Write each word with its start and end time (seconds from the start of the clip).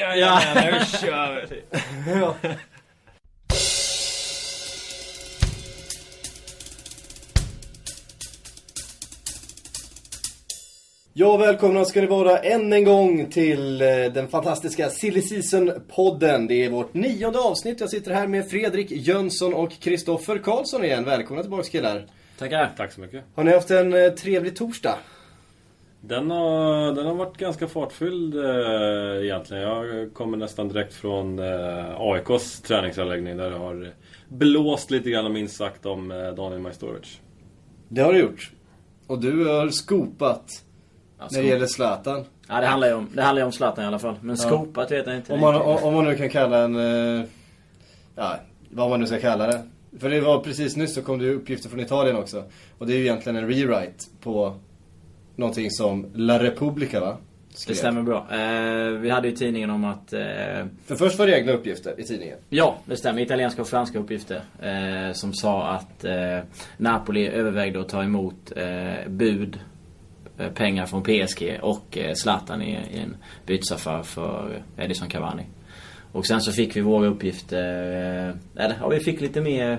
Ja, 0.00 0.40
nu 0.54 0.98
kör 1.00 1.46
vi! 1.50 1.62
Ja, 11.12 11.36
välkomna 11.36 11.84
ska 11.84 12.00
ni 12.00 12.06
vara 12.06 12.38
än 12.38 12.72
en 12.72 12.84
gång 12.84 13.30
till 13.30 13.82
eh, 13.82 13.88
den 13.88 14.28
fantastiska 14.28 14.90
Silly 14.90 15.20
Season-podden. 15.20 16.48
Det 16.48 16.64
är 16.64 16.70
vårt 16.70 16.94
nionde 16.94 17.38
avsnitt. 17.38 17.80
Jag 17.80 17.90
sitter 17.90 18.14
här 18.14 18.26
med 18.26 18.50
Fredrik 18.50 18.90
Jönsson 18.90 19.54
och 19.54 19.80
Kristoffer 19.80 20.38
Karlsson 20.38 20.84
igen. 20.84 21.04
Välkomna 21.04 21.42
tillbaka 21.42 21.62
killar. 21.62 22.06
Tackar. 22.38 22.72
Tack 22.76 22.92
så 22.92 23.00
mycket. 23.00 23.24
Har 23.34 23.44
ni 23.44 23.52
haft 23.52 23.70
en 23.70 23.94
eh, 23.94 24.10
trevlig 24.10 24.56
torsdag? 24.56 24.98
Den 26.00 26.30
har, 26.30 26.92
den 26.92 27.06
har 27.06 27.14
varit 27.14 27.36
ganska 27.36 27.68
fartfylld 27.68 28.34
eh, 28.34 29.24
egentligen. 29.24 29.62
Jag 29.62 30.14
kommer 30.14 30.36
nästan 30.36 30.68
direkt 30.68 30.94
från 30.94 31.38
eh, 31.38 32.00
AIKs 32.00 32.60
träningsanläggning 32.62 33.36
där 33.36 33.50
det 33.50 33.56
har 33.56 33.92
blåst 34.28 34.90
lite 34.90 35.10
grann 35.10 35.32
minst 35.32 35.56
sagt 35.56 35.86
om 35.86 36.10
eh, 36.10 36.28
Daniel 36.32 36.60
Majstorovic. 36.60 37.20
Det 37.88 38.02
har 38.02 38.12
du 38.12 38.18
gjort. 38.18 38.50
Och 39.06 39.20
du 39.20 39.46
har 39.46 39.68
skopat 39.68 40.64
Ja, 41.18 41.28
när 41.32 41.42
det 41.42 41.48
gäller 41.48 41.66
Zlatan. 41.66 42.24
Ja, 42.48 42.60
det 42.60 42.66
handlar 42.66 42.88
ju 42.88 42.94
om, 42.94 43.08
det 43.14 43.22
handlar 43.22 43.42
ju 43.42 43.46
om 43.46 43.52
Zlatan 43.52 43.84
i 43.84 43.86
alla 43.86 43.98
fall. 43.98 44.14
Men 44.20 44.36
skopat 44.36 44.90
vet 44.90 45.06
jag 45.06 45.16
inte. 45.16 45.32
Om 45.32 45.40
man, 45.40 45.54
om, 45.56 45.94
man 45.94 46.04
nu 46.04 46.16
kan 46.16 46.28
kalla 46.28 46.58
en... 46.58 46.76
eh, 47.18 47.24
Ja, 48.16 48.36
vad 48.70 48.90
man 48.90 49.00
nu 49.00 49.06
ska 49.06 49.18
kalla 49.20 49.46
det. 49.46 49.62
För 49.98 50.10
det 50.10 50.20
var 50.20 50.38
precis 50.40 50.76
nyss 50.76 50.94
så 50.94 51.02
kom 51.02 51.18
det 51.18 51.30
uppgifter 51.30 51.68
från 51.68 51.80
Italien 51.80 52.16
också. 52.16 52.44
Och 52.78 52.86
det 52.86 52.92
är 52.92 52.96
ju 52.96 53.02
egentligen 53.02 53.36
en 53.36 53.48
rewrite 53.48 54.04
på 54.20 54.54
någonting 55.36 55.70
som 55.70 56.06
La 56.14 56.42
Repubblica 56.42 57.00
va? 57.00 57.16
Det 57.52 57.56
Skrev. 57.58 57.74
stämmer 57.74 58.02
bra. 58.02 58.26
Eh, 58.30 58.88
vi 58.90 59.10
hade 59.10 59.28
ju 59.28 59.36
tidningen 59.36 59.70
om 59.70 59.84
att... 59.84 60.12
Eh, 60.12 60.20
För 60.86 60.96
först 60.96 61.18
var 61.18 61.26
det 61.26 61.38
egna 61.38 61.52
uppgifter 61.52 62.00
i 62.00 62.04
tidningen. 62.04 62.38
ja, 62.48 62.76
det 62.84 62.96
stämmer. 62.96 63.22
Italienska 63.22 63.62
och 63.62 63.68
franska 63.68 63.98
uppgifter. 63.98 64.40
Eh, 64.62 65.12
som 65.12 65.34
sa 65.34 65.66
att 65.68 66.04
eh, 66.04 66.38
Napoli 66.76 67.28
övervägde 67.28 67.80
att 67.80 67.88
ta 67.88 68.02
emot 68.04 68.52
eh, 68.56 69.08
bud, 69.08 69.60
eh, 70.38 70.48
pengar 70.48 70.86
från 70.86 71.02
PSG 71.02 71.58
och 71.62 71.98
eh, 71.98 72.14
Zlatan 72.14 72.62
i, 72.62 72.70
i 72.92 72.98
en 72.98 73.16
bytesaffär 73.46 74.02
för 74.02 74.62
Edison 74.78 75.08
Cavani. 75.08 75.42
Och 76.12 76.26
sen 76.26 76.40
så 76.40 76.52
fick 76.52 76.76
vi 76.76 76.80
våra 76.80 77.06
uppgifter, 77.06 77.64
eller 78.56 78.76
ja, 78.80 78.88
vi 78.88 79.00
fick 79.00 79.20
lite 79.20 79.40
mer 79.40 79.78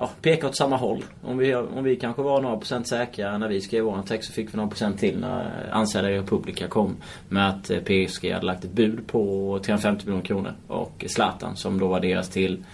ja, 0.00 0.10
peka 0.22 0.46
åt 0.48 0.56
samma 0.56 0.76
håll. 0.76 1.04
Om 1.22 1.38
vi, 1.38 1.54
om 1.54 1.84
vi 1.84 1.96
kanske 1.96 2.22
var 2.22 2.40
några 2.40 2.56
procent 2.56 2.88
säkra 2.88 3.38
när 3.38 3.48
vi 3.48 3.60
skrev 3.60 3.84
vår 3.84 4.02
text 4.02 4.28
så 4.28 4.32
fick 4.34 4.52
vi 4.52 4.56
några 4.56 4.68
procent 4.70 4.98
till 5.00 5.18
när 5.18 5.68
ansedda 5.72 6.10
Republika 6.10 6.68
kom 6.68 6.96
med 7.28 7.48
att 7.48 7.70
eh, 7.70 7.78
PSG 7.78 8.30
hade 8.32 8.46
lagt 8.46 8.64
ett 8.64 8.72
bud 8.72 9.06
på 9.06 9.58
350 9.62 10.06
miljoner 10.06 10.24
kronor. 10.26 10.52
Och 10.66 11.04
Zlatan 11.08 11.56
som 11.56 11.78
då 11.78 11.88
var 11.88 12.00
deras 12.00 12.28
till 12.28 12.64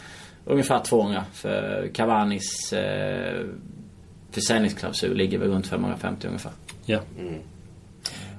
ungefär 0.45 0.79
200 0.81 1.25
för 1.33 1.91
Cavanis 1.95 2.73
eh, 2.73 3.45
försäljningsklausul 4.31 5.17
ligger 5.17 5.39
väl 5.39 5.51
runt 5.51 5.67
550 5.67 6.27
ungefär. 6.27 6.53
Ja. 6.85 7.01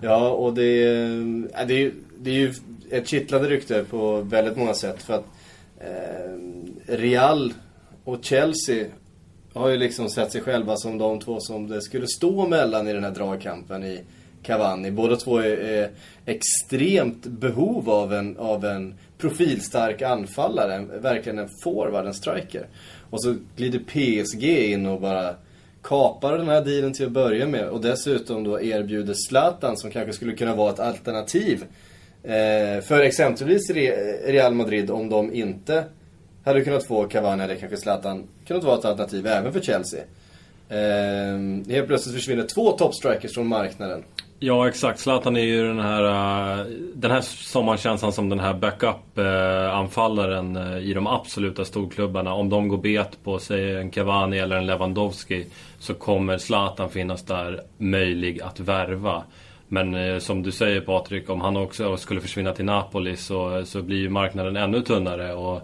Ja, 0.01 0.29
och 0.29 0.53
det, 0.53 0.63
är- 0.63 1.47
ja, 1.53 1.65
det, 1.65 1.73
är, 1.73 1.77
ju- 1.79 1.93
det 2.19 2.29
är 2.29 2.33
ju 2.33 2.53
ett 2.91 3.07
kittlande 3.07 3.49
rykte 3.49 3.83
på 3.89 4.21
väldigt 4.21 4.57
många 4.57 4.73
sätt. 4.73 5.03
För 5.03 5.13
att 5.13 5.25
eh, 5.79 6.95
Real 6.95 7.53
och 8.07 8.17
Chelsea 8.21 8.85
har 9.53 9.69
ju 9.69 9.77
liksom 9.77 10.09
sett 10.09 10.31
sig 10.31 10.41
själva 10.41 10.77
som 10.77 10.97
de 10.97 11.19
två 11.19 11.39
som 11.39 11.67
det 11.67 11.81
skulle 11.81 12.07
stå 12.07 12.47
mellan 12.47 12.87
i 12.87 12.93
den 12.93 13.03
här 13.03 13.11
dragkampen 13.11 13.83
i 13.83 14.01
Cavani. 14.43 14.91
Båda 14.91 15.15
två 15.15 15.37
är, 15.37 15.57
är 15.57 15.89
extremt 16.25 17.25
behov 17.25 17.89
av 17.89 18.13
en, 18.13 18.37
av 18.37 18.65
en 18.65 18.93
profilstark 19.17 20.01
anfallare. 20.01 20.75
En, 20.75 21.01
verkligen 21.01 21.39
en 21.39 21.49
forward, 21.63 22.05
en 22.05 22.13
striker. 22.13 22.67
Och 23.09 23.23
så 23.23 23.35
glider 23.55 23.79
PSG 23.79 24.43
in 24.43 24.85
och 24.85 25.01
bara 25.01 25.35
kapar 25.81 26.37
den 26.37 26.47
här 26.47 26.65
dealen 26.65 26.93
till 26.93 27.05
att 27.05 27.11
börja 27.11 27.47
med. 27.47 27.69
Och 27.69 27.81
dessutom 27.81 28.43
då 28.43 28.61
erbjuder 28.61 29.13
Zlatan 29.29 29.77
som 29.77 29.91
kanske 29.91 30.13
skulle 30.13 30.35
kunna 30.35 30.55
vara 30.55 30.73
ett 30.73 30.79
alternativ. 30.79 31.63
Eh, 32.23 32.81
för 32.81 32.99
exempelvis 32.99 33.69
Real 34.25 34.53
Madrid 34.53 34.91
om 34.91 35.09
de 35.09 35.33
inte 35.33 35.83
hade 36.47 36.61
kunnat 36.61 36.87
få 36.87 37.07
Cavani 37.07 37.43
eller 37.43 37.55
kanske 37.55 37.77
Zlatan 37.77 38.27
kunnat 38.47 38.63
vara 38.63 38.79
ett 38.79 38.85
alternativ 38.85 39.27
även 39.27 39.53
för 39.53 39.61
Chelsea. 39.61 40.03
Ehm, 40.69 41.65
helt 41.69 41.87
plötsligt 41.87 42.15
försvinner 42.15 42.43
två 42.43 42.71
toppstrikers 42.71 43.33
från 43.33 43.47
marknaden. 43.47 44.03
Ja 44.39 44.67
exakt, 44.67 44.99
Zlatan 44.99 45.37
är 45.37 45.41
ju 45.41 45.67
den 45.67 45.79
här 45.79 46.03
eh, 46.03 46.65
Den 46.93 47.11
här 47.11 47.21
sommaren 47.21 47.77
känns 47.77 48.01
han 48.01 48.13
som 48.13 48.29
den 48.29 48.39
här 48.39 48.53
backup-anfallaren 48.53 50.55
eh, 50.55 50.77
i 50.77 50.93
de 50.93 51.07
absoluta 51.07 51.65
storklubbarna. 51.65 52.33
Om 52.33 52.49
de 52.49 52.67
går 52.67 52.77
bet 52.77 53.23
på 53.23 53.39
sig 53.39 53.75
en 53.75 53.91
Cavani 53.91 54.39
eller 54.39 54.55
en 54.55 54.65
Lewandowski 54.65 55.45
så 55.79 55.93
kommer 55.93 56.37
Zlatan 56.37 56.89
finnas 56.89 57.23
där 57.23 57.61
möjlig 57.77 58.41
att 58.41 58.59
värva. 58.59 59.23
Men 59.67 59.95
eh, 59.95 60.19
som 60.19 60.43
du 60.43 60.51
säger 60.51 60.81
Patrik, 60.81 61.29
om 61.29 61.41
han 61.41 61.57
också 61.57 61.97
skulle 61.97 62.21
försvinna 62.21 62.53
till 62.53 62.65
Napoli 62.65 63.15
så, 63.15 63.65
så 63.65 63.81
blir 63.81 63.97
ju 63.97 64.09
marknaden 64.09 64.57
ännu 64.57 64.81
tunnare. 64.81 65.33
Och 65.33 65.61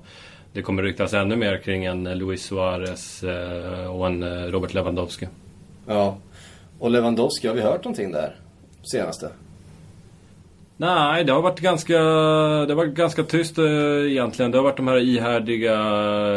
det 0.53 0.61
kommer 0.61 0.83
ryktas 0.83 1.13
ännu 1.13 1.35
mer 1.35 1.57
kring 1.57 1.85
en 1.85 2.03
Luis 2.03 2.43
Suarez 2.43 3.23
eh, 3.23 3.95
och 3.95 4.07
en 4.07 4.23
eh, 4.23 4.51
Robert 4.51 4.73
Lewandowski. 4.73 5.27
Ja. 5.87 6.17
Och 6.79 6.91
Lewandowski, 6.91 7.47
har 7.47 7.55
vi 7.55 7.61
hört 7.61 7.83
någonting 7.83 8.11
där? 8.11 8.35
Senaste? 8.91 9.29
Nej, 10.77 11.23
det 11.23 11.33
har 11.33 11.41
varit 11.41 11.59
ganska, 11.59 11.93
det 11.93 12.73
har 12.73 12.75
varit 12.75 12.93
ganska 12.93 13.23
tyst 13.23 13.57
eh, 13.57 13.65
egentligen. 14.11 14.51
Det 14.51 14.57
har 14.57 14.63
varit 14.63 14.77
de 14.77 14.87
här 14.87 14.97
ihärdiga 14.97 15.75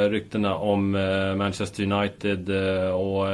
ryktena 0.09 0.55
om 0.55 0.91
Manchester 1.37 1.93
United 1.93 2.51
och 2.93 3.27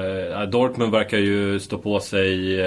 Dortmund 0.49 0.93
verkar 0.93 1.19
ju 1.19 1.61
stå 1.61 1.79
på 1.79 2.01
sig 2.01 2.59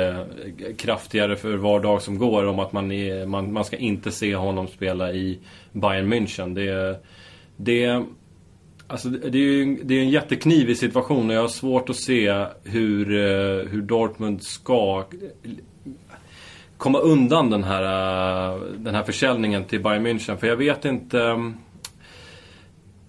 kraftigare 0.77 1.35
för 1.35 1.57
var 1.57 1.79
dag 1.79 2.01
som 2.01 2.17
går 2.17 2.45
om 2.45 2.59
att 2.59 2.71
man, 2.71 2.91
är, 2.91 3.25
man, 3.25 3.53
man 3.53 3.65
ska 3.65 3.77
inte 3.77 4.11
se 4.11 4.35
honom 4.35 4.67
spela 4.67 5.11
i 5.11 5.39
Bayern 5.71 6.13
München. 6.13 6.53
Det, 6.53 6.99
det, 7.57 8.03
alltså, 8.87 9.09
det 9.09 9.37
är 9.37 9.41
ju 9.41 9.83
det 9.83 9.93
är 9.95 10.01
en 10.01 10.09
jätteknivig 10.09 10.77
situation 10.77 11.29
och 11.29 11.35
jag 11.35 11.41
har 11.41 11.47
svårt 11.47 11.89
att 11.89 11.95
se 11.95 12.45
hur, 12.63 13.11
eh, 13.11 13.69
hur 13.69 13.81
Dortmund 13.81 14.43
ska 14.43 15.05
komma 16.77 16.99
undan 16.99 17.49
den 17.49 17.63
här, 17.63 17.83
eh, 17.83 18.61
den 18.77 18.95
här 18.95 19.03
försäljningen 19.03 19.63
till 19.63 19.83
Bayern 19.83 20.07
München. 20.07 20.37
För 20.37 20.47
jag 20.47 20.57
vet 20.57 20.85
inte... 20.85 21.19
Eh, 21.19 21.49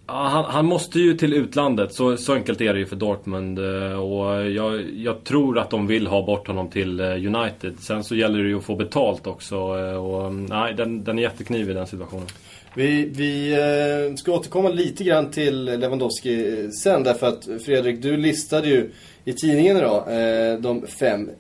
han, 0.09 0.45
han 0.45 0.67
måste 0.67 1.01
ju 1.01 1.15
till 1.15 1.33
utlandet, 1.33 1.95
så, 1.95 2.17
så 2.17 2.35
enkelt 2.35 2.61
är 2.61 2.73
det 2.75 2.79
ju 2.79 2.87
för 2.87 2.97
Dortmund. 2.97 3.59
Och 3.99 4.51
jag, 4.51 4.91
jag 4.91 5.25
tror 5.25 5.59
att 5.59 5.71
de 5.71 5.87
vill 5.87 6.07
ha 6.07 6.27
bort 6.27 6.47
honom 6.47 6.71
till 6.71 7.01
United. 7.01 7.75
Sen 7.79 8.05
så 8.05 8.15
gäller 8.15 8.43
det 8.43 8.49
ju 8.49 8.59
att 8.59 8.65
få 8.65 8.77
betalt 8.77 9.27
också. 9.27 9.57
Och, 9.99 10.27
mm, 10.27 10.45
nej, 10.47 10.75
den, 10.75 11.05
den 11.05 11.19
är 11.19 11.23
jätteknivig 11.23 11.77
den 11.77 11.87
situationen. 11.87 12.27
Vi, 12.77 13.05
vi 13.17 13.53
eh, 13.53 14.15
ska 14.17 14.33
återkomma 14.33 14.69
lite 14.69 15.05
grann 15.05 15.31
till 15.31 15.65
Lewandowski 15.65 16.61
eh, 16.65 16.71
sen 16.71 17.03
därför 17.03 17.27
att 17.27 17.49
Fredrik, 17.65 18.03
du 18.03 18.17
listade 18.17 18.69
ju 18.69 18.91
i 19.25 19.33
tidningen 19.33 19.77
idag 19.77 20.05
eh, 20.53 20.59
de 20.59 20.87
fem 20.87 21.31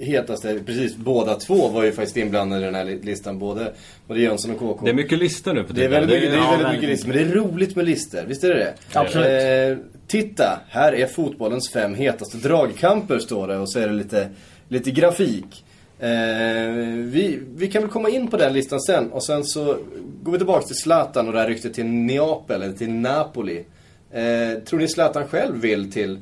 hetaste, 0.00 0.60
precis 0.66 0.96
båda 0.96 1.34
två 1.34 1.68
var 1.68 1.84
ju 1.84 1.92
faktiskt 1.92 2.16
inblandade 2.16 2.62
i 2.62 2.64
den 2.64 2.74
här 2.74 2.84
li- 2.84 3.00
listan, 3.02 3.38
både, 3.38 3.72
både 4.06 4.20
Jönsson 4.20 4.50
och 4.50 4.58
KK. 4.58 4.84
Det 4.84 4.90
är 4.90 4.94
mycket 4.94 5.18
listor 5.18 5.54
nu 5.54 5.64
för 5.64 5.74
Det 5.74 5.84
är 5.84 5.88
väldigt 5.88 6.10
mycket, 6.10 6.30
det 6.30 6.36
är 6.36 6.40
ja, 6.40 6.50
väldigt 6.50 6.66
väldigt 6.66 6.80
mycket 6.80 6.90
listor, 6.90 7.08
men 7.08 7.16
det 7.16 7.22
är 7.22 7.34
roligt 7.34 7.76
med 7.76 7.84
listor, 7.84 8.20
visst 8.28 8.44
är 8.44 8.48
det 8.48 8.54
det? 8.54 8.74
Absolut. 8.92 9.78
Eh, 9.78 9.84
titta, 10.06 10.60
här 10.68 10.92
är 10.92 11.06
fotbollens 11.06 11.70
fem 11.70 11.94
hetaste 11.94 12.36
dragkamper 12.36 13.18
står 13.18 13.48
det 13.48 13.58
och 13.58 13.70
så 13.70 13.78
är 13.78 13.88
det 13.88 13.94
lite, 13.94 14.28
lite 14.68 14.90
grafik. 14.90 15.64
Eh, 16.00 16.72
vi, 17.04 17.40
vi 17.54 17.68
kan 17.68 17.82
väl 17.82 17.90
komma 17.90 18.08
in 18.08 18.28
på 18.28 18.36
den 18.36 18.52
listan 18.52 18.80
sen 18.80 19.12
och 19.12 19.24
sen 19.24 19.44
så 19.44 19.78
går 20.22 20.32
vi 20.32 20.38
tillbaka 20.38 20.66
till 20.66 20.76
Zlatan 20.76 21.26
och 21.26 21.32
det 21.32 21.40
här 21.40 21.48
ryktet 21.48 21.74
till 21.74 21.86
Neapel, 21.86 22.62
eller 22.62 22.74
till 22.74 22.90
Napoli. 22.90 23.64
Eh, 24.10 24.62
tror 24.64 24.78
ni 24.78 24.88
Zlatan 24.88 25.28
själv 25.28 25.60
vill 25.60 25.92
till, 25.92 26.18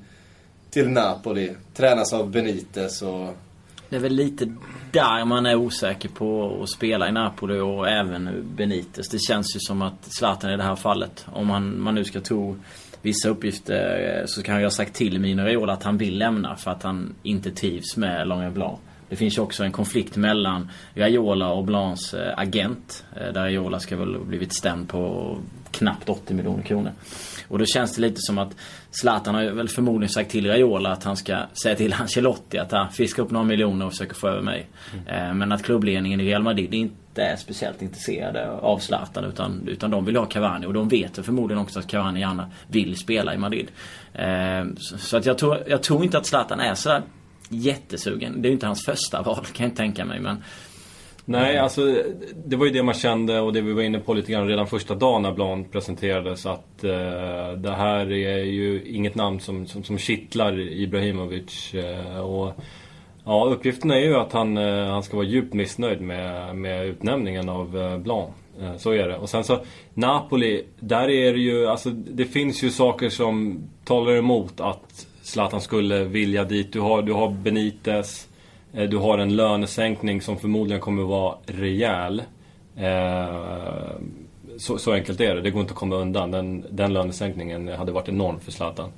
till 0.71 0.89
Napoli? 0.89 1.51
Tränas 1.75 2.13
av 2.13 2.31
Benitez 2.31 3.03
och... 3.03 3.29
Det 3.89 3.97
är 3.97 4.01
väl 4.01 4.13
lite 4.13 4.53
där 4.93 5.25
man 5.25 5.47
är 5.47 5.55
osäker 5.55 6.09
på 6.09 6.59
att 6.63 6.71
spela 6.71 7.09
i 7.09 7.13
Napoli 7.13 7.59
och 7.59 7.89
även 7.89 8.45
Benitez. 8.57 9.09
Det 9.09 9.19
känns 9.19 9.57
ju 9.57 9.61
som 9.61 9.83
att 9.83 10.05
Zlatan 10.19 10.51
i 10.51 10.57
det 10.57 10.63
här 10.63 10.77
fallet, 10.77 11.27
om 11.33 11.47
man, 11.47 11.81
man 11.81 11.95
nu 11.95 12.05
ska 12.05 12.21
tro 12.21 12.57
vissa 13.03 13.29
uppgifter, 13.29 14.19
eh, 14.21 14.27
så 14.27 14.43
kan 14.43 14.55
jag 14.55 14.63
ha 14.63 14.71
sagt 14.71 14.95
till 14.95 15.21
Mino 15.21 15.43
Raiola 15.43 15.73
att 15.73 15.83
han 15.83 15.99
vill 15.99 16.19
lämna 16.19 16.57
för 16.57 16.71
att 16.71 16.83
han 16.83 17.15
inte 17.23 17.51
trivs 17.51 17.97
med 17.97 18.29
Longin 18.29 18.55
Blanc. 18.55 18.79
Det 19.09 19.17
finns 19.17 19.39
ju 19.39 19.43
också 19.43 19.65
en 19.65 19.73
konflikt 19.73 20.17
mellan 20.17 20.71
Raiola 20.95 21.49
och 21.49 21.65
Blancs 21.65 22.15
eh, 22.15 22.39
agent. 22.39 23.05
Eh, 23.17 23.33
där 23.33 23.43
Raiola 23.43 23.81
ska 23.81 23.97
väl 23.97 24.15
ha 24.15 24.25
blivit 24.25 24.53
stämd 24.53 24.89
på 24.89 25.37
knappt 25.71 26.09
80 26.09 26.35
miljoner 26.35 26.63
kronor. 26.63 26.93
Och 27.49 27.59
då 27.59 27.65
känns 27.65 27.97
det 27.97 28.03
lite 28.03 28.17
som 28.19 28.39
att 28.39 28.57
Zlatan 28.91 29.35
har 29.35 29.45
väl 29.45 29.69
förmodligen 29.69 30.13
sagt 30.13 30.31
till 30.31 30.47
Raiola 30.47 30.93
att 30.93 31.05
han 31.05 31.17
ska 31.17 31.39
säga 31.63 31.77
till 31.77 31.93
Ancelotti 31.99 32.59
att 32.59 32.73
han 32.73 32.93
fiska 32.93 33.23
upp 33.23 33.31
några 33.31 33.47
miljoner 33.47 33.87
och 33.87 33.93
försöka 33.93 34.15
få 34.15 34.29
över 34.29 34.43
mig. 34.43 34.67
Mm. 35.09 35.39
Men 35.39 35.53
att 35.53 35.63
klubbledningen 35.63 36.21
i 36.21 36.25
Real 36.25 36.43
Madrid 36.43 36.75
inte 36.75 37.23
är 37.23 37.37
speciellt 37.37 37.83
intresserade 37.83 38.51
av 38.51 38.79
Zlatan 38.79 39.25
utan, 39.25 39.69
utan 39.69 39.91
de 39.91 40.05
vill 40.05 40.17
ha 40.17 40.27
Cavani 40.27 40.67
och 40.67 40.75
de 40.75 40.89
vet 40.89 41.25
förmodligen 41.25 41.63
också 41.63 41.79
att 41.79 41.87
Cavani 41.87 42.21
gärna 42.21 42.51
vill 42.69 42.97
spela 42.97 43.35
i 43.35 43.39
Madrid. 43.39 43.69
Så 44.99 45.17
att 45.17 45.27
jag 45.27 45.39
tror, 45.39 45.63
jag 45.67 45.83
tror 45.83 46.05
inte 46.05 46.19
att 46.19 46.27
Zlatan 46.27 46.61
är 46.61 46.75
så 46.75 47.01
jättesugen. 47.49 48.43
Det 48.43 48.47
är 48.47 48.51
ju 48.51 48.55
inte 48.55 48.67
hans 48.67 48.85
första 48.85 49.23
val 49.23 49.45
kan 49.53 49.67
jag 49.67 49.77
tänka 49.77 50.05
mig 50.05 50.21
men 50.21 50.43
Nej, 51.29 51.59
alltså 51.59 52.03
det 52.45 52.57
var 52.57 52.67
ju 52.67 52.73
det 52.73 52.83
man 52.83 52.95
kände 52.95 53.41
och 53.41 53.53
det 53.53 53.61
vi 53.61 53.73
var 53.73 53.83
inne 53.83 53.99
på 53.99 54.15
lite 54.15 54.33
grann 54.33 54.49
redan 54.49 54.67
första 54.67 54.95
dagen 54.95 55.23
när 55.23 55.33
Blan 55.33 55.65
presenterades 55.65 56.47
att 56.47 56.85
eh, 56.85 57.53
det 57.57 57.75
här 57.77 58.13
är 58.13 58.45
ju 58.45 58.85
inget 58.87 59.15
namn 59.15 59.41
som, 59.41 59.67
som, 59.67 59.85
som 59.85 59.99
kittlar 59.99 60.61
Ibrahimovic. 60.61 61.75
Eh, 61.75 62.19
och, 62.21 62.53
ja, 63.25 63.49
uppgiften 63.51 63.91
är 63.91 64.01
ju 64.01 64.17
att 64.17 64.33
han, 64.33 64.57
eh, 64.57 64.87
han 64.87 65.03
ska 65.03 65.17
vara 65.17 65.27
djupt 65.27 65.55
missnöjd 65.55 66.01
med, 66.01 66.57
med 66.57 66.87
utnämningen 66.87 67.49
av 67.49 67.79
eh, 67.79 67.99
Blan. 67.99 68.31
Eh, 68.61 68.77
så 68.77 68.91
är 68.91 69.09
det. 69.09 69.17
Och 69.17 69.29
sen 69.29 69.45
så 69.45 69.59
Napoli, 69.95 70.65
där 70.81 71.11
är 71.11 71.33
det 71.33 71.41
ju, 71.41 71.67
alltså 71.67 71.91
det 71.91 72.25
finns 72.25 72.63
ju 72.63 72.71
saker 72.71 73.09
som 73.09 73.63
talar 73.85 74.17
emot 74.17 74.61
att 74.61 75.06
Zlatan 75.27 75.61
skulle 75.61 76.05
vilja 76.05 76.45
dit. 76.45 76.73
Du 76.73 76.81
har, 76.81 77.03
du 77.03 77.13
har 77.13 77.29
Benitez. 77.29 78.29
Eh, 78.73 78.89
du 78.89 78.97
har 78.97 79.19
en 79.19 79.37
lönesänkning 79.37 80.21
som 80.21 80.39
förmodligen 80.39 80.81
kommer 80.81 81.03
vara 81.03 81.35
rejäl. 81.47 82.23
Eh, 82.77 83.91
så, 84.57 84.79
så, 84.79 84.93
enkelt 84.93 85.21
är 85.21 85.35
det. 85.35 85.41
Det 85.41 85.51
går 85.51 85.61
inte 85.61 85.73
att 85.73 85.79
komma 85.79 85.97
undan. 85.97 86.31
Den, 86.31 86.65
den 86.71 86.93
lönesänkningen 86.93 87.69
hade 87.69 87.93
varit 87.93 88.09
enorm 88.09 88.41
för 88.41 88.53
Zlatan. 88.53 88.91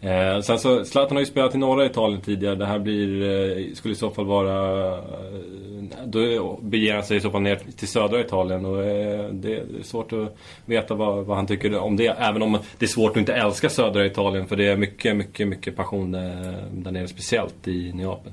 Eh, 0.00 0.40
sen 0.40 0.58
så, 0.58 0.84
Zlatan 0.84 1.16
har 1.16 1.20
ju 1.20 1.26
spelat 1.26 1.54
i 1.54 1.58
norra 1.58 1.86
Italien 1.86 2.20
tidigare. 2.20 2.54
Det 2.54 2.66
här 2.66 2.78
blir, 2.78 3.22
eh, 3.22 3.74
skulle 3.74 3.92
i 3.92 3.96
så 3.96 4.10
fall 4.10 4.26
vara... 4.26 4.92
Eh, 4.98 5.00
Eh, 6.14 6.20
då 6.20 6.58
beger 6.62 6.94
han 6.94 7.04
sig 7.04 7.16
i 7.16 7.20
så 7.20 7.30
fall 7.30 7.42
ner 7.42 7.60
till 7.76 7.88
södra 7.88 8.20
Italien 8.20 8.64
och 8.64 8.84
eh, 8.84 9.28
det 9.28 9.54
är 9.54 9.82
svårt 9.82 10.12
att 10.12 10.36
veta 10.66 10.94
vad, 10.94 11.26
vad, 11.26 11.36
han 11.36 11.46
tycker 11.46 11.78
om 11.78 11.96
det. 11.96 12.06
Även 12.06 12.42
om 12.42 12.58
det 12.78 12.84
är 12.84 12.88
svårt 12.88 13.10
att 13.10 13.16
inte 13.16 13.34
älska 13.34 13.68
södra 13.68 14.06
Italien 14.06 14.46
för 14.46 14.56
det 14.56 14.66
är 14.66 14.76
mycket, 14.76 15.16
mycket, 15.16 15.48
mycket 15.48 15.76
passion 15.76 16.12
där 16.12 16.90
nere. 16.90 17.08
Speciellt 17.08 17.68
i 17.68 17.92
Neapel. 17.92 18.32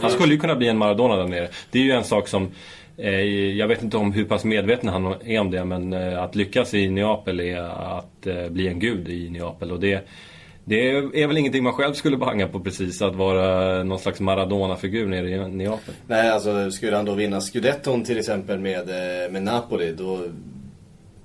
Han 0.00 0.10
skulle 0.10 0.34
ju 0.34 0.40
kunna 0.40 0.56
bli 0.56 0.68
en 0.68 0.78
Maradona 0.78 1.16
där 1.16 1.28
nere. 1.28 1.48
Det 1.70 1.78
är 1.78 1.82
ju 1.82 1.90
en 1.90 2.04
sak 2.04 2.28
som 2.28 2.48
eh, 2.96 3.20
jag 3.56 3.68
vet 3.68 3.82
inte 3.82 3.96
om 3.96 4.12
hur 4.12 4.24
pass 4.24 4.44
medveten 4.44 4.88
han 4.88 5.14
är 5.24 5.40
om 5.40 5.50
det 5.50 5.64
men 5.64 5.92
eh, 5.92 6.22
att 6.22 6.34
lyckas 6.34 6.74
i 6.74 6.90
Neapel 6.90 7.40
är 7.40 7.60
att 7.98 8.26
eh, 8.26 8.48
bli 8.48 8.68
en 8.68 8.78
gud 8.78 9.08
i 9.08 9.30
Neapel. 9.30 9.72
Och 9.72 9.80
det, 9.80 10.08
det 10.64 10.90
är 10.90 11.26
väl 11.26 11.38
ingenting 11.38 11.64
man 11.64 11.72
själv 11.72 11.94
skulle 11.94 12.16
banga 12.16 12.48
på 12.48 12.60
precis, 12.60 13.02
att 13.02 13.14
vara 13.14 13.82
någon 13.84 13.98
slags 13.98 14.20
Maradona-figur 14.20 15.06
nere 15.06 15.30
i 15.30 15.48
Neapel. 15.48 15.94
Nej, 16.06 16.30
alltså 16.30 16.70
skulle 16.70 16.96
han 16.96 17.04
då 17.04 17.14
vinna 17.14 17.40
Scudetton 17.40 18.04
till 18.04 18.18
exempel 18.18 18.58
med, 18.58 18.86
med 19.32 19.42
Napoli, 19.42 19.92
då, 19.92 20.24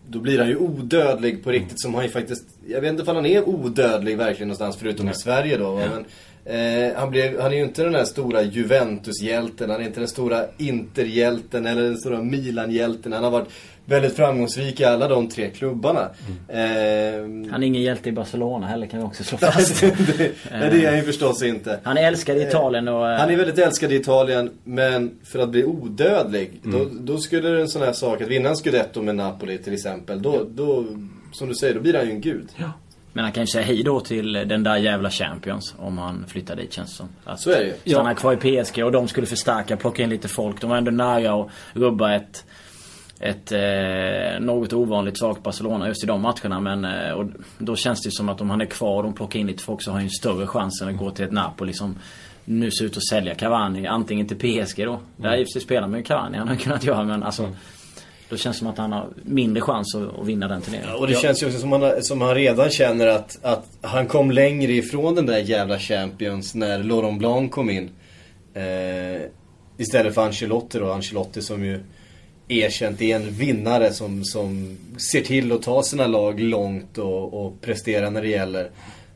då 0.07 0.19
blir 0.19 0.39
han 0.39 0.47
ju 0.47 0.57
odödlig 0.57 1.43
på 1.43 1.51
riktigt 1.51 1.81
som 1.81 1.93
han 1.93 2.03
ju 2.03 2.09
faktiskt... 2.09 2.45
Jag 2.67 2.81
vet 2.81 2.89
inte 2.89 3.11
om 3.11 3.15
han 3.15 3.25
är 3.25 3.49
odödlig 3.49 4.17
verkligen 4.17 4.47
någonstans 4.47 4.77
förutom 4.77 5.05
Nej. 5.05 5.15
i 5.15 5.17
Sverige 5.17 5.57
då. 5.57 5.79
Ja. 5.81 5.89
Men 5.89 6.05
Eh, 6.45 6.95
han, 6.95 7.09
blev, 7.09 7.41
han 7.41 7.51
är 7.51 7.55
ju 7.55 7.63
inte 7.63 7.83
den 7.83 7.93
där 7.93 8.05
stora 8.05 8.41
Juventus-hjälten, 8.41 9.69
han 9.69 9.81
är 9.81 9.85
inte 9.85 9.99
den 9.99 10.09
stora 10.09 10.45
Inter-hjälten 10.57 11.65
eller 11.65 11.83
den 11.83 11.97
stora 11.97 12.21
Milan-hjälten. 12.21 13.13
Han 13.13 13.23
har 13.23 13.31
varit 13.31 13.49
väldigt 13.85 14.15
framgångsrik 14.15 14.79
i 14.79 14.83
alla 14.83 15.07
de 15.07 15.29
tre 15.29 15.49
klubbarna. 15.49 16.09
Mm. 16.49 17.43
Eh, 17.45 17.51
han 17.51 17.63
är 17.63 17.67
ingen 17.67 17.81
hjälte 17.81 18.09
i 18.09 18.11
Barcelona 18.11 18.67
heller 18.67 18.87
kan 18.87 18.99
vi 18.99 19.05
också 19.05 19.23
slå 19.23 19.37
fast. 19.51 19.81
det, 19.81 19.91
nej, 20.51 20.69
det 20.71 20.85
är 20.85 20.87
han 20.87 20.97
ju 20.97 21.03
förstås 21.03 21.43
inte. 21.43 21.79
Han 21.83 21.97
är 21.97 22.07
älskad 22.07 22.37
i 22.37 22.41
eh, 22.41 22.47
Italien 22.47 22.87
och... 22.87 23.05
Han 23.05 23.29
är 23.29 23.37
väldigt 23.37 23.59
älskad 23.59 23.91
i 23.91 23.95
Italien, 23.95 24.51
men 24.63 25.11
för 25.23 25.39
att 25.39 25.49
bli 25.49 25.65
odödlig, 25.65 26.61
mm. 26.65 26.79
då, 26.79 27.13
då, 27.13 27.17
skulle 27.17 27.61
en 27.61 27.67
sån 27.67 27.81
här 27.81 27.93
sak, 27.93 28.21
att 28.21 28.27
vinna 28.27 28.49
en 28.49 28.55
scudetto 28.55 29.01
med 29.01 29.15
Napoli 29.15 29.57
till 29.57 29.73
exempel, 29.73 30.21
då, 30.21 30.35
ja. 30.35 30.45
då, 30.49 30.85
som 31.31 31.47
du 31.47 31.55
säger, 31.55 31.73
då 31.73 31.81
blir 31.81 31.93
han 31.93 32.05
ju 32.05 32.11
en 32.11 32.21
gud. 32.21 32.49
Ja. 32.55 32.71
Men 33.15 33.23
han 33.23 33.33
kan 33.33 33.43
ju 33.43 33.47
säga 33.47 33.65
hej 33.65 33.83
då 33.83 33.99
till 33.99 34.33
den 34.33 34.63
där 34.63 34.77
jävla 34.77 35.09
Champions 35.09 35.75
om 35.77 35.97
han 35.97 36.25
flyttar 36.27 36.55
dit 36.55 36.73
känns 36.73 36.89
det 36.89 36.95
som. 36.95 37.09
Att 37.23 37.39
så 37.39 37.51
är 37.51 37.59
det 37.59 37.65
ju. 37.83 37.91
Stanna 37.91 38.15
kvar 38.15 38.33
i 38.33 38.63
PSG 38.63 38.83
och 38.83 38.91
de 38.91 39.07
skulle 39.07 39.27
förstärka, 39.27 39.77
plocka 39.77 40.03
in 40.03 40.09
lite 40.09 40.27
folk. 40.27 40.61
De 40.61 40.69
var 40.69 40.77
ändå 40.77 40.91
nära 40.91 41.41
att 41.41 41.49
rubba 41.73 42.15
ett 42.15 42.45
ett 43.19 43.51
eh, 43.51 44.39
något 44.39 44.73
ovanligt 44.73 45.19
svagt 45.19 45.43
Barcelona 45.43 45.87
just 45.87 46.03
i 46.03 46.07
de 46.07 46.21
matcherna. 46.21 46.59
Men 46.59 46.85
eh, 46.85 47.11
och 47.11 47.25
då 47.57 47.75
känns 47.75 48.01
det 48.01 48.11
som 48.11 48.29
att 48.29 48.41
om 48.41 48.49
han 48.49 48.61
är 48.61 48.65
kvar 48.65 48.97
och 48.97 49.03
de 49.03 49.13
plockar 49.13 49.39
in 49.39 49.47
lite 49.47 49.63
folk 49.63 49.81
så 49.81 49.91
har 49.91 49.93
han 49.93 50.03
ju 50.03 50.05
en 50.05 50.11
större 50.11 50.47
chans 50.47 50.81
än 50.81 50.87
att 50.87 50.97
gå 50.97 51.11
till 51.11 51.25
ett 51.25 51.31
Napoli 51.31 51.73
som 51.73 51.95
nu 52.45 52.71
ser 52.71 52.85
ut 52.85 52.97
att 52.97 53.07
sälja 53.07 53.35
Cavani. 53.35 53.87
Antingen 53.87 54.27
till 54.27 54.37
PSG 54.37 54.85
då. 54.85 54.91
Mm. 54.93 55.01
Där 55.17 55.37
i 55.37 55.43
och 55.43 55.47
för 55.47 55.51
sig 55.51 55.61
spelar 55.61 55.87
man 55.87 55.99
ju 55.99 56.03
Cavani. 56.03 56.37
Han 56.37 56.47
har 56.47 56.55
kunnat 56.55 56.83
göra 56.83 57.03
men 57.03 57.23
alltså 57.23 57.43
mm. 57.43 57.55
Då 58.29 58.37
känns 58.37 58.55
det 58.55 58.59
som 58.59 58.67
att 58.67 58.77
han 58.77 58.91
har 58.91 59.07
mindre 59.23 59.61
chans 59.61 59.95
att, 59.95 60.19
att 60.19 60.27
vinna 60.27 60.47
den 60.47 60.61
turneringen. 60.61 60.89
Ja, 60.91 60.97
och 60.97 61.07
det 61.07 61.13
känns 61.13 61.43
ju 61.43 61.47
också 61.47 61.59
som, 61.59 61.71
han, 61.71 62.03
som 62.03 62.21
han 62.21 62.35
redan 62.35 62.69
känner 62.69 63.07
att, 63.07 63.39
att 63.41 63.65
han 63.81 64.07
kom 64.07 64.31
längre 64.31 64.71
ifrån 64.71 65.15
den 65.15 65.25
där 65.25 65.37
jävla 65.37 65.79
Champions 65.79 66.55
när 66.55 66.83
Laurent 66.83 67.19
Blanc 67.19 67.51
kom 67.51 67.69
in. 67.69 67.89
Eh, 68.53 69.21
istället 69.77 70.15
för 70.15 70.25
Ancelotti 70.25 70.79
då. 70.79 70.91
Ancelotti 70.91 71.41
som 71.41 71.65
ju 71.65 71.83
erkänt 72.47 73.01
är 73.01 73.15
en 73.15 73.31
vinnare 73.31 73.93
som, 73.93 74.23
som 74.23 74.77
ser 75.11 75.21
till 75.21 75.51
att 75.51 75.61
ta 75.61 75.83
sina 75.83 76.07
lag 76.07 76.39
långt 76.39 76.97
och, 76.97 77.45
och 77.45 77.61
prestera 77.61 78.09
när 78.09 78.21
det 78.21 78.27
gäller. 78.27 78.69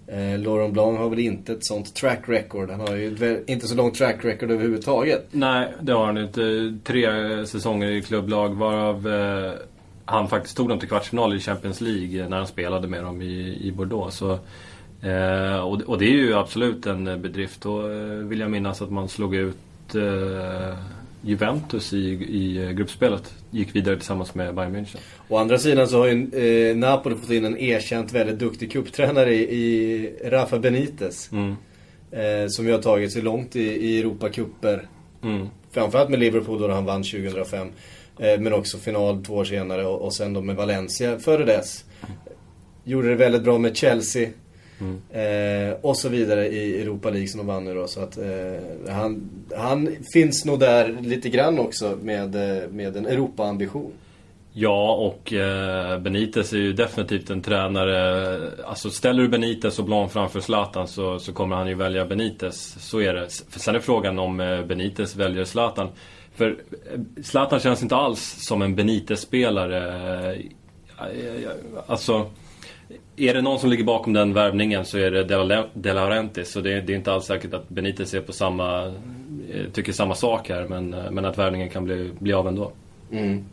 Eh, 0.07 0.39
Laurent 0.39 0.73
Blanc 0.73 0.97
har 0.99 1.09
väl 1.09 1.19
inte 1.19 1.53
ett 1.53 1.65
sånt 1.65 1.95
track 1.95 2.19
record. 2.25 2.69
Han 2.69 2.79
har 2.79 2.95
ju 2.95 3.43
inte 3.47 3.67
så 3.67 3.75
långt 3.75 3.95
track 3.95 4.25
record 4.25 4.51
överhuvudtaget. 4.51 5.27
Nej, 5.31 5.67
det 5.81 5.91
har 5.91 6.05
han 6.05 6.17
inte. 6.17 6.77
Tre 6.83 7.07
säsonger 7.45 7.91
i 7.91 8.01
klubblag 8.01 8.49
varav 8.49 9.07
eh, 9.07 9.53
han 10.05 10.27
faktiskt 10.27 10.57
tog 10.57 10.69
dem 10.69 10.79
till 10.79 10.89
kvartsfinal 10.89 11.35
i 11.35 11.39
Champions 11.39 11.81
League 11.81 12.29
när 12.29 12.37
han 12.37 12.47
spelade 12.47 12.87
med 12.87 13.03
dem 13.03 13.21
i, 13.21 13.67
i 13.67 13.71
Bordeaux. 13.71 14.17
Så, 14.17 14.31
eh, 15.07 15.59
och, 15.59 15.81
och, 15.81 15.97
det 15.97 16.05
är 16.05 16.17
ju 16.17 16.33
absolut 16.33 16.85
en 16.85 17.07
eh, 17.07 17.17
bedrift. 17.17 17.61
Då 17.61 17.91
eh, 17.91 18.05
vill 18.05 18.39
jag 18.39 18.51
minnas 18.51 18.81
att 18.81 18.91
man 18.91 19.09
slog 19.09 19.35
ut 19.35 19.95
eh, 19.95 20.77
Juventus 21.21 21.93
i, 21.93 21.97
i 22.13 22.73
gruppspelet. 22.73 23.33
Gick 23.51 23.75
vidare 23.75 23.95
tillsammans 23.95 24.35
med 24.35 24.55
Bayern 24.55 24.75
München. 24.75 24.97
Å 25.27 25.37
andra 25.37 25.57
sidan 25.57 25.87
så 25.87 25.97
har 25.97 26.07
ju 26.07 26.29
eh, 26.69 26.75
Napoli 26.77 27.15
fått 27.15 27.29
in 27.29 27.45
en 27.45 27.57
erkänt 27.57 28.13
väldigt 28.13 28.39
duktig 28.39 28.71
kupptränare 28.71 29.33
i, 29.33 29.41
i 29.41 30.29
Rafa 30.29 30.59
Benitez. 30.59 31.31
Mm. 31.31 31.55
Eh, 32.11 32.47
som 32.47 32.65
ju 32.65 32.71
har 32.71 32.81
tagit 32.81 33.13
sig 33.13 33.21
långt 33.21 33.55
i, 33.55 33.61
i 33.61 33.99
Europacuper. 33.99 34.87
Mm. 35.23 35.47
Framförallt 35.71 36.09
med 36.09 36.19
Liverpool 36.19 36.61
då 36.61 36.71
han 36.71 36.85
vann 36.85 37.03
2005. 37.03 37.67
Eh, 38.19 38.39
men 38.39 38.53
också 38.53 38.77
final 38.77 39.23
två 39.23 39.33
år 39.33 39.45
senare 39.45 39.85
och, 39.85 40.01
och 40.01 40.13
sen 40.13 40.33
då 40.33 40.41
med 40.41 40.55
Valencia 40.55 41.19
före 41.19 41.45
dess. 41.45 41.85
Gjorde 42.83 43.09
det 43.09 43.15
väldigt 43.15 43.43
bra 43.43 43.57
med 43.57 43.77
Chelsea. 43.77 44.29
Mm. 44.79 45.01
Eh, 45.11 45.75
och 45.81 45.97
så 45.97 46.09
vidare 46.09 46.47
i 46.47 46.81
Europa 46.81 47.09
League 47.09 47.27
som 47.27 47.37
de 47.37 47.47
vann 47.47 47.65
nu 47.65 47.73
då. 47.73 47.87
Så 47.87 48.01
att 48.01 48.17
eh, 48.17 48.93
han, 48.93 49.29
han 49.55 49.95
finns 50.13 50.45
nog 50.45 50.59
där 50.59 50.97
lite 51.01 51.29
grann 51.29 51.59
också 51.59 51.97
med, 52.01 52.35
eh, 52.35 52.69
med 52.69 52.97
en 52.97 53.05
Europa-ambition. 53.05 53.91
Ja, 54.53 54.93
och 54.95 55.33
eh, 55.33 55.99
Benitez 55.99 56.53
är 56.53 56.57
ju 56.57 56.73
definitivt 56.73 57.29
en 57.29 57.41
tränare. 57.41 58.37
Alltså 58.65 58.89
ställer 58.89 59.23
du 59.23 59.29
Benitez 59.29 59.79
och 59.79 59.85
Blanc 59.85 60.11
framför 60.11 60.39
Zlatan 60.39 60.87
så, 60.87 61.19
så 61.19 61.33
kommer 61.33 61.55
han 61.55 61.67
ju 61.67 61.75
välja 61.75 62.05
Benitez. 62.05 62.75
Så 62.79 63.01
är 63.01 63.13
det. 63.13 63.29
För 63.49 63.59
sen 63.59 63.75
är 63.75 63.79
frågan 63.79 64.19
om 64.19 64.39
eh, 64.39 64.65
Benitez 64.65 65.15
väljer 65.15 65.45
Zlatan. 65.45 65.89
För 66.35 66.47
eh, 66.47 67.23
Zlatan 67.23 67.59
känns 67.59 67.83
inte 67.83 67.95
alls 67.95 68.35
som 68.39 68.61
en 68.61 68.75
Benitez-spelare. 68.75 70.33
Eh, 70.99 71.51
alltså 71.87 72.29
är 73.15 73.33
det 73.33 73.41
någon 73.41 73.59
som 73.59 73.69
ligger 73.69 73.83
bakom 73.83 74.13
den 74.13 74.33
värvningen 74.33 74.85
så 74.85 74.97
är 74.97 75.11
det 75.11 75.23
De 75.73 75.93
Laurentiis. 75.93 76.51
Så 76.51 76.61
det, 76.61 76.81
det, 76.81 76.93
är 76.93 76.97
inte 76.97 77.11
alls 77.11 77.25
säkert 77.25 77.53
att 77.53 77.69
Benitez 77.69 78.13
är 78.13 78.21
på 78.21 78.33
samma, 78.33 78.85
eh, 79.53 79.65
tycker 79.73 79.93
samma 79.93 80.15
sak 80.15 80.49
här. 80.49 80.65
Men, 80.67 80.93
eh, 80.93 81.11
men 81.11 81.25
att 81.25 81.37
värvningen 81.37 81.69
kan 81.69 81.85
bli, 81.85 82.11
bli 82.19 82.33
av 82.33 82.47
ändå. 82.47 82.71
Mm. 83.11 83.45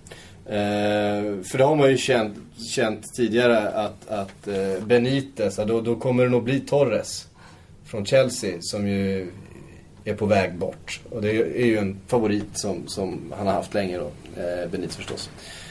Eh, 0.46 1.42
för 1.42 1.58
det 1.58 1.64
har 1.64 1.76
man 1.76 1.90
ju 1.90 1.96
känt, 1.96 2.36
känt 2.74 3.14
tidigare 3.16 3.68
att, 3.68 4.08
att 4.08 4.48
eh, 4.48 4.84
Benitez, 4.86 5.56
då, 5.56 5.80
då 5.80 5.96
kommer 5.96 6.24
det 6.24 6.30
nog 6.30 6.42
bli 6.42 6.60
Torres 6.60 7.28
från 7.84 8.06
Chelsea 8.06 8.56
som 8.60 8.88
ju 8.88 9.30
är 10.04 10.14
på 10.14 10.26
väg 10.26 10.54
bort. 10.54 11.00
Och 11.10 11.22
det 11.22 11.30
är 11.30 11.66
ju 11.66 11.78
en 11.78 11.96
favorit 12.06 12.50
som, 12.52 12.88
som 12.88 13.32
han 13.36 13.46
har 13.46 13.54
haft 13.54 13.74
länge 13.74 13.98
då, 13.98 14.10
eh, 14.42 14.70
Benitez 14.70 14.96
förstås. 14.96 15.30
Eh, 15.30 15.65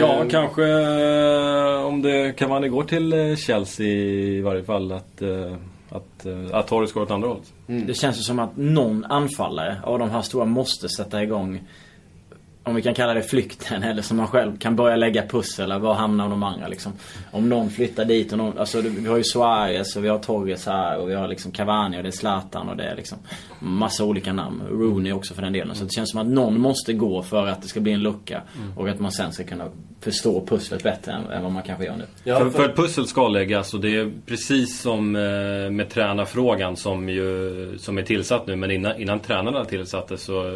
ja, 0.00 0.24
kanske 0.30 0.64
eh, 0.64 1.84
om 1.84 2.02
det 2.02 2.32
Cavani 2.32 2.68
går 2.68 2.84
till 2.84 3.12
eh, 3.12 3.36
Chelsea 3.36 3.86
i 3.86 4.40
varje 4.40 4.64
fall 4.64 4.92
att, 4.92 5.22
att, 5.90 6.26
eh, 6.26 6.46
att 6.52 6.66
Torres 6.66 6.92
går 6.92 7.02
åt 7.02 7.10
andra 7.10 7.28
hållet. 7.28 7.52
Det 7.66 7.94
känns 7.94 8.18
ju 8.18 8.22
som 8.22 8.38
att 8.38 8.56
någon 8.56 9.04
anfallare 9.04 9.76
av 9.84 9.98
de 9.98 10.10
här 10.10 10.22
stora 10.22 10.44
måste 10.44 10.88
sätta 10.88 11.22
igång 11.22 11.60
om 12.66 12.74
vi 12.74 12.82
kan 12.82 12.94
kalla 12.94 13.14
det 13.14 13.22
flykten 13.22 13.82
eller 13.82 14.02
som 14.02 14.16
man 14.16 14.26
själv 14.26 14.58
kan 14.58 14.76
börja 14.76 14.96
lägga 14.96 15.26
pussel. 15.26 15.80
Var 15.80 15.94
hamnar 15.94 16.28
de 16.28 16.42
andra 16.42 16.68
liksom? 16.68 16.92
Om 17.30 17.48
någon 17.48 17.70
flyttar 17.70 18.04
dit 18.04 18.32
och 18.32 18.38
någon, 18.38 18.58
alltså 18.58 18.80
vi 18.80 19.08
har 19.08 19.16
ju 19.16 19.24
Suarez 19.24 19.96
och 19.96 20.04
vi 20.04 20.08
har 20.08 20.18
Torres 20.18 20.66
här 20.66 20.98
och 20.98 21.10
vi 21.10 21.14
har 21.14 21.28
liksom 21.28 21.52
Cavani 21.52 21.98
och 21.98 22.02
det 22.02 22.08
är 22.08 22.10
Zlatan 22.10 22.68
och 22.68 22.76
det 22.76 22.84
är 22.84 22.96
liksom 22.96 23.18
massa 23.60 24.04
olika 24.04 24.32
namn. 24.32 24.62
Rooney 24.70 25.12
också 25.12 25.34
för 25.34 25.42
den 25.42 25.52
delen. 25.52 25.76
Så 25.76 25.84
det 25.84 25.90
känns 25.90 26.10
som 26.10 26.20
att 26.20 26.26
någon 26.26 26.60
måste 26.60 26.92
gå 26.92 27.22
för 27.22 27.46
att 27.46 27.62
det 27.62 27.68
ska 27.68 27.80
bli 27.80 27.92
en 27.92 28.02
lucka. 28.02 28.42
Och 28.76 28.88
att 28.88 29.00
man 29.00 29.12
sen 29.12 29.32
ska 29.32 29.44
kunna 29.44 29.64
förstå 30.00 30.46
pusslet 30.46 30.82
bättre 30.82 31.12
än, 31.12 31.30
än 31.30 31.42
vad 31.42 31.52
man 31.52 31.62
kanske 31.62 31.84
gör 31.84 31.96
nu. 31.96 32.04
Ja, 32.24 32.38
för, 32.38 32.50
för 32.50 32.64
ett 32.64 32.76
pussel 32.76 33.06
ska 33.06 33.28
läggas 33.28 33.74
och 33.74 33.80
det 33.80 33.96
är 33.96 34.12
precis 34.26 34.80
som 34.80 35.16
eh, 35.16 35.70
med 35.70 35.88
tränarfrågan 35.88 36.76
som, 36.76 37.08
ju, 37.08 37.78
som 37.78 37.98
är 37.98 38.02
tillsatt 38.02 38.46
nu. 38.46 38.56
Men 38.56 38.70
innan, 38.70 39.00
innan 39.00 39.20
tränarna 39.20 39.64
tillsattes 39.64 40.22
så, 40.22 40.48
eh, 40.48 40.54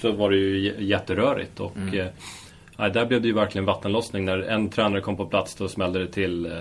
så 0.00 0.12
var 0.12 0.30
det 0.30 0.36
ju 0.36 0.74
jätterörigt. 0.78 1.60
Och, 1.60 1.76
Mm. 1.76 2.00
eh, 2.00 2.06
nej, 2.76 2.90
där 2.90 3.06
blev 3.06 3.22
det 3.22 3.28
ju 3.28 3.34
verkligen 3.34 3.64
vattenlossning. 3.64 4.24
När 4.24 4.38
en 4.38 4.68
tränare 4.68 5.00
kom 5.00 5.16
på 5.16 5.26
plats 5.26 5.54
då 5.54 5.68
smällde 5.68 5.98
det 5.98 6.06
till 6.06 6.46
eh, 6.46 6.52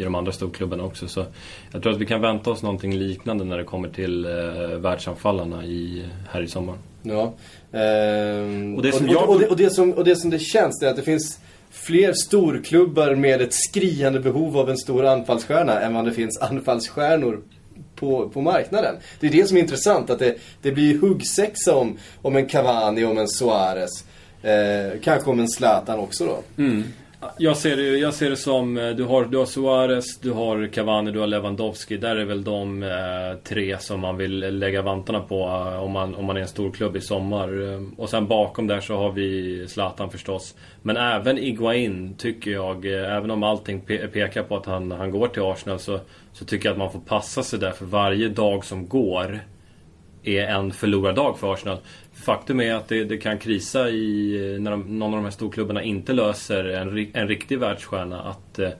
i 0.00 0.02
de 0.04 0.14
andra 0.14 0.32
storklubbarna 0.32 0.84
också. 0.84 1.08
Så 1.08 1.24
jag 1.72 1.82
tror 1.82 1.92
att 1.92 1.98
vi 1.98 2.06
kan 2.06 2.20
vänta 2.20 2.50
oss 2.50 2.62
någonting 2.62 2.94
liknande 2.94 3.44
när 3.44 3.58
det 3.58 3.64
kommer 3.64 3.88
till 3.88 4.24
eh, 4.24 4.30
världsanfallarna 4.78 5.64
i, 5.64 6.04
här 6.30 6.42
i 6.42 6.48
sommar. 6.48 6.74
Ja. 7.02 7.32
Ehm, 7.72 8.74
Och 8.76 8.82
det 8.82 8.92
som 8.92 9.06
och, 9.06 9.12
jag- 9.12 9.28
och, 9.28 9.38
det, 9.40 9.46
och, 9.46 9.56
det 9.56 9.70
som, 9.70 9.92
och 9.92 10.04
det 10.04 10.16
som 10.16 10.30
det 10.30 10.38
känns 10.38 10.78
det 10.80 10.86
är 10.86 10.90
att 10.90 10.96
det 10.96 11.02
finns 11.02 11.40
fler 11.70 12.12
storklubbar 12.12 13.14
med 13.14 13.40
ett 13.40 13.54
skriande 13.54 14.20
behov 14.20 14.58
av 14.58 14.70
en 14.70 14.76
stor 14.78 15.04
anfallsstjärna 15.04 15.80
än 15.80 15.94
vad 15.94 16.04
det 16.04 16.12
finns 16.12 16.38
anfallsstjärnor 16.40 17.40
på, 18.00 18.28
på 18.28 18.40
marknaden. 18.40 18.96
Det 19.20 19.26
är 19.26 19.30
det 19.30 19.48
som 19.48 19.56
är 19.56 19.60
intressant, 19.60 20.10
att 20.10 20.18
det, 20.18 20.36
det 20.62 20.72
blir 20.72 20.98
huggsexa 20.98 21.74
om, 21.74 21.98
om 22.22 22.36
en 22.36 22.46
Cavani, 22.46 23.04
om 23.04 23.18
en 23.18 23.28
Suarez. 23.28 24.04
Eh, 24.42 25.00
kanske 25.02 25.30
om 25.30 25.40
en 25.40 25.48
Zlatan 25.48 25.98
också 25.98 26.26
då. 26.26 26.62
Mm. 26.62 26.84
Jag 27.38 27.56
ser, 27.56 27.76
det, 27.76 27.82
jag 27.98 28.14
ser 28.14 28.30
det 28.30 28.36
som, 28.36 28.76
eh, 28.78 28.90
du 28.90 29.04
har, 29.04 29.24
du 29.24 29.38
har 29.38 29.46
Suarez, 29.46 30.18
du 30.18 30.30
har 30.32 30.66
Cavani, 30.66 31.10
du 31.10 31.18
har 31.20 31.26
Lewandowski. 31.26 31.96
Där 31.96 32.16
är 32.16 32.24
väl 32.24 32.44
de 32.44 32.82
eh, 32.82 32.88
tre 33.44 33.78
som 33.78 34.00
man 34.00 34.16
vill 34.16 34.58
lägga 34.58 34.82
vantarna 34.82 35.20
på 35.20 35.40
eh, 35.44 35.82
om, 35.82 35.92
man, 35.92 36.14
om 36.14 36.24
man 36.24 36.36
är 36.36 36.40
en 36.40 36.48
stor 36.48 36.70
klubb 36.70 36.96
i 36.96 37.00
sommar. 37.00 37.72
Eh, 37.74 37.80
Och 37.96 38.08
sen 38.10 38.26
bakom 38.26 38.66
där 38.66 38.80
så 38.80 38.96
har 38.96 39.12
vi 39.12 39.64
Zlatan 39.68 40.10
förstås. 40.10 40.54
Men 40.82 40.96
även 40.96 41.38
Iguain 41.38 42.14
tycker 42.18 42.50
jag, 42.50 42.86
eh, 42.86 43.16
även 43.16 43.30
om 43.30 43.42
allting 43.42 43.82
pe- 43.86 44.06
pekar 44.06 44.42
på 44.42 44.56
att 44.56 44.66
han, 44.66 44.90
han 44.90 45.10
går 45.10 45.28
till 45.28 45.42
Arsenal 45.42 45.78
så, 45.78 46.00
så 46.32 46.44
tycker 46.44 46.68
jag 46.68 46.72
att 46.72 46.78
man 46.78 46.92
får 46.92 47.00
passa 47.00 47.42
sig 47.42 47.58
där. 47.58 47.70
För 47.72 47.84
varje 47.84 48.28
dag 48.28 48.64
som 48.64 48.88
går 48.88 49.40
är 50.22 50.42
en 50.46 50.72
förlorad 50.72 51.14
dag 51.14 51.38
för 51.38 51.52
Arsenal. 51.54 51.78
Faktum 52.20 52.60
är 52.60 52.74
att 52.74 52.88
det, 52.88 53.04
det 53.04 53.16
kan 53.16 53.38
krisa 53.38 53.88
i, 53.88 54.56
när 54.60 54.70
de, 54.70 54.98
någon 54.98 55.10
av 55.14 55.18
de 55.18 55.24
här 55.24 55.30
storklubbarna 55.30 55.82
inte 55.82 56.12
löser 56.12 56.64
en, 56.64 57.10
en 57.14 57.28
riktig 57.28 57.58
världsstjärna. 57.58 58.22
Att, 58.22 58.58
eh, 58.58 58.70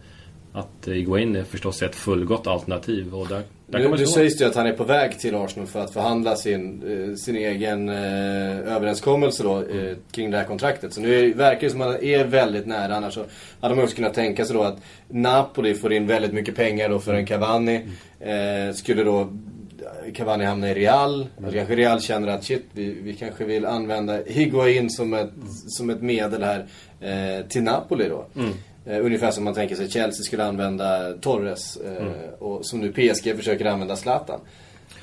att 0.53 0.89
Iguain 0.89 1.37
är 1.37 1.45
förstås 1.45 1.83
ett 1.83 1.95
fullgott 1.95 2.47
alternativ. 2.47 3.15
Och 3.15 3.29
där, 3.29 3.43
där 3.67 3.79
Nu, 3.79 3.89
nu 3.89 4.07
sägs 4.07 4.39
det 4.39 4.45
ju 4.45 4.51
att 4.51 4.57
han 4.57 4.67
är 4.67 4.73
på 4.73 4.85
väg 4.85 5.19
till 5.19 5.35
Arsenal 5.35 5.67
för 5.67 5.81
att 5.81 5.93
förhandla 5.93 6.37
sin, 6.37 6.83
eh, 6.83 7.15
sin 7.15 7.37
egen 7.37 7.89
eh, 7.89 8.75
överenskommelse 8.77 9.43
då, 9.43 9.59
eh, 9.59 9.97
kring 10.13 10.31
det 10.31 10.37
här 10.37 10.45
kontraktet. 10.45 10.93
Så 10.93 11.01
nu 11.01 11.15
är, 11.15 11.35
verkar 11.35 11.61
det 11.61 11.71
som 11.71 11.81
att 11.81 11.87
han 11.87 12.05
är 12.05 12.25
väldigt 12.25 12.67
nära. 12.67 12.97
Annars 12.97 13.15
så 13.15 13.25
hade 13.61 13.75
man 13.75 13.85
också 13.85 13.97
kunnat 13.97 14.15
tänka 14.15 14.45
sig 14.45 14.57
då 14.57 14.63
att 14.63 14.79
Napoli 15.09 15.75
får 15.75 15.93
in 15.93 16.07
väldigt 16.07 16.33
mycket 16.33 16.57
pengar 16.57 16.89
då 16.89 16.99
för 16.99 17.15
en 17.15 17.27
Cavani. 17.27 17.81
Eh, 18.21 18.75
skulle 18.75 19.05
då 19.05 19.29
Cavani 20.15 20.45
hamna 20.45 20.71
i 20.71 20.75
Real. 20.75 21.27
Alltså 21.37 21.57
kanske 21.57 21.77
Real 21.77 22.01
känner 22.01 22.29
att 22.29 22.45
shit, 22.45 22.65
vi, 22.73 22.91
vi 23.03 23.15
kanske 23.15 23.45
vill 23.45 23.67
använda 23.67 24.23
Higuain 24.27 24.91
som 24.91 25.15
ett, 25.15 25.31
som 25.67 25.91
ett 25.91 26.03
medel 26.03 26.43
här 26.43 26.67
eh, 27.01 27.47
till 27.47 27.63
Napoli 27.63 28.09
då. 28.09 28.27
Eh, 28.87 29.05
ungefär 29.05 29.31
som 29.31 29.45
man 29.45 29.55
tänker 29.55 29.77
sig 29.77 29.91
Chelsea 29.91 30.25
skulle 30.25 30.45
använda 30.45 31.13
Torres. 31.13 31.77
Eh, 31.77 32.33
och 32.39 32.67
som 32.67 32.81
nu 32.81 32.93
PSG 32.93 33.37
försöker 33.37 33.65
använda 33.65 33.97
Zlatan. 33.97 34.41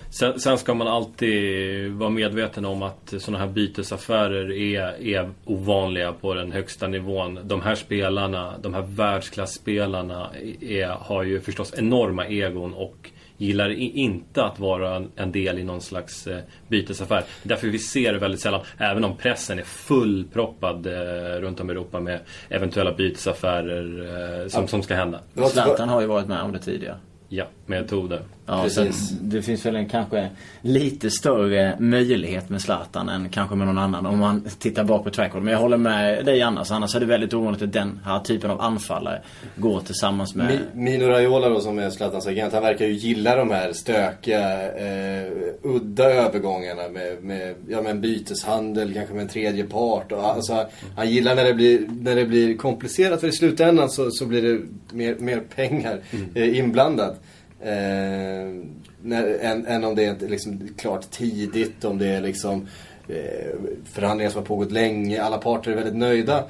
Sen, 0.10 0.40
sen 0.40 0.58
ska 0.58 0.74
man 0.74 0.88
alltid 0.88 1.92
vara 1.92 2.10
medveten 2.10 2.66
om 2.66 2.84
att 2.84 3.14
sådana 3.18 3.46
här 3.46 3.52
bytesaffärer 3.52 4.52
är, 4.52 5.08
är 5.08 5.32
ovanliga 5.46 6.14
på 6.14 6.34
den 6.34 6.52
högsta 6.52 6.88
nivån. 6.88 7.40
De 7.44 7.62
här 7.62 7.76
spelarna, 7.76 8.54
de 8.62 8.74
här 8.74 8.82
världsklassspelarna 8.82 10.30
är, 10.62 10.88
har 10.88 11.24
ju 11.24 11.42
förstås 11.42 11.74
enorma 11.78 12.28
egon 12.28 12.74
och 12.74 13.12
gillar 13.38 13.70
inte 13.70 14.44
att 14.44 14.60
vara 14.60 15.04
en, 15.16 15.32
del 15.32 15.60
i 15.60 15.64
någon 15.64 15.82
slags 15.82 16.28
eh, 16.28 16.40
bytesaffär. 16.68 17.24
Därför 17.44 17.68
vi 17.68 17.80
ser 17.80 18.14
det 18.14 18.20
väldigt 18.20 18.42
sällan, 18.42 18.62
även 18.78 19.04
om 19.04 19.18
pressen 19.18 19.60
är 19.60 19.64
fullproppad 19.64 20.88
eh, 20.88 21.42
runt 21.42 21.60
om 21.60 21.70
i 21.70 21.74
Europa 21.74 22.00
med 22.00 22.20
eventuella 22.50 22.94
bytesaffärer 22.94 24.42
eh, 24.42 24.48
som, 24.48 24.68
som 24.68 24.84
ska 24.84 24.96
hända. 24.96 25.20
Zlatan 25.52 25.90
har 25.90 26.02
ju 26.02 26.08
varit 26.08 26.28
med 26.28 26.42
om 26.42 26.52
det 26.52 26.60
tidigare. 26.60 26.98
Ja, 27.30 27.46
med 27.68 27.88
Tode. 27.90 28.20
Ja, 28.46 28.64
Precis. 28.64 29.10
så 29.10 29.16
det 29.22 29.42
finns 29.42 29.66
väl 29.66 29.76
en 29.76 29.90
kanske 29.90 30.30
lite 30.62 31.12
större 31.12 31.76
möjlighet 31.80 32.50
med 32.50 32.62
Zlatan 32.62 33.10
än 33.10 33.30
kanske 33.30 33.56
med 33.56 33.68
någon 33.68 33.78
annan 33.78 34.06
om 34.06 34.20
man 34.20 34.44
tittar 34.60 34.84
bak 34.84 35.04
på 35.04 35.10
track 35.10 35.28
record. 35.28 35.44
Men 35.44 35.52
jag 35.54 35.60
håller 35.60 35.78
med 35.78 36.26
dig 36.26 36.42
annars. 36.42 36.72
Annars 36.72 36.96
är 36.96 37.00
det 37.00 37.06
väldigt 37.06 37.34
ovanligt 37.34 37.62
att 37.62 37.74
den 37.74 38.00
här 38.06 38.20
typen 38.20 38.52
av 38.52 38.62
anfallare 38.62 39.22
går 39.56 39.80
tillsammans 39.82 40.36
med... 40.36 40.52
Mi- 40.52 40.60
Mino 40.76 41.06
Raiola 41.08 41.50
då 41.50 41.60
som 41.60 41.80
är 41.80 41.90
Zlatans 41.90 42.28
agent, 42.28 42.54
han 42.54 42.64
verkar 42.64 42.86
ju 42.86 42.94
gilla 42.94 43.36
de 43.36 43.52
här 43.52 43.74
stökiga, 43.74 44.72
eh, 44.78 45.32
udda 45.64 46.04
övergångarna 46.04 46.90
med, 46.90 47.24
med, 47.24 47.56
ja, 47.68 47.82
med 47.82 47.92
en 47.92 48.02
byteshandel, 48.02 48.94
kanske 48.94 49.14
med 49.14 49.22
en 49.24 49.30
tredje 49.30 49.64
part. 49.64 50.12
Och, 50.12 50.24
alltså, 50.24 50.66
han 50.96 51.10
gillar 51.10 51.36
när 51.36 51.44
det 51.44 51.54
blir, 51.54 51.82
när 52.02 52.16
det 52.16 52.26
blir 52.26 52.58
komplicerat 52.58 53.20
för 53.22 53.28
i 53.28 53.32
slutändan 53.32 53.90
så, 53.90 54.12
så 54.12 54.26
blir 54.26 54.42
det 54.42 54.60
mer, 54.96 55.16
mer 55.20 55.40
pengar 55.56 56.00
eh, 56.36 56.58
inblandat. 56.60 57.22
Eh, 57.62 58.54
när, 59.02 59.40
än, 59.42 59.66
än 59.66 59.84
om 59.84 59.96
det 59.96 60.06
är 60.06 60.28
liksom 60.28 60.70
klart 60.78 61.12
tidigt, 61.12 61.86
om 61.86 61.98
det 61.98 62.08
är 62.08 62.22
liksom 62.22 62.68
eh, 63.08 63.56
förhandlingar 63.94 64.32
som 64.32 64.40
har 64.40 64.46
pågått 64.46 64.72
länge, 64.72 65.22
alla 65.22 65.38
parter 65.38 65.72
är 65.72 65.76
väldigt 65.76 65.96
nöjda. 65.96 66.44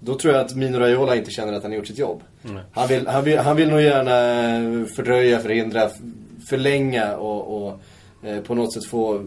Då 0.00 0.14
tror 0.14 0.34
jag 0.34 0.44
att 0.44 0.54
Mino 0.54 0.78
Raiola 0.78 1.16
inte 1.16 1.30
känner 1.30 1.52
att 1.52 1.62
han 1.62 1.72
har 1.72 1.76
gjort 1.78 1.86
sitt 1.86 1.98
jobb. 1.98 2.22
Han, 2.72 2.88
vill, 2.88 3.06
han, 3.06 3.24
vill, 3.24 3.38
han 3.38 3.56
vill 3.56 3.70
nog 3.70 3.80
gärna 3.80 4.86
fördröja, 4.86 5.38
förhindra, 5.38 5.90
förlänga 6.48 7.16
och, 7.16 7.66
och 7.66 7.80
eh, 8.28 8.40
på 8.40 8.54
något 8.54 8.74
sätt 8.74 8.84
få 8.84 9.24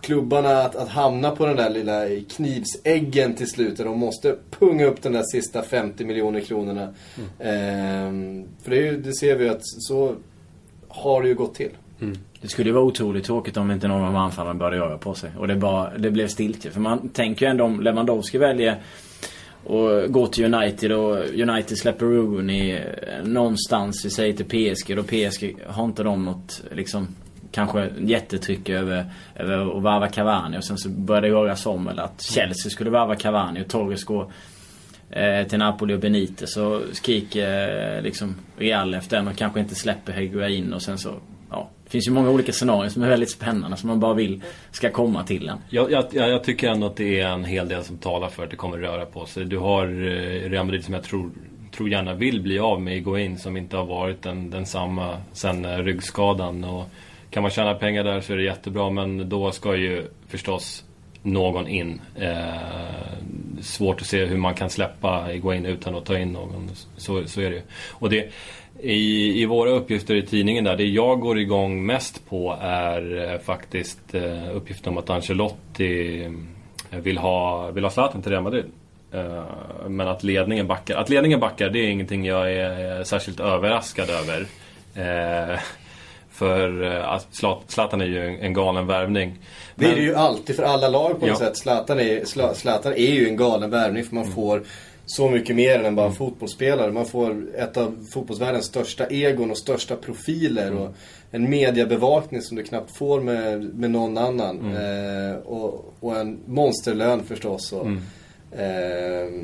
klubbarna 0.00 0.62
att, 0.62 0.76
att 0.76 0.88
hamna 0.88 1.30
på 1.30 1.46
den 1.46 1.56
där 1.56 1.70
lilla 1.70 2.02
knivsäggen 2.36 3.34
till 3.34 3.50
slut. 3.50 3.76
Där 3.76 3.84
de 3.84 3.98
måste 3.98 4.36
punga 4.50 4.84
upp 4.84 5.02
den 5.02 5.12
där 5.12 5.22
sista 5.32 5.62
50 5.62 6.04
miljoner 6.04 6.40
kronorna. 6.40 6.94
Ehm, 7.40 8.44
för 8.62 8.70
det, 8.70 8.76
ju, 8.76 9.00
det 9.00 9.14
ser 9.14 9.36
vi 9.36 9.44
ju 9.44 9.50
att 9.50 9.62
så 9.62 10.14
har 10.88 11.22
det 11.22 11.28
ju 11.28 11.34
gått 11.34 11.54
till. 11.54 11.70
Det 12.40 12.48
skulle 12.48 12.68
ju 12.68 12.74
vara 12.74 12.84
otroligt 12.84 13.24
tråkigt 13.24 13.56
om 13.56 13.70
inte 13.70 13.88
någon 13.88 14.04
av 14.04 14.16
anfallarna 14.16 14.58
började 14.58 14.76
röra 14.76 14.98
på 14.98 15.14
sig. 15.14 15.30
Och 15.38 15.48
det, 15.48 15.56
bara, 15.56 15.98
det 15.98 16.10
blev 16.10 16.28
stiltje. 16.28 16.70
För 16.70 16.80
man 16.80 17.08
tänker 17.08 17.46
ju 17.46 17.50
ändå 17.50 17.64
om 17.64 17.80
Lewandowski 17.80 18.38
väljer 18.38 18.82
och 19.64 20.12
gå 20.12 20.26
till 20.26 20.54
United 20.54 20.92
och 20.92 21.16
United 21.16 21.78
släpper 21.78 22.06
Rooney 22.06 22.80
någonstans, 23.24 24.04
vi 24.04 24.10
säger 24.10 24.32
till 24.32 24.74
PSG. 24.74 24.96
Då 24.96 25.02
PSG 25.02 25.56
har 25.66 25.84
inte 25.84 26.02
de 26.02 26.24
något 26.24 26.62
liksom 26.72 27.08
kanske 27.56 27.90
jättetryck 27.98 28.68
över, 28.68 29.04
över 29.34 29.76
att 29.76 29.82
varva 29.82 30.08
Cavani 30.08 30.58
och 30.58 30.64
sen 30.64 30.78
så 30.78 30.88
börjar 30.88 31.22
det 31.22 31.28
röras 31.28 31.66
om 31.66 31.88
eller 31.88 32.02
att 32.02 32.22
Chelsea 32.22 32.70
skulle 32.70 32.90
varva 32.90 33.14
Cavani 33.14 33.62
och 33.62 33.68
Torres 33.68 34.04
går 34.04 34.32
eh, 35.10 35.46
till 35.46 35.58
Napoli 35.58 35.94
och 35.94 36.00
Benitez 36.00 36.52
så 36.52 36.82
skriker 36.92 37.96
eh, 37.96 38.02
liksom 38.02 38.36
Real 38.56 38.94
efter 38.94 39.16
den 39.16 39.28
och 39.28 39.36
kanske 39.36 39.60
inte 39.60 39.74
släpper 39.74 40.12
Higuain 40.12 40.72
och 40.72 40.82
sen 40.82 40.98
så 40.98 41.14
Ja, 41.50 41.70
det 41.84 41.90
finns 41.90 42.08
ju 42.08 42.12
många 42.12 42.30
olika 42.30 42.52
scenarier 42.52 42.90
som 42.90 43.02
är 43.02 43.08
väldigt 43.08 43.30
spännande 43.30 43.76
som 43.76 43.88
man 43.88 44.00
bara 44.00 44.14
vill 44.14 44.42
ska 44.70 44.90
komma 44.90 45.24
till 45.24 45.48
en. 45.48 45.58
Jag, 45.70 45.90
jag, 45.90 46.04
jag 46.12 46.44
tycker 46.44 46.68
ändå 46.68 46.86
att 46.86 46.96
det 46.96 47.20
är 47.20 47.28
en 47.28 47.44
hel 47.44 47.68
del 47.68 47.84
som 47.84 47.98
talar 47.98 48.28
för 48.28 48.44
att 48.44 48.50
det 48.50 48.56
kommer 48.56 48.78
röra 48.78 49.06
på 49.06 49.26
sig. 49.26 49.44
Du 49.44 49.58
har 49.58 49.84
eh, 49.84 50.50
Real 50.50 50.64
Madrid 50.66 50.84
som 50.84 50.94
jag 50.94 51.02
tror, 51.02 51.30
tror 51.76 51.88
gärna 51.88 52.14
vill 52.14 52.42
bli 52.42 52.58
av 52.58 52.82
med 52.82 52.96
Iguain 52.96 53.38
som 53.38 53.56
inte 53.56 53.76
har 53.76 53.84
varit 53.84 54.22
den, 54.22 54.50
densamma 54.50 55.20
sen 55.32 55.64
eh, 55.64 55.78
ryggskadan. 55.78 56.64
Och 56.64 56.84
kan 57.36 57.42
man 57.42 57.50
tjäna 57.50 57.74
pengar 57.74 58.04
där 58.04 58.20
så 58.20 58.32
är 58.32 58.36
det 58.36 58.42
jättebra 58.42 58.90
men 58.90 59.28
då 59.28 59.52
ska 59.52 59.76
ju 59.76 60.06
förstås 60.28 60.84
någon 61.22 61.68
in. 61.68 62.00
Eh, 62.14 62.46
svårt 63.60 64.00
att 64.00 64.06
se 64.06 64.24
hur 64.24 64.36
man 64.36 64.54
kan 64.54 64.70
släppa 64.70 65.32
in 65.32 65.66
utan 65.66 65.94
att 65.94 66.04
ta 66.04 66.18
in 66.18 66.32
någon. 66.32 66.70
Så, 66.96 67.26
så 67.26 67.40
är 67.40 67.50
det 67.50 67.56
ju. 67.56 67.62
Och 67.90 68.10
det, 68.10 68.30
i, 68.80 69.42
I 69.42 69.46
våra 69.46 69.70
uppgifter 69.70 70.14
i 70.14 70.22
tidningen 70.22 70.64
där, 70.64 70.76
det 70.76 70.84
jag 70.84 71.20
går 71.20 71.38
igång 71.38 71.86
mest 71.86 72.28
på 72.28 72.56
är 72.60 73.32
eh, 73.32 73.38
faktiskt 73.38 74.14
eh, 74.14 74.56
uppgiften 74.56 74.92
om 74.92 74.98
att 74.98 75.10
Ancelotti 75.10 76.24
eh, 76.90 76.98
vill 76.98 77.18
ha, 77.18 77.70
vill 77.70 77.84
ha 77.84 77.90
Zlatan 77.90 78.22
till 78.22 78.30
Real 78.30 78.42
Madrid. 78.42 78.64
Eh, 79.12 79.44
men 79.88 80.08
att 80.08 80.24
ledningen 80.24 80.66
backar. 80.66 80.96
Att 80.96 81.08
ledningen 81.08 81.40
backar, 81.40 81.70
det 81.70 81.78
är 81.78 81.88
ingenting 81.88 82.24
jag 82.24 82.52
är 82.52 82.98
eh, 82.98 83.04
särskilt 83.04 83.40
överraskad 83.40 84.10
över. 84.10 84.46
Eh, 84.94 85.58
för 86.36 86.82
uh, 86.82 87.18
Zlatan 87.66 88.00
är 88.00 88.04
ju 88.06 88.26
en, 88.26 88.40
en 88.40 88.52
galen 88.52 88.86
värvning. 88.86 89.38
Det 89.74 89.86
är 89.86 89.94
det 89.94 90.02
ju 90.02 90.14
alltid 90.14 90.56
för 90.56 90.62
alla 90.62 90.88
lag 90.88 91.20
på 91.20 91.26
något 91.26 91.40
ja. 91.40 91.46
sätt. 91.46 91.56
Zlatan 91.56 92.00
är, 92.00 92.24
Zlatan 92.54 92.92
är 92.92 93.12
ju 93.12 93.28
en 93.28 93.36
galen 93.36 93.70
värvning 93.70 94.04
för 94.04 94.14
man 94.14 94.24
mm. 94.24 94.34
får 94.34 94.62
så 95.06 95.30
mycket 95.30 95.56
mer 95.56 95.84
än 95.84 95.94
bara 95.94 96.06
en 96.06 96.12
fotbollsspelare. 96.12 96.92
Man 96.92 97.06
får 97.06 97.46
ett 97.56 97.76
av 97.76 98.06
fotbollsvärldens 98.12 98.66
största 98.66 99.06
egon 99.06 99.50
och 99.50 99.58
största 99.58 99.96
profiler. 99.96 100.66
Mm. 100.66 100.78
Och 100.78 100.94
en 101.30 101.50
mediebevakning 101.50 102.42
som 102.42 102.56
du 102.56 102.62
knappt 102.62 102.96
får 102.96 103.20
med, 103.20 103.74
med 103.74 103.90
någon 103.90 104.18
annan. 104.18 104.60
Mm. 104.60 105.30
Eh, 105.30 105.36
och, 105.36 105.94
och, 106.00 106.16
en 106.16 106.38
monsterlön 106.46 107.24
förstås. 107.24 107.72
Och, 107.72 107.86
mm. 107.86 108.02
eh, 108.52 109.42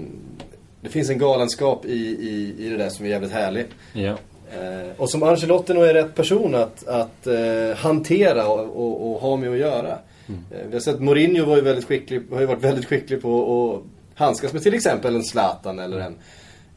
det 0.80 0.88
finns 0.88 1.10
en 1.10 1.18
galenskap 1.18 1.84
i, 1.86 1.98
i, 1.98 2.54
i 2.58 2.68
det 2.68 2.76
där 2.76 2.88
som 2.88 3.06
är 3.06 3.10
jävligt 3.10 3.32
härlig. 3.32 3.66
Ja. 3.92 4.16
Eh, 4.52 4.90
och 4.96 5.10
som 5.10 5.22
Ancelotti 5.22 5.74
nog 5.74 5.84
är 5.84 5.94
rätt 5.94 6.14
person 6.14 6.54
att, 6.54 6.88
att 6.88 7.26
eh, 7.26 7.76
hantera 7.76 8.48
och, 8.48 8.60
och, 8.60 9.10
och, 9.10 9.20
ha 9.20 9.36
med 9.36 9.50
att 9.50 9.58
göra. 9.58 9.98
Mm. 10.28 10.44
Eh, 10.50 10.66
vi 10.68 10.72
har 10.72 10.80
sett 10.80 11.00
Mourinho 11.00 11.44
var 11.44 11.56
ju 11.56 11.62
väldigt 11.62 11.84
skicklig, 11.84 12.22
har 12.32 12.40
ju 12.40 12.46
varit 12.46 12.64
väldigt 12.64 12.86
skicklig 12.86 13.22
på 13.22 13.74
att 13.74 14.18
handskas 14.18 14.52
med 14.52 14.62
till 14.62 14.74
exempel 14.74 15.14
en 15.14 15.24
Zlatan 15.24 15.78
eller 15.78 15.98
en, 15.98 16.16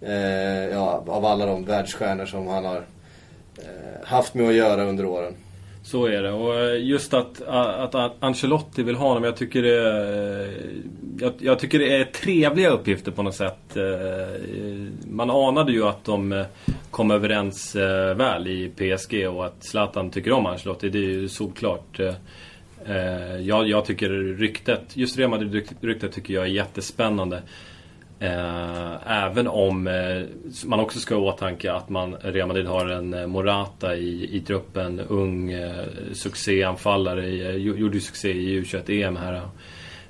eh, 0.02 0.74
ja, 0.76 1.04
av 1.08 1.26
alla 1.26 1.46
de 1.46 1.66
världsstjärnor 1.66 2.26
som 2.26 2.48
han 2.48 2.66
har 2.66 2.86
eh, 3.58 4.04
haft 4.08 4.34
med 4.34 4.48
att 4.48 4.56
göra 4.56 4.84
under 4.84 5.06
åren. 5.06 5.34
Så 5.84 6.06
är 6.06 6.24
det. 6.24 6.32
Och 6.32 6.80
just 6.80 7.14
att, 7.14 7.42
att 7.48 7.96
Ancelotti 8.20 8.84
vill 8.84 8.96
ha 8.96 9.08
honom. 9.08 9.24
Jag 9.24 9.38
tycker 9.38 9.62
det 9.62 10.54
jag, 11.20 11.34
jag, 11.38 11.60
tycker 11.60 11.80
det 11.80 11.96
är 11.96 12.06
trevliga 12.06 12.70
uppgifter 12.70 13.12
på 13.12 13.24
något 13.24 13.36
sätt. 13.36 13.78
Eh, 13.78 13.84
man 15.10 15.30
anade 15.30 15.72
ju 15.72 15.84
att 15.84 16.04
de 16.04 16.32
eh, 16.32 16.46
kom 16.92 17.12
överens 17.12 17.76
eh, 17.76 18.16
väl 18.16 18.48
i 18.48 18.70
PSG 18.70 19.28
och 19.28 19.46
att 19.46 19.66
Zlatan 19.66 20.10
tycker 20.10 20.32
om 20.32 20.46
Ancelotti. 20.46 20.90
Det 20.90 20.98
är 20.98 21.02
ju 21.02 21.30
solklart. 21.30 22.00
Jag, 23.42 23.68
jag, 23.68 23.86
tycker 23.86 24.10
ryktet, 24.10 24.82
just 24.94 25.18
Real 25.18 25.30
Madrid-ryktet 25.30 26.12
tycker 26.12 26.34
jag 26.34 26.44
är 26.44 26.50
jättespännande. 26.50 27.42
Även 29.06 29.48
om 29.48 29.84
man 30.66 30.80
också 30.80 31.00
ska 31.00 31.16
ha 31.16 31.22
i 31.22 31.26
åtanke 31.26 31.74
att 31.74 31.90
man, 31.90 32.16
Real 32.22 32.48
Madrid 32.48 32.66
har 32.66 32.86
en 32.86 33.30
Morata 33.30 33.96
i, 33.96 34.36
i 34.38 34.40
truppen. 34.40 35.00
Ung 35.00 35.56
succéanfallare. 36.14 37.28
Gjorde 37.58 37.96
ju 37.96 38.02
succé 38.02 38.32
i 38.32 38.62
U21-EM 38.62 39.16
här. 39.16 39.42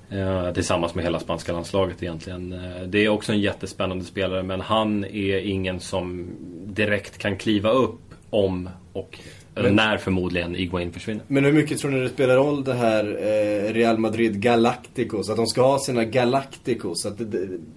Eh, 0.10 0.54
tillsammans 0.54 0.96
med 0.96 1.04
hela 1.04 1.20
spanska 1.20 1.54
landslaget 1.54 2.04
egentligen. 2.04 2.54
Eh, 2.54 2.82
det 2.82 3.06
är 3.06 3.10
också 3.10 3.32
en 3.32 3.40
jättespännande 3.40 4.06
spelare 4.06 4.44
men 4.44 4.62
han 4.62 5.06
är 5.06 5.38
ingen 5.38 5.80
som 5.80 6.30
direkt 6.66 7.18
kan 7.18 7.38
kliva 7.38 7.70
upp 7.70 8.02
om 8.30 8.70
och 8.94 9.20
men, 9.64 9.76
när 9.76 9.98
förmodligen 9.98 10.56
Iguain 10.56 10.92
försvinner. 10.92 11.24
Men 11.28 11.46
hur 11.46 11.52
mycket 11.52 11.80
tror 11.80 11.92
ni 11.92 12.00
det 12.00 12.10
spelar 12.10 12.36
roll 12.36 12.64
det 12.64 12.74
här 12.74 13.18
eh, 13.22 13.74
Real 13.74 13.98
Madrid 13.98 14.42
Galacticos? 14.42 15.30
Att 15.30 15.38
de 15.38 15.48
ska 15.48 15.62
ha 15.62 15.80
sina 15.80 16.04
Galacticos? 16.04 17.06
Att, 17.06 17.22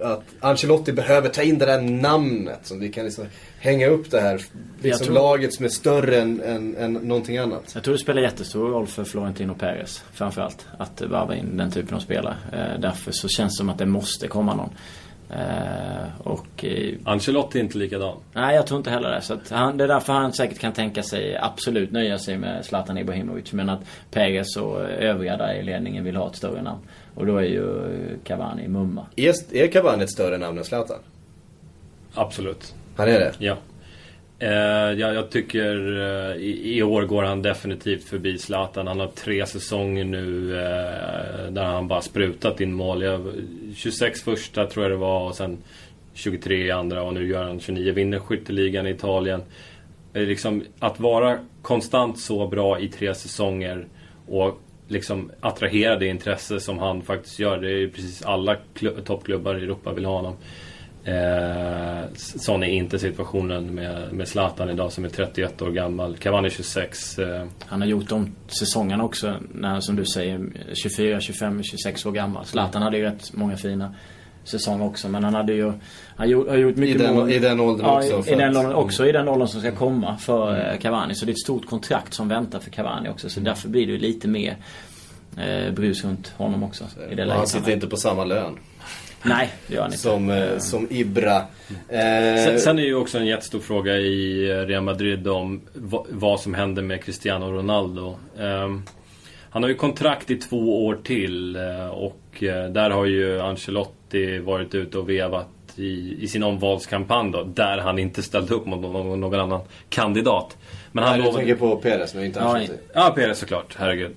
att 0.01 0.25
Ancelotti 0.41 0.93
behöver 0.93 1.29
ta 1.29 1.43
in 1.43 1.59
det 1.59 1.67
där 1.67 1.81
namnet 1.81 2.61
som 2.63 2.81
vi 2.81 2.89
kan 2.89 3.05
liksom 3.05 3.25
hänga 3.61 3.87
upp 3.87 4.11
det 4.11 4.21
här. 4.21 4.43
Liksom 4.83 5.07
tror... 5.07 5.15
laget 5.15 5.55
som 5.55 5.65
är 5.65 5.69
större 5.69 6.21
än, 6.21 6.41
än, 6.41 6.77
än 6.77 6.93
någonting 6.93 7.39
annat. 7.39 7.71
Jag 7.75 7.85
tror 7.85 7.93
det 7.93 8.01
spelar 8.01 8.23
jättestor 8.23 8.71
roll 8.71 8.87
för 8.87 9.05
Florentino 9.05 9.55
Perez 9.55 10.05
framförallt. 10.13 10.67
Att 10.79 11.01
varva 11.01 11.37
in 11.37 11.57
den 11.57 11.71
typen 11.71 11.95
av 11.95 12.01
spelare. 12.01 12.37
Eh, 12.53 12.81
därför 12.81 13.13
så 13.13 13.29
känns 13.29 13.55
det 13.55 13.57
som 13.57 13.69
att 13.69 13.79
det 13.79 13.87
måste 13.87 14.29
komma 14.29 14.55
någon. 14.55 14.71
Uh, 15.31 16.27
och, 16.27 16.65
uh, 16.65 16.95
Ancelotti 17.05 17.59
är 17.59 17.63
inte 17.63 17.79
likadan. 17.79 18.17
Nej, 18.33 18.57
jag 18.57 18.67
tror 18.67 18.79
inte 18.79 18.91
heller 18.91 19.11
det. 19.11 19.21
Så 19.21 19.35
att 19.35 19.51
han, 19.51 19.77
det 19.77 19.85
är 19.85 19.89
därför 19.89 20.13
han 20.13 20.33
säkert 20.33 20.59
kan 20.59 20.73
tänka 20.73 21.03
sig 21.03 21.37
absolut 21.37 21.91
nöja 21.91 22.19
sig 22.19 22.39
med 22.39 22.65
Zlatan 22.65 22.99
Ibrahimovic. 22.99 23.53
Men 23.53 23.69
att 23.69 23.81
Perez 24.11 24.57
och 24.57 24.81
övriga 24.81 25.37
där 25.37 25.55
i 25.55 25.63
ledningen 25.63 26.05
vill 26.05 26.17
ha 26.17 26.29
ett 26.29 26.37
större 26.37 26.63
namn. 26.63 26.81
Och 27.15 27.27
då 27.27 27.37
är 27.37 27.43
ju 27.43 27.89
Cavani 28.25 28.69
mumma. 28.69 29.07
Är, 29.17 29.35
är 29.53 29.67
Cavani 29.67 30.05
ett 30.05 30.11
större 30.11 30.39
namn 30.39 30.59
än 30.59 30.65
Zlatan? 30.65 30.99
Absolut. 32.15 32.75
Han 32.97 33.09
är 33.09 33.19
det? 33.19 33.33
Ja. 33.39 33.57
Eh, 34.41 34.51
ja, 34.99 35.13
jag 35.13 35.31
tycker 35.31 35.97
eh, 35.99 36.37
i, 36.37 36.77
i, 36.77 36.83
år 36.83 37.03
går 37.03 37.23
han 37.23 37.43
definitivt 37.43 38.05
förbi 38.05 38.39
Zlatan. 38.39 38.87
Han 38.87 39.01
har 39.01 39.09
tre 39.09 39.47
säsonger 39.47 40.05
nu 40.05 40.57
eh, 40.59 41.51
där 41.51 41.65
han 41.65 41.89
bara 41.89 42.01
sprutat 42.01 42.61
in 42.61 42.73
mål. 42.73 43.03
Jag, 43.03 43.33
26 43.77 44.23
första 44.23 44.67
tror 44.67 44.85
jag 44.85 44.93
det 44.93 44.97
var 44.97 45.29
och 45.29 45.35
sen 45.35 45.59
23 46.15 46.67
i 46.67 46.71
andra 46.71 47.03
och 47.03 47.15
nu 47.15 47.29
gör 47.29 47.45
han 47.45 47.61
29. 47.61 47.93
Vinner 47.93 48.19
skytteligan 48.19 48.87
i 48.87 48.91
Italien. 48.91 49.43
Eh, 50.13 50.23
liksom, 50.23 50.65
att 50.79 51.01
vara 51.01 51.39
konstant 51.63 52.21
så 52.21 52.47
bra 52.47 52.81
i 52.81 52.89
tre 52.89 53.15
säsonger 53.15 53.87
och 54.29 54.61
liksom 54.89 55.31
attrahera 55.41 55.97
det 55.97 56.07
intresse 56.07 56.61
som 56.61 56.79
han 56.79 57.03
faktiskt 57.03 57.39
gör. 57.39 57.59
Det 57.59 57.71
är 57.71 57.89
precis 57.89 58.23
alla 58.23 58.57
toppklubbar 59.05 59.59
i 59.59 59.63
Europa 59.63 59.93
vill 59.93 60.05
ha 60.05 60.17
honom. 60.17 60.37
Eh, 61.09 62.05
sån 62.15 62.63
är 62.63 62.69
inte 62.69 62.99
situationen 62.99 63.75
med, 63.75 64.13
med 64.13 64.29
Zlatan 64.29 64.71
idag 64.71 64.93
som 64.93 65.05
är 65.05 65.09
31 65.09 65.63
år 65.63 65.71
gammal. 65.71 66.17
Cavani 66.17 66.51
26. 66.51 67.19
Eh. 67.19 67.45
Han 67.67 67.81
har 67.81 67.89
gjort 67.89 68.09
de 68.09 68.35
säsongerna 68.47 69.05
också 69.05 69.35
när, 69.53 69.81
som 69.81 69.97
du 69.97 70.05
säger, 70.05 70.41
24, 70.75 71.21
25, 71.21 71.63
26 71.63 72.07
år 72.07 72.13
gammal. 72.13 72.45
Zlatan 72.45 72.83
hade 72.83 72.97
ju 72.97 73.03
rätt 73.03 73.33
många 73.33 73.57
fina 73.57 73.95
säsonger 74.45 74.87
också. 74.87 75.09
Men 75.09 75.25
han 75.25 75.35
hade 75.35 75.53
ju 75.53 75.73
han 76.17 76.33
har 76.49 76.57
gjort 76.57 76.77
mycket 76.77 77.01
I 77.01 77.05
den, 77.05 77.15
mål. 77.15 77.31
I 77.31 77.39
den 77.39 77.61
åldern 77.61 77.87
ja, 77.87 77.97
också? 77.97 78.31
I, 78.31 78.35
i 78.35 78.37
den 78.37 78.57
åldern, 78.57 78.73
också 78.75 79.07
i 79.07 79.13
den 79.13 79.29
åldern 79.29 79.49
som 79.49 79.61
ska 79.61 79.73
komma 79.73 80.17
för 80.17 80.55
mm. 80.55 80.67
Eh, 80.67 80.79
Cavani. 80.79 81.15
Så 81.15 81.25
det 81.25 81.31
är 81.31 81.35
ett 81.35 81.41
stort 81.41 81.67
kontrakt 81.67 82.15
som 82.15 82.29
väntar 82.29 82.59
för 82.59 82.71
Cavani 82.71 83.09
också. 83.09 83.29
Så 83.29 83.41
mm. 83.41 83.45
därför 83.45 83.69
blir 83.69 83.87
det 83.87 83.93
ju 83.93 83.99
lite 83.99 84.29
mer 84.29 84.57
eh, 85.41 85.73
brus 85.73 86.05
runt 86.05 86.33
honom 86.37 86.63
också. 86.63 86.85
I 87.11 87.15
det 87.15 87.33
han 87.33 87.47
sitter 87.47 87.73
inte 87.73 87.87
på 87.87 87.97
samma 87.97 88.25
lön. 88.25 88.59
Nej, 89.23 89.51
det 89.67 89.75
gör 89.75 89.83
han 89.83 89.91
inte. 89.91 90.03
Som, 90.03 90.31
eh, 90.31 90.59
som 90.59 90.87
Ibra. 90.91 91.37
Eh, 91.89 92.45
sen, 92.45 92.61
sen, 92.61 92.79
är 92.79 92.83
ju 92.83 92.95
också 92.95 93.19
en 93.19 93.27
jättestor 93.27 93.61
fråga 93.61 93.97
i 93.97 94.49
Real 94.67 94.83
Madrid 94.83 95.29
om 95.29 95.61
vad 96.09 96.41
som 96.41 96.55
händer 96.55 96.83
med 96.83 97.05
Cristiano 97.05 97.53
Ronaldo. 97.53 98.17
Eh, 98.39 98.69
han 99.51 99.63
har 99.63 99.71
ju 99.71 99.75
kontrakt 99.75 100.31
i 100.31 100.37
två 100.37 100.87
år 100.87 100.99
till 101.05 101.57
eh, 101.57 101.89
och 101.89 102.43
eh, 102.43 102.71
där 102.71 102.91
har 102.91 103.05
ju 103.05 103.41
Ancelotti 103.41 104.39
varit 104.39 104.75
ute 104.75 104.99
och 104.99 105.11
vevat 105.11 105.49
i, 105.77 106.17
i 106.21 106.29
sin 106.29 106.43
omvalskampanj 106.43 107.33
då, 107.33 107.45
där 107.45 107.79
han 107.79 107.99
inte 107.99 108.23
ställde 108.23 108.55
upp 108.55 108.67
mot 108.67 108.81
någon, 108.81 109.21
någon 109.21 109.41
annan 109.41 109.61
kandidat. 109.89 110.57
Men 110.93 111.05
han 111.05 111.13
Nej, 111.13 111.21
lovade... 111.21 111.45
du 111.45 111.47
tänker 111.47 111.61
på 111.61 111.77
Perez 111.77 112.15
nu, 112.15 112.27
inte 112.27 112.41
Ancelotti? 112.41 112.81
Ja, 112.95 113.01
ja 113.07 113.13
Perez 113.15 113.39
såklart. 113.39 113.77
Herregud. 113.79 114.11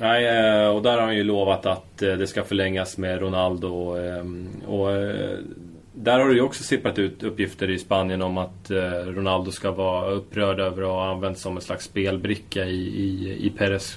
Nej, 0.00 0.26
eh, 0.26 0.68
och 0.68 0.82
där 0.82 0.92
har 0.92 1.02
han 1.02 1.16
ju 1.16 1.24
lovat 1.24 1.66
att 1.66 2.02
eh, 2.02 2.12
det 2.12 2.26
ska 2.26 2.44
förlängas 2.44 2.98
med 2.98 3.20
Ronaldo. 3.20 3.96
Ehm, 3.96 4.48
och 4.66 4.92
eh, 4.92 5.38
där 5.94 6.18
har 6.18 6.28
det 6.28 6.34
ju 6.34 6.40
också 6.40 6.62
sipprat 6.62 6.98
ut 6.98 7.22
uppgifter 7.22 7.70
i 7.70 7.78
Spanien 7.78 8.22
om 8.22 8.38
att 8.38 8.70
Ronaldo 9.04 9.50
ska 9.50 9.70
vara 9.70 10.10
upprörd 10.10 10.60
över 10.60 10.82
att 10.82 10.88
ha 10.88 11.10
använts 11.10 11.42
som 11.42 11.56
en 11.56 11.62
slags 11.62 11.84
spelbricka 11.84 12.64
i, 12.64 12.86
i, 12.86 13.36
i 13.46 13.50
Peres 13.50 13.96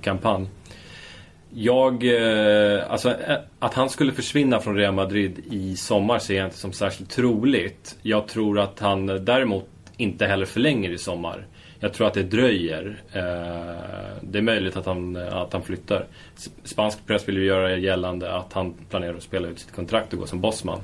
kampanj. 0.00 0.46
Jag, 1.50 2.04
alltså 2.88 3.14
att 3.58 3.74
han 3.74 3.90
skulle 3.90 4.12
försvinna 4.12 4.60
från 4.60 4.76
Real 4.76 4.94
Madrid 4.94 5.38
i 5.50 5.76
sommar 5.76 6.18
ser 6.18 6.36
jag 6.36 6.46
inte 6.46 6.56
som 6.56 6.72
särskilt 6.72 7.10
troligt. 7.10 7.98
Jag 8.02 8.28
tror 8.28 8.58
att 8.58 8.80
han 8.80 9.06
däremot 9.06 9.68
inte 9.96 10.26
heller 10.26 10.46
förlänger 10.46 10.90
i 10.90 10.98
sommar. 10.98 11.46
Jag 11.82 11.92
tror 11.92 12.06
att 12.06 12.14
det 12.14 12.22
dröjer. 12.22 13.02
Eh, 13.12 14.22
det 14.22 14.38
är 14.38 14.42
möjligt 14.42 14.76
att 14.76 14.86
han, 14.86 15.16
att 15.16 15.52
han 15.52 15.62
flyttar. 15.62 16.06
Spansk 16.64 17.06
press 17.06 17.28
vill 17.28 17.36
ju 17.36 17.44
göra 17.44 17.76
gällande 17.76 18.34
att 18.34 18.52
han 18.52 18.74
planerar 18.90 19.14
att 19.14 19.22
spela 19.22 19.48
ut 19.48 19.58
sitt 19.58 19.72
kontrakt 19.72 20.12
och 20.12 20.18
gå 20.18 20.26
som 20.26 20.40
bossman. 20.40 20.80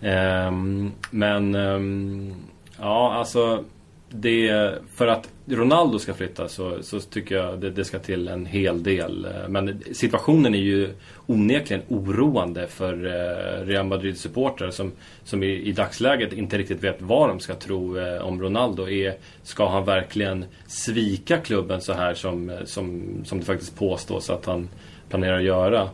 Ehm, 0.00 0.92
men 1.10 1.54
ehm, 1.54 2.34
ja, 2.80 3.12
alltså 3.12 3.64
det, 4.14 4.74
för 4.94 5.06
att 5.06 5.28
Ronaldo 5.46 5.98
ska 5.98 6.14
flytta 6.14 6.48
så, 6.48 6.82
så 6.82 7.00
tycker 7.00 7.34
jag 7.34 7.60
det, 7.60 7.70
det, 7.70 7.84
ska 7.84 7.98
till 7.98 8.28
en 8.28 8.46
hel 8.46 8.82
del. 8.82 9.28
Men 9.48 9.82
situationen 9.92 10.54
är 10.54 10.58
ju 10.58 10.88
onekligen 11.26 11.82
oroande 11.88 12.66
för 12.66 13.06
eh, 13.06 13.66
Real 13.66 13.86
Madrid-supportrar 13.86 14.70
som, 14.70 14.92
som 15.24 15.42
i, 15.42 15.46
i, 15.46 15.72
dagsläget 15.72 16.32
inte 16.32 16.58
riktigt 16.58 16.84
vet 16.84 17.02
vad 17.02 17.28
de 17.28 17.40
ska 17.40 17.54
tro 17.54 17.98
eh, 17.98 18.22
om 18.22 18.42
Ronaldo. 18.42 18.88
Är, 18.88 19.14
ska 19.42 19.68
han 19.68 19.84
verkligen 19.84 20.44
svika 20.66 21.38
klubben 21.38 21.80
så 21.80 21.92
här 21.92 22.14
som, 22.14 22.58
som, 22.64 23.02
som 23.24 23.38
det 23.38 23.44
faktiskt 23.44 23.78
påstås 23.78 24.30
att 24.30 24.46
han 24.46 24.68
planerar 25.08 25.38
att 25.38 25.44
göra? 25.44 25.88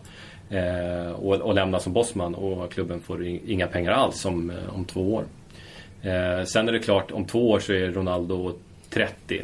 Eh, 0.50 1.10
och, 1.12 1.34
och 1.34 1.54
lämna 1.54 1.78
som 1.78 1.92
bossman 1.92 2.34
och 2.34 2.72
klubben 2.72 3.00
får 3.00 3.24
inga 3.24 3.66
pengar 3.66 3.92
alls 3.92 4.24
om, 4.24 4.50
eh, 4.50 4.74
om 4.74 4.84
två 4.84 5.14
år. 5.14 5.24
Eh, 6.02 6.44
sen 6.44 6.68
är 6.68 6.72
det 6.72 6.78
klart, 6.78 7.10
om 7.10 7.24
två 7.24 7.50
år 7.50 7.60
så 7.60 7.72
är 7.72 7.90
Ronaldo 7.90 8.52
30. 8.90 9.42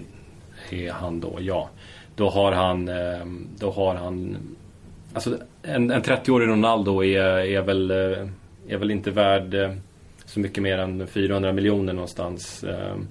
Är 0.70 0.90
han 0.90 1.20
då, 1.20 1.38
ja. 1.40 1.70
Då 2.16 2.30
har 2.30 2.52
han, 2.52 2.88
eh, 2.88 3.26
då 3.58 3.70
har 3.70 3.94
han 3.94 4.36
Alltså 5.14 5.38
en, 5.62 5.90
en 5.90 6.02
30-årig 6.02 6.48
Ronaldo 6.48 7.04
är, 7.04 7.38
är, 7.38 7.62
väl, 7.62 7.90
eh, 7.90 8.28
är 8.68 8.76
väl 8.76 8.90
inte 8.90 9.10
värd 9.10 9.54
eh, 9.54 9.72
så 10.24 10.40
mycket 10.40 10.62
mer 10.62 10.78
än 10.78 11.06
400 11.06 11.52
miljoner 11.52 11.92
någonstans. 11.92 12.64
Ehm, 12.64 13.08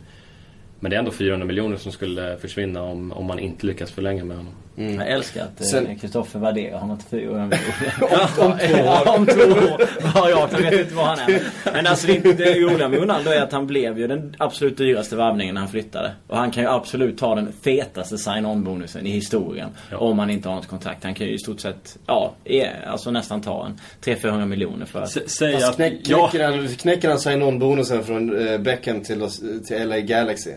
Eh, 0.83 0.85
Men 0.85 0.89
det 0.89 0.95
är 0.95 0.99
ändå 0.99 1.11
400 1.11 1.45
miljoner 1.47 1.77
som 1.77 1.91
skulle 1.91 2.37
försvinna 2.37 2.81
om, 2.83 3.11
om 3.11 3.25
man 3.25 3.39
inte 3.39 3.65
lyckas 3.65 3.91
förlänga 3.91 4.23
med 4.25 4.37
honom. 4.37 4.53
Mm. 4.77 4.95
Jag 4.95 5.07
älskar 5.09 5.43
att 5.43 5.65
Sen- 5.65 5.99
Kristoffer 5.99 6.39
värderar 6.39 6.77
honom 6.79 6.97
till 6.97 7.07
400 7.19 7.57
miljoner. 7.57 8.29
om, 8.39 8.51
om 8.51 8.57
två 8.57 8.83
år. 8.89 9.17
om 9.17 9.25
två 9.25 9.73
år. 9.73 9.81
Ja, 10.15 10.29
jag 10.29 10.61
vet 10.61 10.79
inte 10.79 10.93
vad 10.95 11.05
han 11.05 11.19
är. 11.19 11.41
Men 11.73 11.87
alltså 11.87 12.07
det, 12.07 12.33
det 12.37 12.59
roliga 12.59 12.87
med 12.89 12.99
Ronaldo 12.99 13.29
är 13.29 13.41
att 13.41 13.51
han 13.51 13.67
blev 13.67 13.99
ju 13.99 14.07
den 14.07 14.35
absolut 14.39 14.77
dyraste 14.77 15.15
värvningen 15.15 15.53
när 15.55 15.61
han 15.61 15.69
flyttade. 15.69 16.11
Och 16.27 16.37
han 16.37 16.51
kan 16.51 16.63
ju 16.63 16.69
absolut 16.69 17.17
ta 17.17 17.35
den 17.35 17.53
fetaste 17.63 18.17
sign-on-bonusen 18.17 19.07
i 19.07 19.09
historien. 19.11 19.69
Ja. 19.91 19.97
Om 19.97 20.19
han 20.19 20.29
inte 20.29 20.49
har 20.49 20.55
något 20.55 20.67
kontrakt. 20.67 21.03
Han 21.03 21.13
kan 21.13 21.27
ju 21.27 21.33
i 21.33 21.39
stort 21.39 21.59
sett, 21.59 21.97
ja, 22.07 22.33
är, 22.45 22.85
alltså 22.87 23.11
nästan 23.11 23.41
ta 23.41 23.65
en 23.65 23.79
300-400 24.15 24.45
miljoner 24.45 24.85
för 24.85 25.01
att... 25.01 25.15
S- 25.17 25.37
Säg 25.37 25.53
Fast 25.53 25.69
att... 25.69 25.75
knäck, 25.75 25.93
Ja, 26.03 26.27
knäcker, 26.29 26.45
han, 26.51 26.67
knäcker 26.67 27.09
han 27.09 27.19
sign-on-bonusen 27.19 28.03
från 28.03 28.47
eh, 28.47 28.57
Beckham 28.57 29.01
till, 29.01 29.27
till 29.67 29.87
LA 29.89 29.99
Galaxy? 29.99 30.51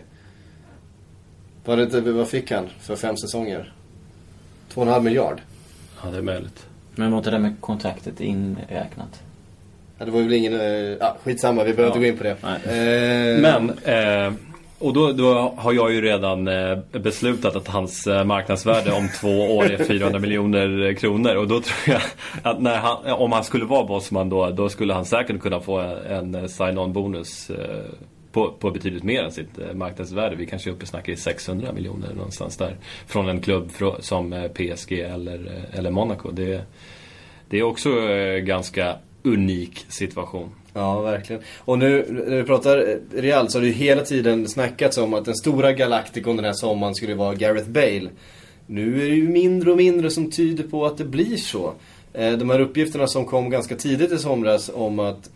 Var 1.67 1.77
det 1.77 1.83
inte, 1.83 2.01
vad 2.01 2.29
fick 2.29 2.51
han 2.51 2.69
för 2.81 2.97
fem 2.97 3.17
säsonger? 3.17 3.73
Två 4.69 4.81
och 4.81 4.87
en 4.87 4.93
halv 4.93 5.05
miljard? 5.05 5.41
ja, 6.05 6.11
det 6.11 6.19
är 6.19 6.23
möjligt. 6.23 6.67
Men 6.95 7.11
var 7.11 7.19
inte 7.19 7.31
det 7.31 7.39
med 7.39 7.55
kontraktet 7.61 8.21
inräknat? 8.21 9.23
Ja, 9.99 10.05
det 10.05 10.11
var 10.11 10.21
väl 10.21 10.33
ingen... 10.33 10.53
Eh, 10.61 11.07
skitsamma, 11.25 11.65
vi 11.65 11.73
behöver 11.75 11.83
Ja. 11.83 11.87
inte 11.97 11.99
gå 11.99 12.13
in 12.13 12.19
på 12.19 12.25
det. 12.25 12.37
Nej. 12.43 13.35
Eh, 13.35 13.41
Men, 13.41 13.71
eh, 13.85 14.33
och 14.79 14.93
då, 14.93 15.13
då 15.13 15.55
har 15.57 15.73
jag 15.73 15.93
ju 15.93 16.01
redan 16.01 16.49
eh, 16.49 16.79
beslutat 16.93 17.57
att 17.57 17.69
hans 17.69 18.07
eh, 18.07 18.25
marknadsvärde 18.25 18.93
om 18.93 19.09
två 19.21 19.57
år 19.57 19.65
är 19.73 19.85
400 19.85 20.19
miljoner 20.19 20.95
kronor. 20.95 21.35
Och 21.37 21.49
då 21.49 21.61
tror 21.61 21.97
jag 21.97 22.03
att 22.43 22.61
när 22.61 22.77
han, 22.77 23.13
om 23.13 23.33
han 23.33 23.45
skulle 23.45 23.65
vara 23.65 23.85
bossman 23.87 24.29
då, 24.29 24.51
då 24.51 24.69
skulle 24.69 24.95
han 24.95 25.05
säkert 25.05 25.41
kunna 25.41 25.61
få 25.61 25.79
en, 26.09 26.35
en 26.35 26.49
sign-on 26.49 26.93
bonus 26.93 27.51
eh, 27.51 27.85
på, 28.37 28.53
på 28.53 28.71
betydligt 28.71 29.03
mer 29.03 29.23
än 29.23 29.33
sitt 29.33 29.59
eh, 29.59 29.75
marknadsvärde. 29.75 30.37
Vi 30.37 30.47
kanske 30.47 30.71
är 30.71 30.73
uppe 30.73 30.83
och 30.83 30.89
snackar 30.89 31.13
i 31.13 31.17
600 31.17 31.73
miljoner 31.73 32.15
någonstans 32.15 32.57
där. 32.57 32.77
Från 33.07 33.29
en 33.29 33.41
klubb 33.41 33.71
som 34.01 34.33
eh, 34.33 34.49
PSG 34.49 34.93
eller, 34.93 35.47
eh, 35.47 35.79
eller 35.79 35.91
Monaco. 35.91 36.31
Det, 36.31 36.63
det 37.49 37.59
är 37.59 37.63
också 37.63 37.91
en 37.91 38.45
ganska 38.45 38.97
unik 39.23 39.87
situation. 39.89 40.51
Ja, 40.73 41.01
verkligen. 41.01 41.43
Och 41.59 41.79
nu 41.79 42.07
när 42.29 42.37
vi 42.37 42.43
pratar 42.43 42.99
Real 43.15 43.51
så 43.51 43.59
har 43.59 43.63
det 43.63 43.69
ju 43.69 43.73
hela 43.73 44.03
tiden 44.03 44.49
snackats 44.49 44.99
om 44.99 45.15
att 45.15 45.25
den 45.25 45.37
stora 45.37 45.73
galaktikon 45.73 46.37
den 46.37 46.45
här 46.45 46.53
sommaren 46.53 46.95
skulle 46.95 47.15
vara 47.15 47.35
Gareth 47.35 47.69
Bale. 47.69 48.09
Nu 48.67 49.03
är 49.03 49.09
det 49.09 49.17
ju 49.17 49.29
mindre 49.29 49.71
och 49.71 49.77
mindre 49.77 50.11
som 50.11 50.31
tyder 50.31 50.65
på 50.65 50.87
att 50.87 50.99
det 50.99 51.05
blir 51.05 51.37
så. 51.37 51.73
De 52.13 52.51
här 52.51 52.61
uppgifterna 52.61 53.07
som 53.07 53.25
kom 53.25 53.51
ganska 53.51 53.77
tidigt 53.77 54.13
i 54.13 54.19
somras 54.19 54.71
om 54.75 54.99
att, 54.99 55.31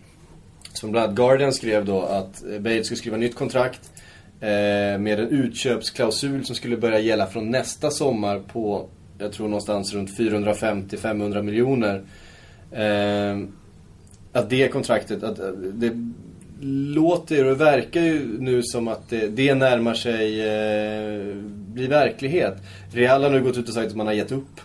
som 0.72 0.90
bland 0.90 1.04
annat 1.04 1.16
Guardian 1.16 1.52
skrev 1.52 1.84
då, 1.84 2.02
att 2.02 2.44
eh, 2.44 2.60
Bale 2.60 2.84
skulle 2.84 2.98
skriva 2.98 3.16
nytt 3.16 3.34
kontrakt 3.34 3.90
eh, 4.40 4.48
med 4.98 5.20
en 5.20 5.28
utköpsklausul 5.28 6.44
som 6.44 6.56
skulle 6.56 6.76
börja 6.76 6.98
gälla 6.98 7.26
från 7.26 7.50
nästa 7.50 7.90
sommar 7.90 8.38
på, 8.38 8.88
jag 9.18 9.32
tror 9.32 9.48
någonstans 9.48 9.94
runt 9.94 10.18
450-500 10.18 11.42
miljoner. 11.42 12.02
Eh, 12.72 13.38
att 14.32 14.50
det 14.50 14.68
kontraktet, 14.68 15.22
att 15.22 15.38
eh, 15.38 15.48
det 15.50 15.92
låter 16.94 17.44
och 17.44 17.60
verkar 17.60 18.00
ju 18.00 18.40
nu 18.40 18.62
som 18.62 18.88
att 18.88 19.08
det, 19.08 19.26
det 19.28 19.54
närmar 19.54 19.94
sig 19.94 20.40
eh, 20.40 21.34
bli 21.44 21.86
verklighet. 21.86 22.56
Real 22.92 23.22
har 23.22 23.30
nu 23.30 23.42
gått 23.42 23.58
ut 23.58 23.68
och 23.68 23.74
sagt 23.74 23.88
att 23.88 23.96
man 23.96 24.06
har 24.06 24.14
gett 24.14 24.32
upp 24.32 24.60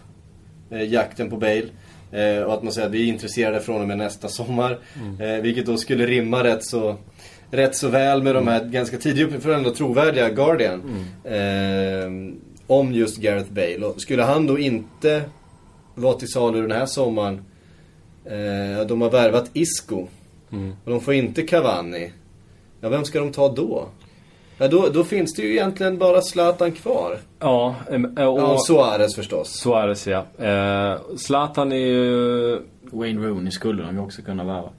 eh, 0.69 0.93
jakten 0.93 1.29
på 1.29 1.37
Bale. 1.37 1.67
Eh, 2.11 2.43
och 2.43 2.53
att 2.53 2.63
man 2.63 2.73
säger 2.73 2.87
att 2.87 2.93
vi 2.93 3.03
är 3.03 3.13
intresserade 3.13 3.61
från 3.61 3.81
och 3.81 3.87
med 3.87 3.97
nästa 3.97 4.27
sommar. 4.27 4.79
Eh, 5.19 5.41
vilket 5.41 5.65
då 5.65 5.77
skulle 5.77 6.05
rimma 6.05 6.43
rätt 6.43 6.65
så, 6.65 6.95
rätt 7.51 7.75
så 7.75 7.87
väl 7.87 8.23
med 8.23 8.35
de 8.35 8.47
här 8.47 8.65
ganska 8.65 8.97
tidiga 8.97 9.25
uppgifterna, 9.25 9.69
trovärdiga 9.69 10.29
Guardian. 10.29 11.05
Eh, 11.23 12.37
om 12.67 12.93
just 12.93 13.17
Gareth 13.17 13.51
Bale. 13.51 13.85
Och 13.85 14.01
skulle 14.01 14.23
han 14.23 14.47
då 14.47 14.59
inte 14.59 15.23
vara 15.95 16.13
till 16.13 16.31
salu 16.31 16.61
den 16.61 16.71
här 16.71 16.85
sommaren 16.85 17.45
Eh, 18.25 18.87
de 18.87 19.01
har 19.01 19.09
värvat 19.09 19.49
Isco. 19.53 20.07
Och 20.83 20.91
de 20.91 21.01
får 21.01 21.13
inte 21.13 21.41
Cavani. 21.41 22.11
Ja, 22.81 22.89
vem 22.89 23.05
ska 23.05 23.19
de 23.19 23.31
ta 23.31 23.53
då? 23.53 23.87
Ja, 24.57 24.67
då, 24.67 24.89
då 24.93 25.03
finns 25.03 25.33
det 25.33 25.41
ju 25.41 25.51
egentligen 25.51 25.97
bara 25.97 26.21
Zlatan 26.21 26.71
kvar. 26.71 27.17
Ja, 27.39 27.75
eh, 27.91 28.27
och... 28.27 28.39
Ja, 28.39 28.57
Suarez 28.67 29.15
förstås. 29.15 29.49
Suarez 29.49 30.07
ja. 30.07 30.25
Eh, 30.45 30.99
Zlatan 31.17 31.71
är 31.71 31.75
ju... 31.75 32.61
Wayne 32.91 33.27
Rooney 33.27 33.51
skulle 33.51 33.83
de 33.83 33.95
ju 33.95 34.01
också 34.01 34.21
kunna 34.21 34.43
värva. 34.43 34.69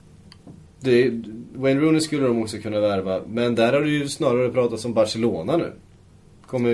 Det, 0.80 1.10
Wayne 1.54 1.80
Rooney 1.80 2.00
skulle 2.00 2.26
de 2.26 2.42
också 2.42 2.56
kunna 2.56 2.80
värva. 2.80 3.20
Men 3.26 3.54
där 3.54 3.72
har 3.72 3.80
det 3.80 3.88
ju 3.88 4.08
snarare 4.08 4.48
pratats 4.48 4.84
om 4.84 4.94
Barcelona 4.94 5.56
nu. 5.56 5.72
Kommer 6.46 6.70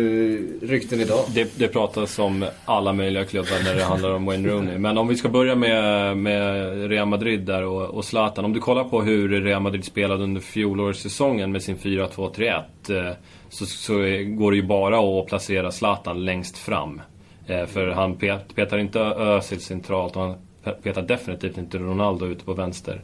rykten 0.66 1.00
idag. 1.00 1.24
Det, 1.35 1.58
det 1.58 1.68
pratas 1.68 2.18
om 2.18 2.44
alla 2.64 2.92
möjliga 2.92 3.24
klubbar 3.24 3.64
när 3.64 3.74
det 3.74 3.85
handlar 3.85 4.14
om 4.14 4.24
Wayne 4.24 4.48
Rooney. 4.48 4.78
Men 4.78 4.98
om 4.98 5.08
vi 5.08 5.16
ska 5.16 5.28
börja 5.28 5.54
med, 5.54 6.16
med 6.16 6.88
Real 6.88 7.08
Madrid 7.08 7.40
där 7.40 7.62
och, 7.62 7.82
och 7.82 8.04
Zlatan. 8.04 8.44
Om 8.44 8.52
du 8.52 8.61
kollar 8.61 8.85
på 8.85 9.02
hur 9.02 9.40
Real 9.40 9.62
Madrid 9.62 9.85
spelade 9.85 10.24
under 10.24 10.40
fjolårssäsongen 10.40 11.52
med 11.52 11.62
sin 11.62 11.76
4-2-3-1. 11.76 12.62
Eh, 12.88 13.16
så, 13.48 13.66
så 13.66 13.92
går 14.26 14.50
det 14.50 14.56
ju 14.56 14.62
bara 14.62 15.20
att 15.20 15.26
placera 15.26 15.70
Zlatan 15.70 16.24
längst 16.24 16.58
fram. 16.58 17.00
Eh, 17.46 17.66
för 17.66 17.88
han 17.88 18.16
pet, 18.16 18.54
petar 18.54 18.78
inte 18.78 19.00
Özil 19.00 19.61
centralt 19.61 20.16
och 20.16 20.22
han 20.22 20.37
petar 20.82 21.02
definitivt 21.02 21.58
inte 21.58 21.78
Ronaldo 21.78 22.26
ute 22.26 22.44
på 22.44 22.54
vänster. 22.54 23.00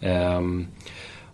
Ehm, 0.00 0.66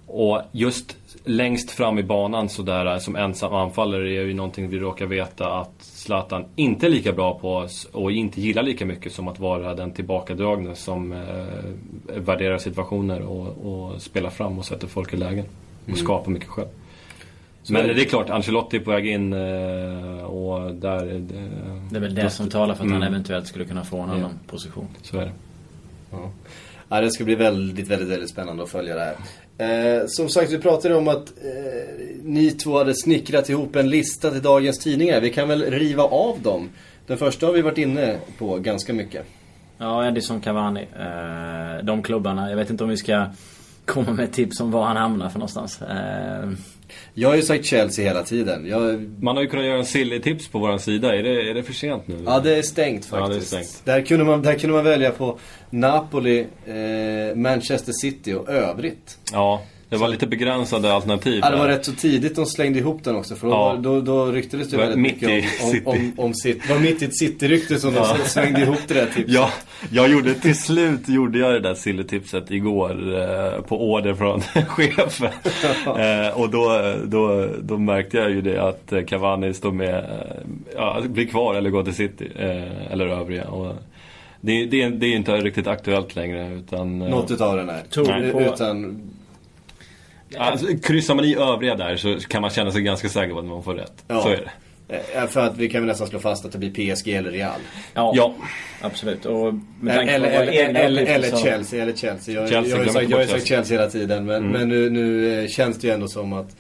och 0.07 0.42
just 0.53 0.97
längst 1.25 1.71
fram 1.71 1.99
i 1.99 2.03
banan 2.03 2.49
sådär 2.49 2.99
som 2.99 3.17
ensam 3.17 3.53
anfallare 3.55 4.09
är 4.09 4.23
ju 4.23 4.35
någonting 4.35 4.69
vi 4.69 4.79
råkar 4.79 5.07
veta 5.07 5.53
att 5.61 5.73
Zlatan 5.79 6.45
inte 6.57 6.87
är 6.87 6.91
lika 6.91 7.13
bra 7.13 7.39
på 7.39 7.69
och 7.93 8.13
inte 8.13 8.41
gillar 8.41 8.63
lika 8.63 8.87
mycket 8.87 9.13
som 9.13 9.29
att 9.29 9.39
vara 9.39 9.75
den 9.75 9.91
tillbakadragne 9.93 10.75
som 10.75 11.13
eh, 11.13 11.19
värderar 12.17 12.59
situationer 12.59 13.21
och, 13.21 13.49
och 13.93 14.03
spelar 14.03 14.31
fram 14.31 14.59
och 14.59 14.65
sätter 14.65 14.87
folk 14.87 15.15
i 15.15 15.17
lägen. 15.17 15.45
Och 15.93 15.99
skapar 15.99 16.31
mycket 16.31 16.49
själv. 16.49 16.69
Men 17.69 17.87
det 17.87 18.03
är 18.03 18.05
klart, 18.05 18.31
Ancelotti 18.31 18.77
är 18.77 18.81
på 18.81 18.91
väg 18.91 19.07
in 19.07 19.33
eh, 19.33 20.23
och 20.25 20.75
där... 20.75 20.97
är 21.07 21.19
Det, 21.19 21.51
Det 21.91 21.97
är 21.97 22.01
väl 22.01 22.15
det 22.15 22.31
som 22.31 22.51
talar 22.51 22.75
för 22.75 22.85
att 22.85 22.91
han 22.91 23.03
Mm. 23.03 23.09
eventuellt 23.15 23.47
skulle 23.47 23.65
kunna 23.65 23.85
få 23.85 23.99
en 24.01 24.09
Ja. 24.09 24.15
annan 24.15 24.39
position. 24.47 24.89
Så 25.03 25.19
är 25.19 25.25
det. 25.25 25.33
Ja. 26.11 26.31
Ja, 26.89 27.01
det 27.01 27.11
ska 27.11 27.25
bli 27.25 27.35
väldigt, 27.35 27.89
väldigt, 27.89 28.09
väldigt 28.09 28.31
spännande 28.31 28.63
att 28.63 28.69
följa 28.71 28.95
det 28.95 29.01
här. 29.01 29.17
Eh, 29.59 30.07
som 30.07 30.29
sagt, 30.29 30.53
vi 30.53 30.59
pratade 30.59 30.95
om 30.95 31.09
att 31.09 31.29
eh, 31.29 32.07
ni 32.23 32.51
två 32.51 32.79
hade 32.79 32.95
snickrat 32.95 33.49
ihop 33.49 33.77
en 33.77 33.91
lista 33.91 34.31
till 34.31 34.43
dagens 34.43 34.79
tidningar. 34.79 35.21
Vi 35.21 35.31
kan 35.31 35.49
väl 35.49 35.62
riva 35.62 36.03
av 36.03 36.41
dem. 36.43 36.69
Den 37.07 37.19
första 37.19 37.47
har 37.47 37.53
vi 37.53 37.62
varit 37.62 37.79
inne 37.79 38.17
på 38.38 38.59
ganska 38.59 38.93
mycket. 38.93 39.27
Ja, 39.79 40.07
Edison 40.07 40.41
Cavani. 40.41 40.81
Eh, 40.81 41.85
de 41.85 42.03
klubbarna. 42.03 42.51
Jag 42.51 42.57
vet 42.57 42.71
inte 42.71 42.85
om 42.85 42.91
vi 42.91 42.97
ska 42.97 43.27
komma 43.85 44.12
med 44.12 44.33
tips 44.33 44.61
om 44.61 44.71
var 44.71 44.85
han 44.85 44.97
hamnar 44.97 45.29
för 45.29 45.38
någonstans. 45.38 45.83
Eh, 45.83 46.51
jag 47.14 47.28
har 47.28 47.37
ju 47.37 47.42
sagt 47.42 47.64
Chelsea 47.64 48.05
hela 48.05 48.22
tiden. 48.22 48.66
Jag, 48.66 49.00
Man 49.22 49.37
har 49.37 49.42
ju 49.42 49.48
kunnat 49.48 49.66
göra 49.66 49.78
en 49.78 49.85
silly-tips 49.85 50.48
på 50.48 50.59
vår 50.59 50.78
sida. 50.78 51.14
Är 51.16 51.22
det, 51.22 51.50
är 51.50 51.55
det 51.55 51.62
för 51.62 51.72
sent 51.72 52.09
nu? 52.09 52.22
ja, 52.26 52.40
det 52.40 52.57
är 52.59 52.62
stängt 52.62 53.09
Ja, 53.11 53.16
det 53.16 53.22
är 53.22 53.28
faktiskt. 53.28 53.46
stängt. 53.48 53.83
Där, 53.85 54.00
kunde 54.02 54.24
man, 54.24 54.42
där 54.42 54.55
kunde 54.55 54.76
man 54.76 54.85
välja 54.85 55.11
på 55.11 55.38
Napoli, 55.70 56.46
eh, 56.66 57.37
Manchester 57.37 57.92
City 57.92 58.33
och 58.35 58.48
övrigt. 58.48 59.18
Ja, 59.33 59.62
det 59.92 59.98
var 59.98 60.09
lite 60.09 60.26
begränsade 60.26 60.92
alternativ. 60.92 61.38
Ja, 61.42 61.50
det 61.50 61.57
var 61.57 61.68
där. 61.68 61.74
rätt 61.74 61.85
så 61.85 61.92
tidigt 61.92 62.37
de 62.37 62.46
slängde 62.46 62.78
ihop 62.78 63.05
den 63.05 63.16
också. 63.16 63.35
För 63.35 63.46
då, 63.46 63.52
Ja. 63.52 63.76
då, 63.81 64.00
då 64.00 64.26
ryktades 64.26 64.70
det 64.70 64.76
Det 64.76 64.81
väldigt 64.83 64.98
mitt 64.98 65.20
mycket 65.20 65.62
om, 65.64 65.70
City. 65.70 65.83
om, 65.87 65.96
om, 65.96 66.24
om. 66.24 66.33
Det 66.44 66.68
var 66.70 66.78
mitt 66.78 67.02
i 67.02 67.05
ett 67.05 67.16
City-rykte 67.18 67.78
som 67.78 67.94
Ja. 67.94 68.16
de 68.22 68.28
slängde 68.28 68.61
ihop 68.61 68.78
det 68.88 68.94
där 68.94 69.07
tipset. 69.07 69.24
Ja, 69.28 69.50
jag 69.90 70.11
gjorde 70.11 70.35
till 70.35 70.59
slut 70.59 71.09
gjorde 71.09 71.38
jag 71.38 71.52
det 71.52 71.61
där 71.61 71.74
silletipset 71.74 72.50
igår 72.50 73.20
eh, 73.20 73.61
på 73.62 73.90
order 73.92 74.14
från 74.14 74.40
chefen. 74.66 75.31
Eh, 75.87 76.40
och 76.40 76.50
då, 76.50 76.94
då, 77.05 77.48
då 77.62 77.78
märkte 77.78 78.16
jag 78.16 78.31
ju 78.31 78.40
det 78.40 78.62
att 78.62 78.92
eh, 78.92 79.05
Cavani 79.05 79.55
står 79.55 79.72
med, 79.72 79.94
eh, 79.94 80.05
ja, 80.76 81.00
blir 81.09 81.26
kvar 81.26 81.55
eller 81.55 81.70
går 81.70 81.83
till 81.85 81.94
City. 81.94 82.28
Eh, 82.38 82.92
eller 82.92 83.07
övriga. 83.07 83.44
Och 83.48 83.74
det, 84.40 84.64
det, 84.66 84.88
det 84.88 85.07
är 85.07 85.11
ju 85.11 85.16
inte 85.16 85.33
riktigt 85.37 85.66
aktuellt 85.66 86.16
längre 86.16 86.55
utan... 86.55 87.02
eh, 87.02 87.09
Något 87.09 87.31
utav 87.31 87.57
den 87.57 87.68
här. 87.68 87.83
Tog 87.90 88.09
U- 88.09 88.31
på- 88.33 88.40
Utan... 88.40 89.00
alltså, 90.38 90.66
kryssar 90.83 91.14
man 91.14 91.25
i 91.25 91.35
övriga 91.37 91.75
där 91.75 91.97
så 91.97 92.18
kan 92.29 92.40
man 92.42 92.51
känna 92.51 92.71
sig 92.73 92.83
ganska 92.83 93.09
säker 93.09 93.33
på 93.33 93.38
att 93.38 93.45
man 93.45 93.62
får 93.62 93.75
rätt. 93.75 94.05
Ja. 94.09 94.23
Så 94.23 94.29
är 94.29 94.37
det. 94.88 94.97
eh, 95.14 95.27
För 95.27 95.40
att 95.40 95.57
vi 95.57 95.68
kan 95.68 95.81
väl 95.81 95.88
nästan 95.88 96.07
slå 96.07 96.18
fast 96.18 96.45
att 96.45 96.53
det 96.53 96.59
blir 96.59 96.71
PSG 96.95 97.09
eller 97.12 97.31
Real. 97.31 97.61
ja, 97.95 98.12
Ja. 98.16 98.35
absolut. 98.81 99.27
Och 99.27 99.55
med 99.81 99.97
tanke 99.97 100.12
Eller, 100.12 100.29
eller, 100.31 100.75
eller, 100.85 101.03
eller 101.07 101.29
så- 101.31 101.37
Chelsea, 101.37 101.83
eller 101.83 101.92
Chelsea. 101.92 102.35
Jag, 102.35 102.49
Chelsea, 102.49 102.71
jag 102.71 102.77
har 102.79 102.85
ju 102.85 102.90
sagt, 102.90 103.03
inte 103.03 103.12
jag 103.14 103.18
har 103.21 103.27
sagt 103.27 103.47
Chelsea 103.47 103.79
hela 103.79 103.90
tiden. 103.90 104.25
Men, 104.27 104.49
men 104.49 104.68
nu, 104.68 104.90
nu 104.90 105.40
eh, 105.42 105.49
känns 105.49 105.79
det 105.79 105.87
ju 105.87 105.92
ändå 105.95 106.09
som 106.09 106.33
att 106.33 106.57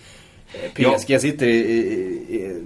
eh, 0.76 0.92
PSG 0.96 1.20
sitter 1.20 1.46
i, 1.46 1.56
i, 1.56 1.82
i 2.36 2.62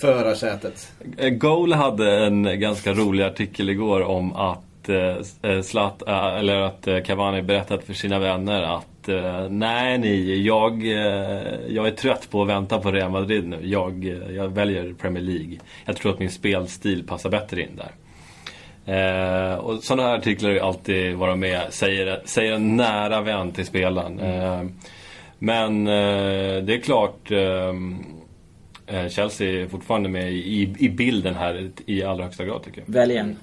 förarsätet. 0.00 0.92
Eh, 1.18 1.28
Goal 1.30 1.72
hade 1.72 2.26
en 2.26 2.60
ganska 2.60 2.92
rolig 2.92 3.24
artikel 3.24 3.70
igår 3.70 4.00
om 4.02 4.32
att 4.32 4.88
eh, 4.88 5.62
Zlat, 5.62 6.08
eh, 6.08 6.24
eller 6.38 6.56
att 6.56 6.86
eh, 6.86 7.00
Cavani 7.00 7.42
berättat 7.42 7.84
för 7.84 7.92
sina 7.94 8.18
vänner 8.18 8.62
att 8.62 8.86
eh, 9.08 9.48
nej 9.48 9.98
ni, 9.98 10.42
jag, 10.42 10.82
eh, 10.82 11.60
jag 11.68 11.86
är 11.86 11.90
trött 11.90 12.30
på 12.30 12.42
att 12.42 12.48
vänta 12.48 12.78
på 12.78 12.92
Real 12.92 13.10
Madrid 13.10 13.48
nu. 13.48 13.58
Jag, 13.62 14.04
eh, 14.04 14.36
jag 14.36 14.48
väljer 14.48 14.94
Premier 14.94 15.22
League. 15.22 15.58
Jag 15.84 15.96
tror 15.96 16.12
att 16.12 16.18
min 16.18 16.30
spelstil 16.30 17.06
passar 17.06 17.30
bättre 17.30 17.62
in 17.62 17.76
där. 17.76 17.92
Eh, 18.90 19.54
och 19.54 19.82
sådana 19.82 20.08
här 20.08 20.18
artiklar 20.18 20.50
är 20.50 20.60
alltid 20.60 21.16
vara 21.16 21.36
med, 21.36 21.62
säger, 21.70 22.22
säger 22.24 22.52
en 22.52 22.76
nära 22.76 23.20
vän 23.20 23.52
till 23.52 23.66
spelaren. 23.66 24.20
Eh, 24.20 24.62
men 25.38 25.86
eh, 25.86 26.62
det 26.62 26.74
är 26.74 26.80
klart 26.80 27.28
Chelsea 29.10 29.62
är 29.62 29.68
fortfarande 29.68 30.08
med 30.08 30.32
i, 30.32 30.74
i 30.78 30.88
bilden 30.88 31.34
här 31.34 31.70
i 31.86 32.02
allra 32.02 32.24
högsta 32.24 32.44
grad 32.44 32.62
tycker 32.62 32.82
jag. 32.86 32.94
Välj 32.94 33.16
en. 33.16 33.36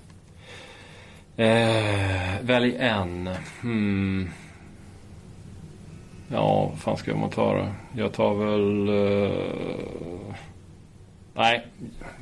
Välj 2.42 2.76
en. 2.80 3.30
Hmm. 3.62 4.30
Ja, 6.32 6.70
vad 6.70 6.80
fan 6.80 6.98
ska 6.98 7.16
man 7.16 7.30
ta 7.30 7.54
då? 7.54 7.68
Jag 8.02 8.14
tar 8.14 8.34
väl... 8.36 8.88
Eh... 8.90 10.38
Nej, 11.36 11.68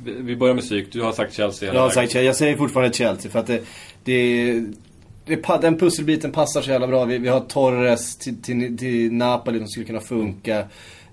vi 0.04 0.36
börjar 0.36 0.54
med 0.54 0.64
psyk. 0.64 0.92
Du 0.92 1.02
har 1.02 1.12
sagt 1.12 1.34
Chelsea 1.34 1.74
Jag 1.74 1.80
har 1.80 1.90
sagt 1.90 2.12
Chelsea. 2.12 2.22
Jag 2.22 2.36
säger 2.36 2.56
fortfarande 2.56 2.96
Chelsea 2.96 3.30
för 3.30 3.38
att 3.38 3.46
det, 3.46 3.64
det, 4.04 4.60
den 5.60 5.78
pusselbiten 5.78 6.32
passar 6.32 6.62
så 6.62 6.70
jävla 6.70 6.86
bra. 6.86 7.04
Vi, 7.04 7.18
vi 7.18 7.28
har 7.28 7.40
Torres 7.40 8.16
till, 8.16 8.42
till, 8.42 8.78
till 8.78 9.12
Napoli 9.12 9.58
som 9.58 9.68
skulle 9.68 9.86
kunna 9.86 10.00
funka. 10.00 10.58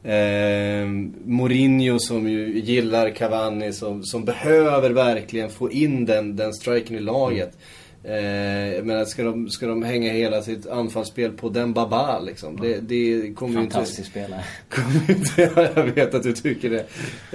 Eh, 0.04 0.88
Mourinho 1.26 2.00
som 2.00 2.30
ju 2.30 2.60
gillar 2.60 3.10
Cavani 3.10 3.74
som, 3.74 4.04
som 4.04 4.26
behöver 4.26 4.90
verkligen 4.90 5.50
få 5.50 5.72
in 5.72 6.06
den, 6.06 6.36
den 6.36 6.54
striken 6.54 6.96
i 6.96 7.00
laget. 7.00 7.58
Eh, 8.04 8.84
menar, 8.84 9.06
ska 9.06 9.24
de, 9.24 9.50
ska 9.50 9.68
de 9.68 9.84
hänga 9.84 10.14
hela 10.14 10.42
sitt 10.42 10.68
anfallsspel 10.68 11.32
på 11.32 11.50
den 11.50 11.74
Baba 11.74 12.20
liksom? 12.20 12.60
Det, 12.62 12.80
det 12.80 13.34
kommer 13.36 13.56
ju 13.56 13.62
inte... 13.62 13.74
Fantastisk 13.74 14.10
spelare. 14.10 14.44
Kommer 14.70 15.12
inte, 15.12 15.42
jag 15.76 15.84
vet 15.84 16.14
att 16.14 16.24
du 16.24 16.34
tycker 16.34 16.70
det. 16.70 16.86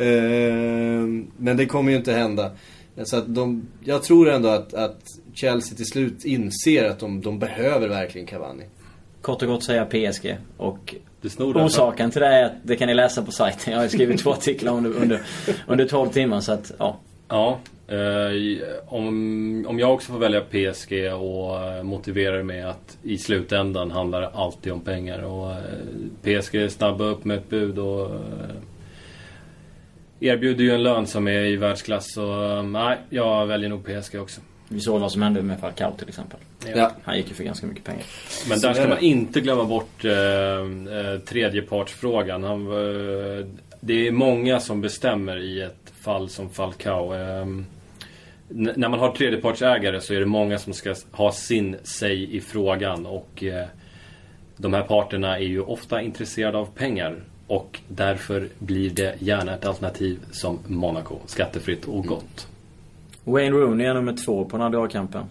Eh, 0.04 1.02
men 1.36 1.56
det 1.56 1.66
kommer 1.66 1.90
ju 1.90 1.96
inte 1.96 2.12
hända. 2.12 2.50
Så 3.04 3.16
att 3.16 3.34
de, 3.34 3.68
jag 3.84 4.02
tror 4.02 4.30
ändå 4.30 4.48
att, 4.48 4.74
att 4.74 5.00
Chelsea 5.34 5.76
till 5.76 5.86
slut 5.86 6.24
inser 6.24 6.84
att 6.84 6.98
de, 6.98 7.20
de 7.20 7.38
behöver 7.38 7.88
verkligen 7.88 8.26
Cavani. 8.26 8.64
Kort 9.22 9.42
och 9.42 9.48
gott 9.48 9.64
säga 9.64 9.84
PSG. 9.84 10.36
Och 10.56 10.94
orsaken 11.38 12.10
till 12.10 12.20
det 12.20 12.26
är 12.26 12.44
att 12.44 12.52
det 12.62 12.76
kan 12.76 12.88
ni 12.88 12.94
läsa 12.94 13.22
på 13.22 13.32
sajten. 13.32 13.72
Jag 13.72 13.80
har 13.80 13.88
skrivit 13.88 14.20
två 14.20 14.32
artiklar 14.32 14.72
under, 14.72 14.90
under, 14.90 15.22
under 15.66 15.86
12 15.86 16.08
timmar 16.08 16.40
så 16.40 16.52
att 16.52 16.72
ja. 16.78 17.00
Ja. 17.28 17.58
Eh, 17.88 18.58
om, 18.86 19.66
om 19.68 19.78
jag 19.78 19.94
också 19.94 20.12
får 20.12 20.18
välja 20.18 20.40
PSG 20.40 21.12
och 21.14 21.64
eh, 21.64 21.82
motiverar 21.82 22.42
med 22.42 22.70
att 22.70 22.98
i 23.02 23.18
slutändan 23.18 23.90
handlar 23.90 24.20
det 24.20 24.28
alltid 24.28 24.72
om 24.72 24.80
pengar. 24.80 25.22
Och 25.22 25.50
eh, 25.50 25.58
PSG 26.22 26.54
är 26.54 26.68
snabba 26.68 27.04
upp 27.04 27.24
med 27.24 27.38
ett 27.38 27.48
bud 27.48 27.78
och 27.78 28.10
erbjuder 30.20 30.64
ju 30.64 30.70
en 30.70 30.82
lön 30.82 31.06
som 31.06 31.28
är 31.28 31.44
i 31.44 31.56
världsklass. 31.56 32.12
Så 32.12 32.62
nej, 32.62 32.98
jag 33.10 33.46
väljer 33.46 33.68
nog 33.68 33.84
PSG 33.84 34.20
också. 34.20 34.40
Vi 34.68 34.80
såg 34.80 35.00
vad 35.00 35.12
som 35.12 35.22
hände 35.22 35.42
med 35.42 35.60
Falcao 35.60 35.92
till 35.98 36.08
exempel. 36.08 36.40
Ja. 36.74 36.92
Han 37.02 37.16
gick 37.16 37.28
ju 37.28 37.34
för 37.34 37.44
ganska 37.44 37.66
mycket 37.66 37.84
pengar. 37.84 38.04
Men 38.48 38.60
där 38.60 38.68
är 38.68 38.74
ska 38.74 38.82
det. 38.82 38.88
man 38.88 38.98
inte 38.98 39.40
glömma 39.40 39.64
bort 39.64 40.02
tredjepartsfrågan. 41.26 42.44
Han, 42.44 42.66
eh, 42.66 43.46
det 43.80 44.08
är 44.08 44.10
många 44.10 44.60
som 44.60 44.80
bestämmer 44.80 45.38
i 45.38 45.62
ett 45.62 45.92
fall 46.00 46.28
som 46.28 46.50
Falcao. 46.50 47.14
När 48.48 48.88
man 48.88 49.00
har 49.00 49.12
tredjepartsägare 49.12 50.00
så 50.00 50.14
är 50.14 50.20
det 50.20 50.26
många 50.26 50.58
som 50.58 50.72
ska 50.72 50.94
ha 51.10 51.32
sin 51.32 51.76
säg 51.82 52.36
i 52.36 52.40
frågan. 52.40 53.06
Och 53.06 53.44
eh, 53.44 53.66
de 54.56 54.74
här 54.74 54.82
parterna 54.82 55.38
är 55.38 55.44
ju 55.44 55.60
ofta 55.60 56.02
intresserade 56.02 56.58
av 56.58 56.66
pengar. 56.66 57.16
Och 57.46 57.80
därför 57.88 58.48
blir 58.58 58.90
det 58.90 59.14
gärna 59.18 59.54
ett 59.54 59.66
alternativ 59.66 60.18
som 60.30 60.58
Monaco. 60.66 61.18
Skattefritt 61.26 61.84
och 61.84 62.06
gott. 62.06 62.48
Wayne 63.24 63.56
Rooney 63.56 63.86
är 63.86 63.94
nummer 63.94 64.16
två 64.24 64.44
på 64.44 64.56
den 64.56 64.60
här 64.60 64.70
dragkampen. 64.70 65.24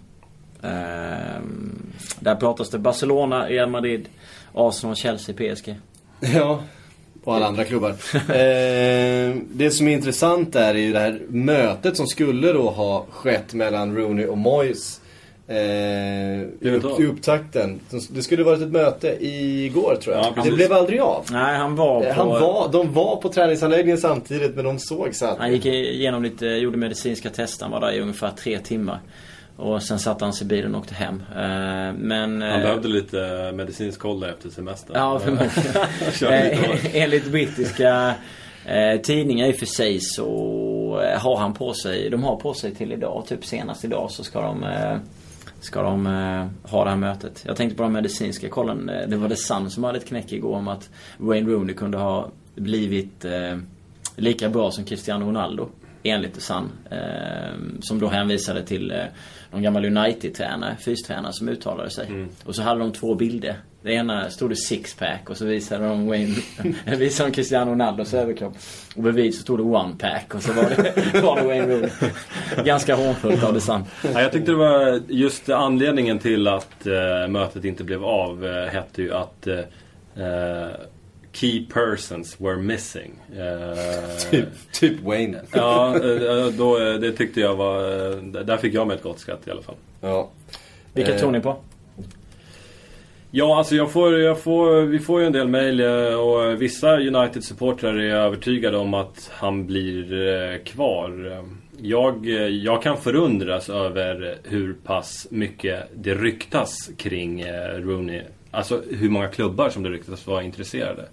Ehm, 0.61 1.91
där 2.19 2.35
pratas 2.35 2.69
det 2.69 2.79
Barcelona, 2.79 3.45
Real 3.47 3.69
Madrid, 3.69 4.09
Arsenal, 4.53 4.95
Chelsea, 4.95 5.35
PSG. 5.35 5.75
Ja, 6.19 6.63
och 7.27 7.35
alla 7.35 7.45
andra 7.45 7.63
klubbar. 7.63 7.89
eh, 8.13 9.35
det 9.51 9.71
som 9.71 9.87
är 9.87 9.91
intressant 9.91 10.53
där 10.53 10.75
är 10.75 10.79
ju 10.79 10.93
det 10.93 10.99
här 10.99 11.21
mötet 11.29 11.97
som 11.97 12.07
skulle 12.07 12.53
då 12.53 12.69
ha 12.69 13.05
skett 13.09 13.53
mellan 13.53 13.95
Rooney 13.97 14.25
och 14.25 14.37
Moyes. 14.37 15.01
Eh, 15.47 15.57
i, 15.57 16.45
upp, 16.61 16.99
I 16.99 17.05
upptakten. 17.05 17.79
Det 18.09 18.21
skulle 18.21 18.43
varit 18.43 18.61
ett 18.61 18.71
möte 18.71 19.17
igår 19.25 19.95
tror 19.95 20.15
jag. 20.15 20.25
Ja, 20.35 20.43
det 20.43 20.51
blev 20.51 20.73
aldrig 20.73 20.99
av. 20.99 21.25
Nej, 21.31 21.57
han 21.57 21.75
var 21.75 22.01
på... 22.01 22.07
Eh, 22.07 22.15
Han 22.15 22.27
var, 22.27 22.69
de 22.71 22.93
var 22.93 23.15
på 23.15 23.29
träningsanläggningen 23.29 23.97
samtidigt 23.97 24.55
men 24.55 24.65
de 24.65 24.79
såg 24.79 25.15
så 25.15 25.25
att... 25.25 25.37
Han 25.37 25.51
gick 25.51 25.65
igenom 25.65 26.23
lite, 26.23 26.45
gjorde 26.45 26.77
medicinska 26.77 27.29
tester. 27.29 27.65
Han 27.65 27.71
var 27.71 27.81
där 27.81 27.91
i 27.91 27.99
ungefär 27.99 28.31
tre 28.31 28.59
timmar. 28.59 28.99
Och 29.57 29.83
sen 29.83 29.99
satte 29.99 30.25
han 30.25 30.33
sig 30.33 30.45
i 30.45 30.47
bilen 30.47 30.75
och 30.75 30.81
åkte 30.81 30.93
hem. 30.93 31.23
Ehm, 31.35 31.95
men... 31.95 32.41
Han 32.41 32.51
eh, 32.51 32.61
behövde 32.61 32.87
lite 32.87 33.51
medicinsk 33.55 33.99
koll 33.99 34.23
efter 34.23 34.49
semestern. 34.49 34.97
Ja, 34.97 35.19
förmodligen. 35.19 35.51
Eh, 36.33 36.95
Enligt 37.03 37.31
brittiska 37.31 38.15
eh, 38.65 39.01
tidningar 39.01 39.47
i 39.47 39.51
och 39.51 39.55
för 39.55 39.65
sig 39.65 39.99
så 39.99 41.01
eh, 41.03 41.19
har 41.19 41.37
han 41.37 41.53
på 41.53 41.73
sig, 41.73 42.09
de 42.09 42.23
har 42.23 42.35
på 42.35 42.53
sig 42.53 42.75
till 42.75 42.91
idag, 42.91 43.23
typ 43.27 43.45
senast 43.45 43.85
idag 43.85 44.11
så 44.11 44.23
ska 44.23 44.41
de 44.41 44.63
eh, 44.63 44.97
Ska 45.59 45.81
de 45.81 46.07
eh, 46.07 46.71
ha 46.71 46.83
det 46.83 46.89
här 46.89 46.97
mötet. 46.97 47.43
Jag 47.45 47.55
tänkte 47.55 47.77
på 47.77 47.83
den 47.83 47.91
medicinska 47.91 48.49
kollen. 48.49 48.89
Eh, 48.89 49.07
det 49.07 49.17
var 49.17 49.29
The 49.29 49.35
Sun 49.35 49.69
som 49.69 49.83
hade 49.83 49.97
ett 49.97 50.07
knäck 50.07 50.31
igår 50.31 50.55
om 50.55 50.67
att 50.67 50.89
Wayne 51.17 51.49
Rooney 51.49 51.75
kunde 51.75 51.97
ha 51.97 52.29
blivit 52.55 53.25
eh, 53.25 53.57
lika 54.15 54.49
bra 54.49 54.71
som 54.71 54.85
Cristiano 54.85 55.25
Ronaldo. 55.25 55.69
Enligt 56.03 56.33
The 56.33 56.41
Sun. 56.41 56.71
Eh, 56.91 56.97
som 57.81 57.99
då 57.99 58.07
hänvisade 58.07 58.63
till 58.63 58.91
eh, 58.91 58.97
någon 59.51 59.63
gammal 59.63 59.85
United-tränare, 59.85 60.77
fystränare 60.79 61.33
som 61.33 61.49
uttalade 61.49 61.89
sig. 61.89 62.27
Och 62.45 62.55
så 62.55 62.61
hade 62.61 62.79
de 62.79 62.91
två 62.91 63.15
bilder. 63.15 63.55
Det 63.81 63.93
ena 63.93 64.29
stod 64.29 64.49
det 64.49 64.55
sixpack 64.55 65.29
och 65.29 65.37
så 65.37 65.45
visade 65.45 65.87
de 65.87 66.07
Wayne, 66.07 66.35
visade 66.97 67.29
de 67.29 67.35
Cristiano 67.35 67.71
Ronaldos 67.71 68.13
överkropp. 68.13 68.53
Och 68.95 69.03
bredvid 69.03 69.35
så 69.35 69.41
stod 69.41 69.59
det 69.59 69.63
one 69.63 69.95
pack 69.99 70.35
och 70.35 70.43
så 70.43 70.53
var 70.53 70.63
det, 70.63 71.21
var 71.21 71.35
det 71.35 71.47
Wayne 71.47 71.67
Rooney. 71.67 71.89
Ganska 72.65 72.95
hånfullt 72.95 73.43
av 73.43 73.59
Sun. 73.59 73.83
Ja, 74.13 74.21
jag 74.21 74.31
tyckte 74.31 74.51
det 74.51 74.57
var 74.57 75.01
just 75.07 75.49
anledningen 75.49 76.19
till 76.19 76.47
att 76.47 76.87
eh, 76.87 77.27
mötet 77.29 77.65
inte 77.65 77.83
blev 77.83 78.03
av 78.03 78.45
eh, 78.45 78.65
hette 78.65 79.01
ju 79.01 79.13
att 79.13 79.47
eh, 79.47 79.59
eh, 80.25 80.71
Key 81.39 81.65
persons 81.73 82.39
were 82.39 82.55
missing. 82.57 83.11
Eh, 83.37 84.17
Typ, 84.31 84.47
typ 84.71 84.99
Wayne. 85.03 85.41
Ja, 85.53 85.95
eh, 85.95 86.45
då, 86.57 86.77
eh, 86.77 86.93
det 86.93 87.11
tyckte 87.11 87.39
jag 87.41 87.55
var... 87.55 87.83
eh, 88.11 88.17
Där 88.21 88.57
fick 88.57 88.73
jag 88.73 88.87
med 88.87 88.95
ett 88.95 89.03
gott 89.03 89.19
skratt 89.19 89.47
i 89.47 89.51
alla 89.51 89.61
fall. 89.61 89.75
Ja. 90.01 90.29
Vilka 90.93 91.13
Eh, 91.13 91.19
tror 91.19 91.31
ni 91.31 91.39
på? 91.39 91.55
Ja, 93.31 93.57
alltså 93.57 93.75
jag 93.75 93.91
får, 93.91 94.19
jag 94.19 94.39
får, 94.39 94.81
vi 94.81 94.99
får 94.99 95.19
ju 95.19 95.25
en 95.25 95.33
del 95.33 95.47
mejl 95.47 95.79
eh, 95.79 96.13
och 96.13 96.61
vissa 96.61 96.97
United-supportrar 96.99 97.93
är 97.99 98.15
övertygade 98.15 98.77
om 98.77 98.93
att 98.93 99.31
han 99.33 99.65
blir 99.67 100.13
eh, 100.53 100.57
kvar. 100.63 101.43
Jag, 101.81 102.27
eh, 102.29 102.33
jag 102.47 102.83
kan 102.83 102.97
förundras 102.97 103.69
över 103.69 104.37
hur 104.43 104.73
pass 104.73 105.27
mycket 105.31 105.83
det 105.95 106.15
ryktas 106.15 106.89
kring 106.97 107.41
eh, 107.41 107.71
Rooney. 107.77 108.21
Alltså 108.51 108.81
hur 108.91 109.09
många 109.09 109.27
klubbar 109.27 109.69
som 109.69 109.83
det 109.83 109.89
ryktas 109.89 110.27
vara 110.27 110.43
intresserade. 110.43 111.05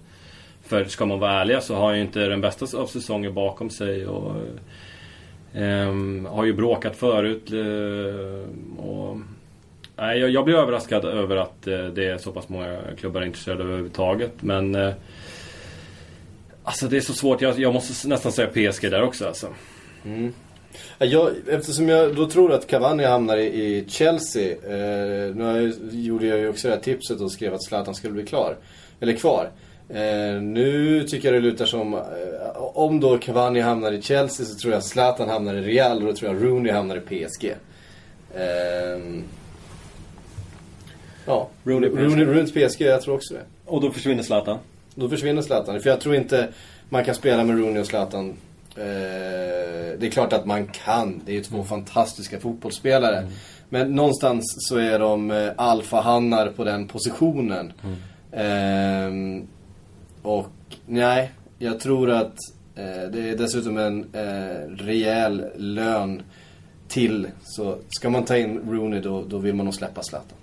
För 0.65 0.85
ska 0.85 1.05
man 1.05 1.19
vara 1.19 1.41
ärliga 1.41 1.61
så 1.61 1.75
har 1.75 1.87
han 1.87 1.95
ju 1.95 2.01
inte 2.01 2.19
den 2.19 2.41
bästa 2.41 2.77
av 2.77 2.85
säsonger 2.85 3.29
bakom 3.29 3.69
sig. 3.69 4.07
Och, 4.07 4.31
um, 5.53 6.25
har 6.25 6.45
ju 6.45 6.53
bråkat 6.53 6.95
förut. 6.95 7.51
Eh, 7.51 8.85
och, 8.85 9.17
nej, 9.95 10.19
jag, 10.19 10.29
jag 10.29 10.45
blir 10.45 10.55
överraskad 10.55 11.05
över 11.05 11.35
att 11.35 11.67
eh, 11.67 11.85
det 11.85 12.05
är 12.05 12.17
så 12.17 12.31
pass 12.31 12.49
många 12.49 12.77
klubbar 12.97 13.25
intresserade 13.25 13.63
överhuvudtaget. 13.63 14.33
Men 14.41 14.75
eh, 14.75 14.93
Alltså 16.65 16.87
det 16.87 16.97
är 16.97 17.01
så 17.01 17.13
svårt. 17.13 17.41
Jag, 17.41 17.59
jag 17.59 17.73
måste 17.73 18.07
nästan 18.07 18.31
säga 18.31 18.47
PSG 18.47 18.91
där 18.91 19.01
också 19.01 19.27
alltså. 19.27 19.47
Mm. 20.05 20.33
Jag, 20.97 21.31
eftersom 21.47 21.89
jag 21.89 22.15
då 22.15 22.29
tror 22.29 22.53
att 22.53 22.67
Cavani 22.67 23.03
hamnar 23.03 23.37
i, 23.37 23.45
i 23.45 23.85
Chelsea. 23.87 24.51
Eh, 24.51 25.35
nu 25.35 25.43
jag, 25.43 25.73
gjorde 25.91 26.25
jag 26.25 26.39
ju 26.39 26.49
också 26.49 26.67
det 26.67 26.73
här 26.73 26.81
tipset 26.81 27.21
och 27.21 27.31
skrev 27.31 27.53
att 27.53 27.63
Zlatan 27.63 27.95
skulle 27.95 28.13
bli 28.13 28.25
klar. 28.25 28.57
Eller 28.99 29.13
kvar. 29.13 29.49
Eh, 29.89 30.41
nu 30.41 31.03
tycker 31.03 31.33
jag 31.33 31.43
det 31.43 31.49
lutar 31.49 31.65
som, 31.65 31.93
eh, 31.93 32.01
om 32.55 32.99
då 32.99 33.17
Cavani 33.17 33.59
hamnar 33.59 33.91
i 33.91 34.01
Chelsea 34.01 34.45
så 34.45 34.55
tror 34.55 34.73
jag 34.73 34.83
Zlatan 34.83 35.29
hamnar 35.29 35.53
i 35.53 35.61
Real 35.61 35.97
och 35.97 36.07
då 36.07 36.13
tror 36.13 36.33
jag 36.33 36.43
Rooney 36.43 36.71
hamnar 36.71 36.95
i 36.95 36.99
PSG. 36.99 37.55
Eh, 38.35 39.21
ja, 41.25 41.49
Rooney, 41.63 41.89
PSG. 41.89 41.99
Rooney, 41.99 42.25
Rooney 42.25 42.67
PSG, 42.67 42.81
jag 42.81 43.01
tror 43.01 43.15
också 43.15 43.33
det. 43.33 43.41
Och 43.65 43.81
då 43.81 43.91
försvinner 43.91 44.23
Zlatan. 44.23 44.57
Då 44.95 45.09
försvinner 45.09 45.41
Zlatan. 45.41 45.79
För 45.79 45.89
jag 45.89 46.01
tror 46.01 46.15
inte 46.15 46.47
man 46.89 47.05
kan 47.05 47.15
spela 47.15 47.43
med 47.43 47.57
Rooney 47.57 47.81
och 47.81 47.87
Zlatan. 47.87 48.29
Eh, 48.75 48.85
det 49.99 50.07
är 50.07 50.11
klart 50.11 50.33
att 50.33 50.45
man 50.45 50.67
kan. 50.67 51.21
Det 51.25 51.31
är 51.31 51.35
ju 51.35 51.43
två 51.43 51.63
fantastiska 51.63 52.39
fotbollsspelare. 52.39 53.27
Men 53.69 53.95
någonstans 53.95 54.43
så 54.69 54.77
är 54.77 54.99
de 54.99 55.31
eh, 55.31 55.51
alfahannar 55.55 56.47
på 56.47 56.63
den 56.63 56.87
positionen. 56.87 57.73
Ehm, 58.31 59.47
och 60.25 60.47
nej, 60.85 61.31
jag 61.59 61.79
tror 61.79 62.11
att 62.11 62.35
eh, 62.75 63.09
det 63.11 63.29
är 63.29 63.37
dessutom 63.37 63.77
en 63.77 64.05
eh, 64.13 64.83
rejäl 64.85 65.45
lön 65.55 66.21
till. 66.87 67.27
Så 67.43 67.77
ska 67.89 68.09
man 68.09 68.25
ta 68.25 68.37
in 68.37 68.61
Rooney 68.69 68.99
då, 69.01 69.23
då 69.27 69.37
vill 69.37 69.55
man 69.55 69.65
nog 69.65 69.73
släppa 69.73 70.03
Zlatan. 70.03 70.37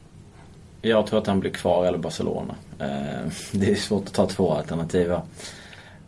Jag 0.83 1.07
tror 1.07 1.19
att 1.21 1.27
han 1.27 1.41
blir 1.41 1.51
kvar 1.51 1.87
eller 1.87 1.99
Barcelona. 1.99 2.55
Eh, 2.79 2.87
det 3.53 3.71
är 3.71 3.75
svårt 3.75 4.07
att 4.07 4.13
ta 4.15 4.27
två 4.27 4.53
alternativ. 4.55 5.09
va? 5.09 5.23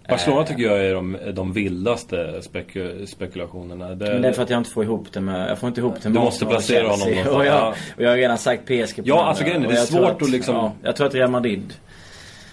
Barcelona 0.08 0.44
tycker 0.46 0.62
jag 0.62 0.86
är 0.86 0.94
de, 0.94 1.16
de 1.34 1.52
vildaste 1.52 2.42
speku, 2.42 3.06
spekulationerna. 3.06 3.94
Det, 3.94 4.12
Men 4.12 4.22
det 4.22 4.28
är 4.28 4.32
för 4.32 4.42
att 4.42 4.50
jag 4.50 4.60
inte 4.60 4.70
får 4.70 4.84
ihop 4.84 5.12
det 5.12 5.20
med... 5.20 5.50
Jag 5.50 5.58
får 5.58 5.68
inte 5.68 5.80
ihop 5.80 5.94
det 6.02 6.08
med 6.08 6.20
Du 6.20 6.24
måste 6.24 6.46
placera 6.46 6.82
honom 6.88 6.98
någonstans. 6.98 7.36
Och 7.36 7.46
jag, 7.46 7.54
Ja. 7.54 7.74
och 7.96 8.02
jag 8.02 8.10
har 8.10 8.16
redan 8.16 8.38
sagt 8.38 8.64
PSG 8.64 8.96
på 8.96 9.02
Ja, 9.04 9.24
alltså 9.24 9.44
grejen 9.44 9.62
det 9.62 9.68
är 9.78 9.84
svårt 9.84 10.22
att 10.22 10.30
liksom- 10.30 10.54
Ja, 10.54 10.72
jag 10.82 10.96
tror 10.96 11.06
att 11.06 11.14
Real 11.14 11.30
Madrid... 11.30 11.74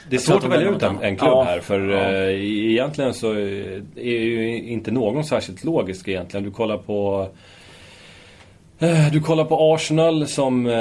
Det 0.10 0.16
är 0.16 0.20
svårt 0.20 0.44
att 0.44 0.52
välja 0.52 0.70
ut 0.70 0.84
en, 0.84 0.98
en 1.02 1.18
klubb 1.18 1.32
annat. 1.32 1.48
här 1.48 1.60
för 1.60 1.90
Ja. 1.90 1.98
eh, 2.00 2.72
egentligen 2.72 3.14
så 3.14 3.32
är 3.96 4.20
ju 4.20 4.58
inte 4.70 4.92
någon 4.92 5.24
särskilt 5.24 5.64
logisk 5.64 6.08
egentligen. 6.08 6.44
Du 6.44 6.52
kollar 6.52 6.78
på 6.78 7.28
eh, 8.80 9.12
du 9.12 9.20
kollar 9.22 9.46
på 9.46 9.74
Arsenal 9.74 10.28
som, 10.28 10.66
eh, 10.68 10.74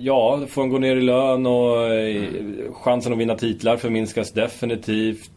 ja, 0.00 0.40
får 0.48 0.62
en 0.62 0.68
gå 0.68 0.78
ner 0.78 0.96
i 0.96 1.00
lön 1.00 1.46
och 1.46 1.76
chansen 2.82 3.12
att 3.12 3.18
vinna 3.18 3.34
titlar 3.34 3.76
förminskas 3.76 4.32
definitivt. 4.32 5.30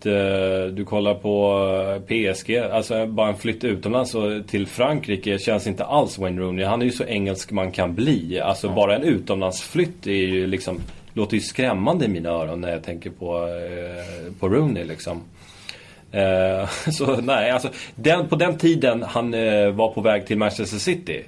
Du 0.73 0.85
kollar 0.85 1.13
på 1.13 2.01
PSG, 2.07 2.57
alltså 2.57 3.05
bara 3.05 3.27
en 3.27 3.35
flytt 3.35 3.63
utomlands 3.63 4.15
och 4.15 4.47
till 4.47 4.67
Frankrike 4.67 5.39
känns 5.39 5.67
inte 5.67 5.85
alls 5.85 6.17
Wayne 6.17 6.41
Rooney. 6.41 6.65
Han 6.65 6.81
är 6.81 6.85
ju 6.85 6.91
så 6.91 7.03
engelsk 7.03 7.51
man 7.51 7.71
kan 7.71 7.95
bli. 7.95 8.39
Alltså 8.39 8.69
bara 8.69 8.95
en 8.95 9.03
utomlandsflytt 9.03 10.07
är 10.07 10.11
ju 10.11 10.47
liksom, 10.47 10.79
låter 11.13 11.35
ju 11.35 11.41
skrämmande 11.41 12.05
i 12.05 12.07
mina 12.07 12.29
öron 12.29 12.61
när 12.61 12.71
jag 12.71 12.83
tänker 12.83 13.09
på, 13.09 13.47
eh, 13.47 14.33
på 14.39 14.49
Rooney 14.49 14.83
liksom. 14.83 15.21
Eh, 16.11 16.67
så 16.91 17.21
nej, 17.21 17.51
alltså 17.51 17.69
den, 17.95 18.27
på 18.27 18.35
den 18.35 18.57
tiden 18.57 19.03
han 19.03 19.33
eh, 19.33 19.71
var 19.71 19.93
på 19.93 20.01
väg 20.01 20.25
till 20.25 20.37
Manchester 20.37 20.77
City. 20.77 21.23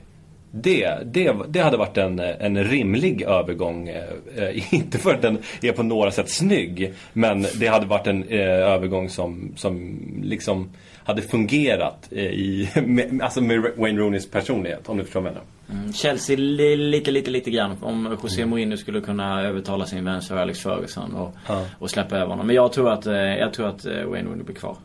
Det, 0.56 0.98
det, 1.06 1.36
det 1.48 1.60
hade 1.60 1.78
varit 1.78 1.98
en, 1.98 2.20
en 2.20 2.64
rimlig 2.64 3.22
övergång. 3.22 3.90
Eh, 3.90 4.04
eh 4.36 4.74
inte 4.74 4.98
för 4.98 5.14
att 5.14 5.22
den 5.22 5.38
är 5.62 5.72
på 5.72 5.84
några 5.84 6.12
sätt 6.12 6.30
snygg. 6.30 6.94
Men 7.14 7.46
det 7.60 7.68
hade 7.68 7.86
varit 7.86 8.08
en 8.08 8.24
eh, 8.24 8.40
övergång 8.50 9.10
som, 9.10 9.54
som 9.56 10.00
liksom 10.24 10.70
hade 11.04 11.22
fungerat 11.22 12.10
eh, 12.12 12.24
i, 12.24 12.70
med, 12.86 13.22
alltså 13.22 13.42
med 13.42 13.72
Wayne 13.78 14.00
Rooneys 14.00 14.32
personlighet. 14.32 14.90
Om 14.90 14.98
du 14.98 15.04
förstår 15.04 15.22
vad 15.22 15.28
jag 15.28 15.34
menar. 15.34 15.48
Mm, 15.72 15.94
Chelsea 15.94 16.38
li, 16.38 16.76
lite, 16.76 17.12
lite, 17.12 17.32
lite 17.32 17.52
grann. 17.52 17.78
Om 17.82 18.18
José 18.24 18.46
Mourinho 18.46 18.78
skulle 18.78 19.02
kunna 19.02 19.42
övertala 19.42 19.86
sin 19.86 20.06
vän 20.06 20.22
Sir 20.22 20.36
Alex 20.36 20.60
Ferguson 20.60 21.14
och, 21.16 21.36
Ja. 21.48 21.66
och 21.80 21.90
släppa 21.90 22.16
över 22.16 22.28
honom. 22.28 22.48
Men 22.48 22.56
jag 22.56 22.74
tror 22.74 22.92
att, 22.92 23.06
eh, 23.06 23.14
jag 23.16 23.54
tror 23.54 23.68
att 23.68 23.86
eh, 23.86 24.04
Wayne 24.04 24.30
Rooney 24.30 24.44
blir 24.44 24.56
kvar. 24.56 24.78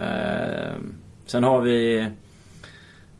Eh, 0.00 0.74
sen 1.26 1.44
har 1.44 1.60
vi 1.60 2.06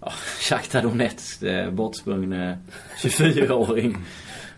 ja, 0.01 0.13
Shakhtar 0.41 0.83
Donetsk, 0.83 1.43
eh, 1.43 1.71
bortsprungne 1.71 2.59
24-åring. 3.03 3.97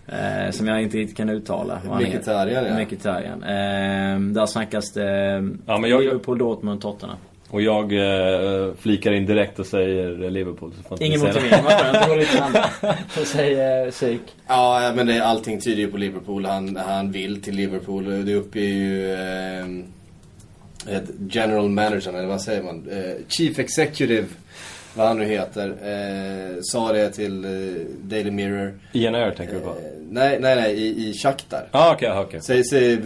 Eh, 0.06 0.50
som 0.50 0.66
jag 0.66 0.82
inte 0.82 0.96
riktigt 0.96 1.16
kan 1.16 1.28
uttala. 1.28 1.80
Mkhitaryan, 2.00 2.64
ja. 2.64 2.78
Mkhitaryan. 2.84 3.42
Eh, 3.42 4.20
där 4.34 4.46
snackas 4.46 4.92
det 4.92 5.34
Ja, 5.66 5.78
men 5.78 5.90
jag- 5.90 6.00
Liverpool, 6.02 6.38
Dortmund, 6.38 6.80
Tottenham. 6.80 7.16
Och 7.52 7.62
jag 7.62 7.92
eh, 7.92 8.74
flikar 8.78 9.12
in 9.12 9.26
direkt 9.26 9.58
och 9.58 9.66
säger 9.66 10.30
Liverpool. 10.30 10.72
Så 10.88 11.04
Ingen 11.04 11.20
motivering, 11.20 11.64
vad 11.64 11.72
skönt. 11.72 12.00
Det 12.00 12.08
går 12.08 12.16
lite 12.16 12.42
andra. 12.42 12.64
Så 13.10 13.24
säger 13.24 13.90
Syk. 13.90 14.20
Ja, 14.46 14.92
men 14.96 15.06
det, 15.06 15.24
allting 15.24 15.60
tyder 15.60 15.82
ju 15.82 15.90
på 15.90 15.96
Liverpool. 15.96 16.44
Han, 16.44 16.76
han 16.76 17.12
vill 17.12 17.42
till 17.42 17.54
Liverpool. 17.54 18.26
Det 18.26 18.34
uppger 18.34 18.60
ju 18.60 19.12
eh, 19.12 19.66
general 21.30 21.68
manager, 21.68 22.12
eller 22.12 22.28
vad 22.28 22.42
säger 22.42 22.62
man? 22.62 22.88
Eh, 22.90 23.26
chief 23.28 23.58
executive, 23.58 24.26
vad 24.94 25.06
han 25.06 25.18
nu 25.18 25.24
heter, 25.24 25.68
eh, 25.68 26.56
sa 26.62 26.92
det 26.92 27.10
till 27.10 27.44
eh, 27.44 27.50
Daily 28.02 28.30
Mirror. 28.30 28.78
Ian 28.92 29.14
Air 29.14 29.30
tänker 29.30 29.54
du 29.54 29.60
på? 29.60 29.68
Eh, 29.68 29.74
nej, 30.10 30.38
nej, 30.40 30.56
nej, 30.56 30.74
i, 30.74 31.08
i 31.08 31.14
Shakhtar. 31.14 31.68
Ah, 31.70 31.92
okej, 31.94 32.12
okej. 32.12 32.40
Säg, 32.42 32.64
säg, 32.64 32.98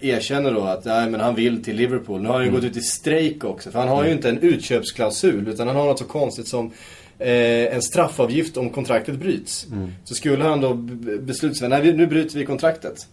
erkänner 0.00 0.52
då 0.52 0.62
att 0.62 0.84
nej, 0.84 1.10
men 1.10 1.20
han 1.20 1.34
vill 1.34 1.64
till 1.64 1.76
Liverpool. 1.76 2.22
Nu 2.22 2.28
har 2.28 2.34
han 2.34 2.44
ju 2.44 2.50
gått 2.50 2.64
ut 2.64 2.76
i 2.76 2.80
strejk 2.80 3.44
också. 3.44 3.70
För 3.70 3.78
han 3.78 3.88
har 3.88 4.04
ju 4.04 4.12
inte 4.12 4.28
en 4.28 4.38
utköpsklausul. 4.38 5.48
Utan 5.48 5.66
han 5.66 5.76
har 5.76 5.86
något 5.86 5.98
så 5.98 6.04
konstigt 6.04 6.48
som 6.48 6.72
eh, 7.18 7.74
en 7.74 7.82
straffavgift 7.82 8.56
om 8.56 8.70
kontraktet 8.70 9.14
bryts. 9.14 9.66
Så 10.04 10.14
skulle 10.14 10.44
han 10.44 10.60
då 10.60 10.74
besluta 11.20 11.54
sig, 11.54 11.68
nej 11.68 11.92
nu 11.92 12.06
bryter 12.06 12.38
vi 12.38 12.44
kontraktet. 12.44 13.06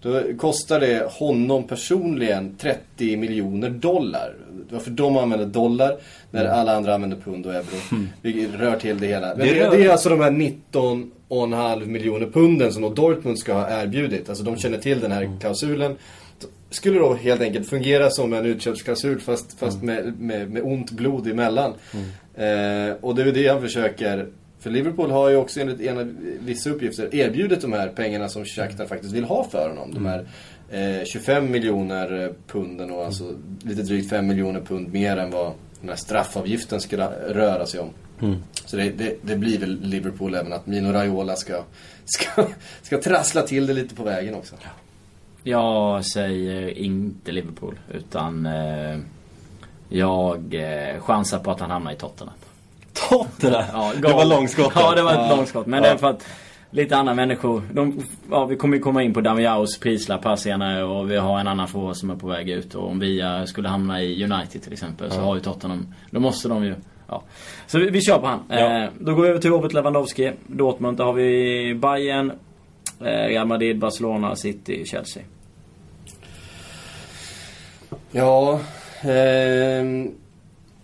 Då 0.00 0.22
kostar 0.38 0.80
det 0.80 1.10
honom 1.10 1.64
personligen 1.64 2.56
30 2.56 3.16
miljoner 3.16 3.70
dollar. 3.70 4.34
Varför 4.70 4.90
de 4.90 5.16
använder 5.16 5.46
dollar 5.46 5.96
när 6.30 6.44
alla 6.44 6.76
andra 6.76 6.94
använder 6.94 7.16
pund 7.16 7.46
och 7.46 7.54
euro. 7.54 7.64
Vi 8.22 8.48
rör 8.58 8.76
till 8.76 8.98
det 8.98 9.06
hela. 9.06 9.26
Men 9.36 9.38
Det 9.46 9.54
det, 9.54 9.60
rör- 9.64 9.70
det 9.76 9.84
är 9.84 9.90
alltså 9.90 10.08
de 10.08 10.20
här 10.20 10.30
19,5 10.30 11.86
miljoner 11.86 12.26
punden 12.26 12.72
som 12.72 12.82
då 12.82 12.88
Dortmund 12.88 13.38
ska 13.38 13.54
ha 13.54 13.82
erbjudit. 13.82 14.28
Alltså 14.28 14.44
de 14.44 14.56
känner 14.56 14.78
till 14.78 15.00
den 15.00 15.12
här 15.12 15.30
klausulen. 15.40 15.96
Skulle 16.70 16.98
då 16.98 17.14
helt 17.14 17.40
enkelt 17.40 17.68
fungera 17.68 18.10
som 18.10 18.32
en 18.32 18.46
utköpsklausul 18.46 19.20
fast, 19.20 19.58
fast 19.58 19.82
med, 19.82 20.20
med, 20.20 20.50
med 20.50 20.62
ont 20.62 20.90
blod 20.90 21.26
emellan. 21.28 21.72
Eh, 22.34 22.94
och 23.00 23.14
det 23.14 23.22
är 23.22 23.32
det 23.32 23.48
han 23.48 23.60
försöker. 23.60 24.26
För 24.60 24.70
Liverpool 24.70 25.10
har 25.10 25.28
ju 25.30 25.36
också 25.36 25.60
enligt 25.60 25.80
ena, 25.80 26.08
vissa 26.40 26.70
uppgifter 26.70 27.14
erbjudit 27.14 27.60
de 27.60 27.72
här 27.72 27.88
pengarna 27.88 28.28
som 28.28 28.44
Shakhtar 28.44 28.86
faktiskt 28.86 29.14
vill 29.14 29.24
ha 29.24 29.44
för 29.44 29.68
honom. 29.68 29.94
De 29.94 30.06
här 30.06 30.26
eh, 30.70 31.04
25 31.04 31.50
miljoner 31.50 32.32
punden 32.46 32.90
och 32.90 33.04
alltså 33.04 33.32
lite 33.64 33.82
drygt 33.82 34.10
5 34.10 34.26
miljoner 34.26 34.60
pund 34.60 34.92
mer 34.92 35.16
än 35.16 35.30
vad 35.30 35.52
den 35.80 35.88
här 35.88 35.96
straffavgiften 35.96 36.80
skulle 36.80 37.06
röra 37.28 37.66
sig 37.66 37.80
om. 37.80 37.90
Så 38.64 38.76
det, 38.76 38.90
det, 38.90 39.16
det 39.22 39.36
blir 39.36 39.58
väl 39.58 39.80
Liverpool 39.82 40.34
även 40.34 40.52
att 40.52 40.66
Mino 40.66 40.92
Raiola 40.92 41.36
ska, 41.36 41.62
ska, 42.04 42.46
ska 42.82 43.00
trassla 43.02 43.42
till 43.42 43.66
det 43.66 43.72
lite 43.74 43.94
på 43.94 44.02
vägen 44.02 44.34
också. 44.34 44.54
Jag 45.42 46.04
säger 46.06 46.78
inte 46.78 47.32
Liverpool. 47.32 47.78
Utan 47.94 48.46
eh, 48.46 48.98
jag 49.88 50.54
eh, 50.54 51.00
chansar 51.00 51.38
på 51.38 51.50
att 51.50 51.60
han 51.60 51.70
hamnar 51.70 51.92
i 51.92 51.96
Tottenham. 51.96 52.36
Tottenham! 53.08 53.64
Ja, 53.72 53.92
det 54.02 54.12
var 54.12 54.24
långskott. 54.24 54.72
Ja, 54.74 54.94
det 54.94 55.02
var 55.02 55.12
ett 55.12 55.18
Ja. 55.30 55.36
långskott. 55.36 55.66
Men 55.66 55.82
Ja. 55.82 55.88
det 55.88 55.94
är 55.94 55.98
för 55.98 56.10
att 56.10 56.24
lite 56.76 56.96
andra 56.96 57.14
människor. 57.14 57.62
De, 57.72 58.00
ja, 58.30 58.44
vi 58.44 58.56
kommer 58.56 58.76
ju 58.76 58.82
komma 58.82 59.02
in 59.02 59.14
på 59.14 59.20
Damiaos 59.20 59.78
prislapp 59.78 60.24
här 60.24 60.36
senare 60.36 60.84
och 60.84 61.10
vi 61.10 61.16
har 61.16 61.40
en 61.40 61.48
annan 61.48 61.68
fråga 61.68 61.94
som 61.94 62.10
är 62.10 62.16
på 62.16 62.26
väg 62.26 62.50
ut. 62.50 62.74
Och 62.74 62.88
om 62.88 62.98
Via 62.98 63.46
skulle 63.46 63.68
hamna 63.68 64.02
i 64.02 64.24
United 64.24 64.62
till 64.62 64.72
exempel 64.72 65.10
så 65.10 65.20
har 65.20 65.34
ju 65.34 65.40
Tottenham, 65.40 65.94
då 66.10 66.20
måste 66.20 66.48
de 66.48 66.64
ju 66.64 66.74
Ja. 67.08 67.22
Så 67.66 67.78
vi, 67.78 67.90
vi 67.90 68.00
kör 68.00 68.18
på 68.18 68.26
han. 68.26 68.40
Ja. 68.48 68.84
Eh, 68.84 68.90
då 68.98 69.14
går 69.14 69.22
vi 69.22 69.28
över 69.28 69.40
till 69.40 69.50
Robert 69.50 69.72
Lewandowski. 69.72 70.32
Dortmund, 70.46 70.96
där 70.96 71.04
har 71.04 71.12
vi 71.12 71.74
Bayern, 71.74 72.32
eh, 73.00 73.04
Real 73.04 73.46
Madrid, 73.46 73.78
Barcelona, 73.78 74.36
City, 74.36 74.84
Chelsea. 74.86 75.22
Ja, 78.10 78.60
ehm, 79.02 80.14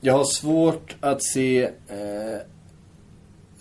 jag 0.01 0.15
har 0.15 0.25
svårt 0.25 0.97
att 1.01 1.23
se... 1.23 1.71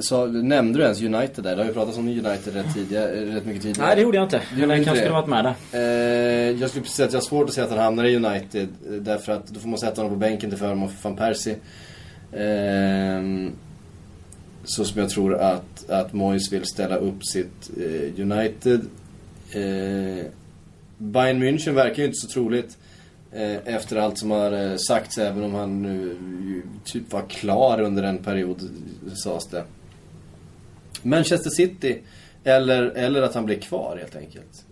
Eh, 0.01 0.03
så, 0.03 0.25
nämnde 0.27 0.79
du 0.79 0.83
ens 0.83 1.01
United 1.01 1.43
där? 1.43 1.55
Det 1.55 1.61
har 1.61 1.67
ju 1.67 1.73
pratats 1.73 1.97
om 1.97 2.07
United 2.07 2.53
rätt, 2.53 2.73
tidigare, 2.73 3.35
rätt 3.35 3.45
mycket 3.45 3.61
tidigare. 3.61 3.87
Nej, 3.87 3.95
det 3.95 4.01
gjorde 4.01 4.17
jag 4.17 4.25
inte. 4.25 4.41
inte 4.53 4.67
kanske 4.67 4.95
skulle 4.95 5.09
varit 5.11 5.27
med 5.27 5.45
där. 5.45 5.55
Eh, 5.71 6.59
jag 6.59 6.69
skulle 6.69 6.81
precis 6.83 6.95
säga 6.95 7.07
att 7.07 7.13
jag 7.13 7.19
har 7.19 7.25
svårt 7.25 7.47
att 7.49 7.53
se 7.55 7.61
att 7.61 7.69
han 7.69 7.79
hamnar 7.79 8.05
i 8.05 8.15
United. 8.15 8.69
eh, 8.89 8.93
Därför 8.93 9.31
att 9.31 9.47
då 9.47 9.59
får 9.59 9.69
man 9.69 9.79
sätta 9.79 10.01
honom 10.01 10.15
på 10.17 10.19
bänken 10.19 10.49
till 10.49 10.59
förmån 10.59 10.89
för 10.89 11.09
van 11.09 11.17
Persie. 11.17 11.55
Ehm, 12.33 13.51
så 14.63 14.85
som 14.85 15.01
jag 15.01 15.09
tror 15.09 15.35
att, 15.35 15.89
att 15.89 16.13
Moyes 16.13 16.53
vill 16.53 16.65
ställa 16.65 16.95
upp 16.95 17.25
sitt 17.25 17.71
eh, 17.77 18.21
United. 18.21 18.81
Eh, 19.51 20.25
Bayern 20.97 21.43
München 21.43 21.73
verkar 21.73 21.97
ju 21.97 22.05
inte 22.05 22.17
så 22.17 22.27
troligt. 22.27 22.77
Eh, 23.31 23.75
efter 23.75 23.97
allt 23.97 24.17
som 24.17 24.31
har 24.31 24.51
eh, 24.51 24.75
sagts, 24.77 25.17
även 25.17 25.43
om 25.43 25.53
han 25.53 25.81
nu 25.81 26.15
typ 26.85 27.13
var 27.13 27.21
klar 27.21 27.81
under 27.81 28.03
en 28.03 28.17
period, 28.17 28.69
sades 29.23 29.47
det. 29.47 29.63
Manchester 31.01 31.49
City. 31.49 31.97
Eller, 32.43 32.83
eller 32.83 33.21
att 33.21 33.35
han 33.35 33.45
blir 33.45 33.59
kvar 33.59 33.97
helt 33.97 34.15
enkelt. 34.15 34.65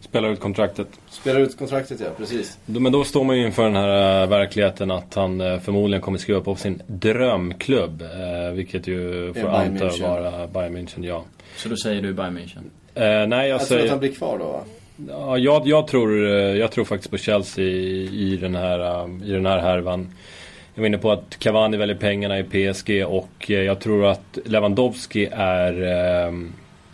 Spelar 0.00 0.28
ut 0.32 0.40
kontraktet. 0.40 0.88
Spelar 1.10 1.40
ut 1.40 1.58
kontraktet 1.58 2.00
ja, 2.00 2.06
precis. 2.18 2.58
Men 2.66 2.92
då 2.92 3.04
står 3.04 3.24
man 3.24 3.38
ju 3.38 3.46
inför 3.46 3.64
den 3.64 3.76
här 3.76 4.22
äh, 4.22 4.28
verkligheten 4.28 4.90
att 4.90 5.14
han 5.14 5.40
äh, 5.40 5.60
förmodligen 5.60 6.02
kommer 6.02 6.18
skriva 6.18 6.40
på 6.40 6.56
sin 6.56 6.82
drömklubb. 6.86 8.02
Äh, 8.02 8.52
vilket 8.54 8.86
ju 8.86 9.32
får 9.34 9.48
anta 9.48 9.84
München. 9.84 10.02
vara 10.02 10.46
Bayern 10.46 10.76
München, 10.76 11.06
ja. 11.06 11.24
Så 11.56 11.68
då 11.68 11.76
säger 11.76 12.02
du 12.02 12.12
Bayern 12.12 12.38
München. 12.38 12.70
Äh, 12.94 13.28
nej, 13.28 13.48
jag, 13.48 13.48
Jag 13.48 13.58
tror 13.58 13.66
säger... 13.66 13.84
att 13.84 13.90
han 13.90 13.98
blir 13.98 14.12
kvar 14.12 14.38
då 14.38 14.44
va? 14.44 14.60
Ja, 15.08 15.38
jag, 15.38 15.66
jag, 15.66 15.86
tror, 15.86 16.26
eh, 16.26 16.32
jag 16.32 16.72
tror 16.72 16.84
faktiskt 16.84 17.10
på 17.10 17.18
Chelsea 17.18 17.64
i, 17.64 18.08
i, 18.12 18.36
den 18.36 18.54
här, 18.54 18.80
eh, 18.80 19.28
i 19.28 19.32
den 19.32 19.46
här 19.46 19.58
härvan. 19.58 20.08
Jag 20.74 20.82
var 20.82 20.86
inne 20.86 20.98
på 20.98 21.12
att 21.12 21.36
Cavani 21.38 21.76
väljer 21.76 21.96
pengarna 21.96 22.38
i 22.38 22.44
PSG 22.44 23.04
och 23.06 23.50
jag 23.50 23.80
tror 23.80 24.06
att 24.06 24.38
Lewandowski 24.44 25.28
är... 25.32 25.72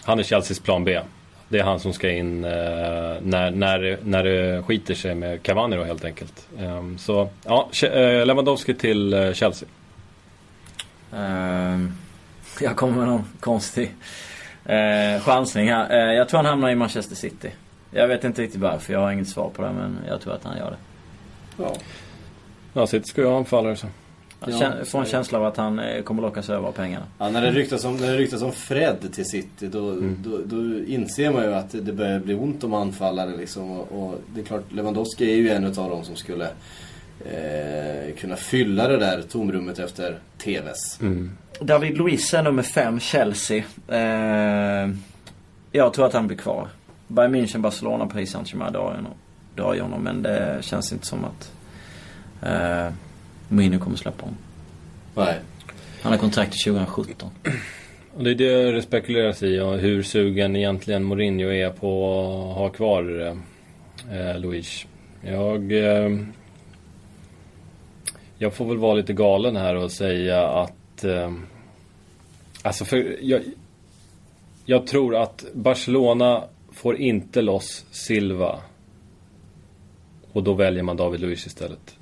Han 0.03 0.19
är 0.19 0.23
Chelseas 0.23 0.61
plan 0.61 0.85
B. 0.85 1.01
Det 1.49 1.59
är 1.59 1.63
han 1.63 1.81
som 1.81 1.93
ska 1.93 2.11
in 2.11 2.41
när, 2.41 3.51
när, 3.51 3.99
när 4.03 4.25
det 4.25 4.63
skiter 4.63 4.95
sig 4.95 5.15
med 5.15 5.43
Cavani 5.43 5.77
då 5.77 5.85
helt 5.85 6.05
enkelt. 6.05 6.49
Ehm, 6.59 6.99
så 6.99 7.29
ja, 7.45 7.69
Lewandowski 8.25 8.75
till 8.75 9.33
Chelsea. 9.35 9.69
Uh, 11.15 11.87
jag 12.61 12.77
kommer 12.77 12.97
med 12.97 13.07
någon 13.07 13.25
konstig 13.41 13.95
chansning 15.21 15.69
här. 15.69 16.13
Jag 16.13 16.29
tror 16.29 16.39
han 16.39 16.47
hamnar 16.47 16.71
i 16.71 16.75
Manchester 16.75 17.17
City. 17.17 17.51
Jag 17.91 18.09
vet 18.09 18.25
inte 18.25 18.43
riktigt 18.43 18.61
varför, 18.61 18.93
jag 18.93 19.01
har 19.01 19.13
inget 19.13 19.29
svar 19.29 19.51
på 19.51 19.63
det 19.63 19.73
men 19.73 19.99
jag 20.09 20.21
tror 20.21 20.35
att 20.35 20.45
han 20.45 20.59
gör 20.59 20.71
det. 20.71 20.77
Ja. 21.63 21.75
Ja, 22.77 22.87
City 22.87 23.09
ska 23.09 23.21
ju 23.21 23.27
ha 23.27 23.37
anfallare 23.37 23.77
så. 23.77 23.87
Jag 24.47 24.89
får 24.89 24.99
en 24.99 25.07
känsla 25.07 25.39
av 25.39 25.45
att 25.45 25.57
han 25.57 25.79
eh, 25.79 26.03
kommer 26.03 26.23
lockas 26.23 26.51
över 26.51 26.69
av 26.69 26.73
pengarna. 26.73 27.05
Ja, 27.19 27.31
när 27.31 27.43
det 27.43 27.51
ryktas 27.51 27.85
om, 27.85 27.97
när 27.97 28.13
det 28.13 28.19
ryktas 28.19 28.43
om 28.43 28.53
Fred 28.53 29.13
till 29.13 29.25
City 29.25 29.67
då, 29.67 29.91
mm. 29.91 30.19
då, 30.25 30.39
då, 30.45 30.79
inser 30.87 31.33
man 31.33 31.45
ju 31.45 31.55
att 31.55 31.71
det 31.71 31.93
börjar 31.93 32.21
bli 32.21 32.35
ont 32.35 32.65
om 32.65 32.75
anfallare 32.75 33.37
liksom. 33.37 33.71
Och, 33.71 34.03
och 34.03 34.21
det 34.35 34.41
är 34.41 34.45
klart, 34.45 34.73
Lewandowski 34.73 35.33
är 35.33 35.37
ju 35.37 35.51
en 35.51 35.65
av 35.65 35.91
dem 35.91 36.05
som 36.05 36.17
skulle 36.17 36.45
eh, 37.25 38.15
kunna 38.19 38.37
fylla 38.37 38.89
det 38.89 38.97
där 38.97 39.23
tomrummet 39.23 39.79
efter 39.79 40.19
TVs. 40.39 41.01
Mm. 41.01 41.31
David 41.61 41.99
Luiz 41.99 42.35
är 42.35 42.43
nummer 42.43 42.63
fem, 42.63 43.01
Chelsea. 43.01 43.65
Eh, 43.89 44.91
jag 45.73 45.93
tror 45.93 46.07
att 46.07 46.13
han 46.13 46.27
blir 46.27 46.39
kvar. 46.39 46.69
Bayern 47.09 47.35
München, 47.35 47.61
Barcelona, 47.61 48.07
Paris 48.07 48.31
Saint-Germain 48.31 48.73
drar 49.55 49.75
ju 49.75 49.81
honom. 49.81 50.03
Men 50.03 50.23
det 50.23 50.59
känns 50.61 50.93
inte 50.93 51.07
som 51.07 51.25
att 51.25 51.53
eh, 52.43 52.93
Mourinho 53.49 53.79
kommer 53.79 53.97
släppa 53.97 54.23
honom. 54.23 54.39
Nej. 55.15 55.41
Han 56.03 56.13
har 56.13 56.19
kontrakt 56.19 56.53
till 56.53 56.73
2017. 56.73 57.31
Och 58.15 58.25
det 58.25 58.31
är 58.31 58.35
det 58.35 58.73
det 58.73 58.83
spekuleras 58.83 59.43
i, 59.43 59.61
och 59.61 59.79
hur 59.79 60.03
sugen 60.03 60.57
egentligen 60.57 61.05
Mourinho 61.05 61.49
är 61.49 61.71
på 61.71 62.11
att 62.51 62.57
ha 62.57 62.69
kvar 62.69 63.37
eh, 64.11 64.39
Luis. 64.39 64.87
Jag... 65.23 65.73
Eh, 65.73 66.11
jag 68.39 68.55
får 68.55 68.65
väl 68.65 68.79
vara 68.79 68.95
lite 68.95 69.13
galen 69.13 69.57
här 69.57 69.75
och 69.77 69.93
säga 69.93 70.49
att... 70.49 71.05
Eh, 71.05 71.33
alltså 72.63 72.85
för 72.85 73.17
jag, 73.21 73.43
jag 74.65 74.87
tror 74.87 75.17
att 75.17 75.45
Barcelona 75.55 76.45
får 76.73 76.97
inte 76.97 77.43
loss 77.43 77.85
Silva. 77.91 78.61
Och 80.33 80.43
då 80.43 80.55
väljer 80.55 80.83
man 80.83 80.97
David 80.97 81.21
Luiz 81.21 81.47
istället. 81.47 81.97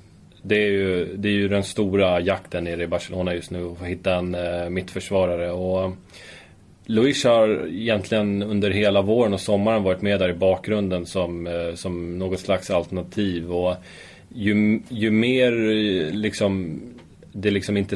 Det 0.47 0.55
är 0.55 0.71
ju, 0.71 1.15
det 1.17 1.29
är 1.29 1.33
ju 1.33 1.47
den 1.47 1.63
stora 1.63 2.19
jakten 2.19 2.63
nere 2.63 2.83
i 2.83 2.87
Barcelona 2.87 3.33
just 3.33 3.51
nu, 3.51 3.65
att 3.65 3.87
hitta 3.87 4.15
en 4.15 4.35
eh, 4.35 4.69
mittförsvarare. 4.69 5.51
Och 5.51 5.83
eh, 5.83 5.91
Luis 6.85 7.23
har 7.23 7.67
egentligen 7.67 8.43
under 8.43 8.71
hela 8.71 9.01
våren 9.01 9.33
och 9.33 9.41
sommaren 9.41 9.83
varit 9.83 10.01
med 10.01 10.19
där 10.19 10.29
i 10.29 10.33
bakgrunden 10.33 11.05
som, 11.05 11.47
eh, 11.47 11.73
som 11.75 12.19
något 12.19 12.39
slags 12.39 12.69
alternativ. 12.69 13.51
Och 13.53 13.75
ju, 14.33 14.81
ju 14.89 15.11
mer 15.11 15.51
eh, 15.51 16.13
liksom 16.13 16.81
det 17.37 17.51
liksom 17.51 17.77
inte 17.77 17.95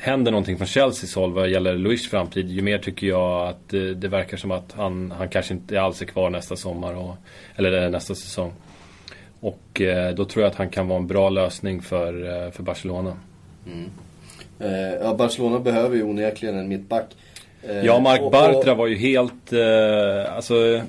händer 0.00 0.30
någonting 0.32 0.56
från 0.56 0.66
Chelseas 0.66 1.14
håll 1.14 1.32
vad 1.32 1.48
gäller 1.48 1.76
Luis 1.76 2.10
framtid. 2.10 2.50
Ju 2.50 2.62
mer 2.62 2.78
tycker 2.78 3.06
jag 3.06 3.48
att 3.48 3.68
det, 3.68 3.94
det 3.94 4.08
verkar 4.08 4.36
som 4.36 4.50
att 4.50 4.72
han, 4.72 5.10
han 5.10 5.28
kanske 5.28 5.54
inte 5.54 5.80
alls 5.80 6.02
är 6.02 6.06
kvar 6.06 6.30
nästa 6.30 6.56
sommar. 6.56 6.94
Och, 6.94 7.14
eller 7.56 7.90
nästa 7.90 8.14
säsong. 8.14 8.52
Och 9.46 9.80
eh, 9.80 10.14
då 10.14 10.24
tror 10.24 10.42
jag 10.42 10.50
att 10.50 10.56
han 10.56 10.68
kan 10.68 10.88
vara 10.88 10.98
en 10.98 11.06
bra 11.06 11.28
lösning 11.28 11.82
för, 11.82 12.44
eh, 12.44 12.50
för 12.50 12.62
Barcelona. 12.62 13.16
Mm. 13.66 13.90
Eh, 14.58 14.94
ja, 15.02 15.14
Barcelona 15.14 15.60
behöver 15.60 15.96
ju 15.96 16.02
onekligen 16.02 16.58
en 16.58 16.68
mittback. 16.68 17.04
Ja, 17.82 18.00
Mark 18.00 18.20
och, 18.20 18.30
Bartra 18.30 18.74
var 18.74 18.86
ju 18.86 18.96
helt... 18.96 19.52
Alltså, 20.28 20.80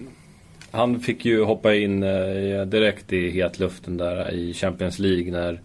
han 0.71 0.99
fick 0.99 1.25
ju 1.25 1.43
hoppa 1.43 1.75
in 1.75 2.01
direkt 2.65 3.13
i 3.13 3.29
hetluften 3.29 3.97
där 3.97 4.33
i 4.33 4.53
Champions 4.53 4.99
League 4.99 5.31
när 5.31 5.61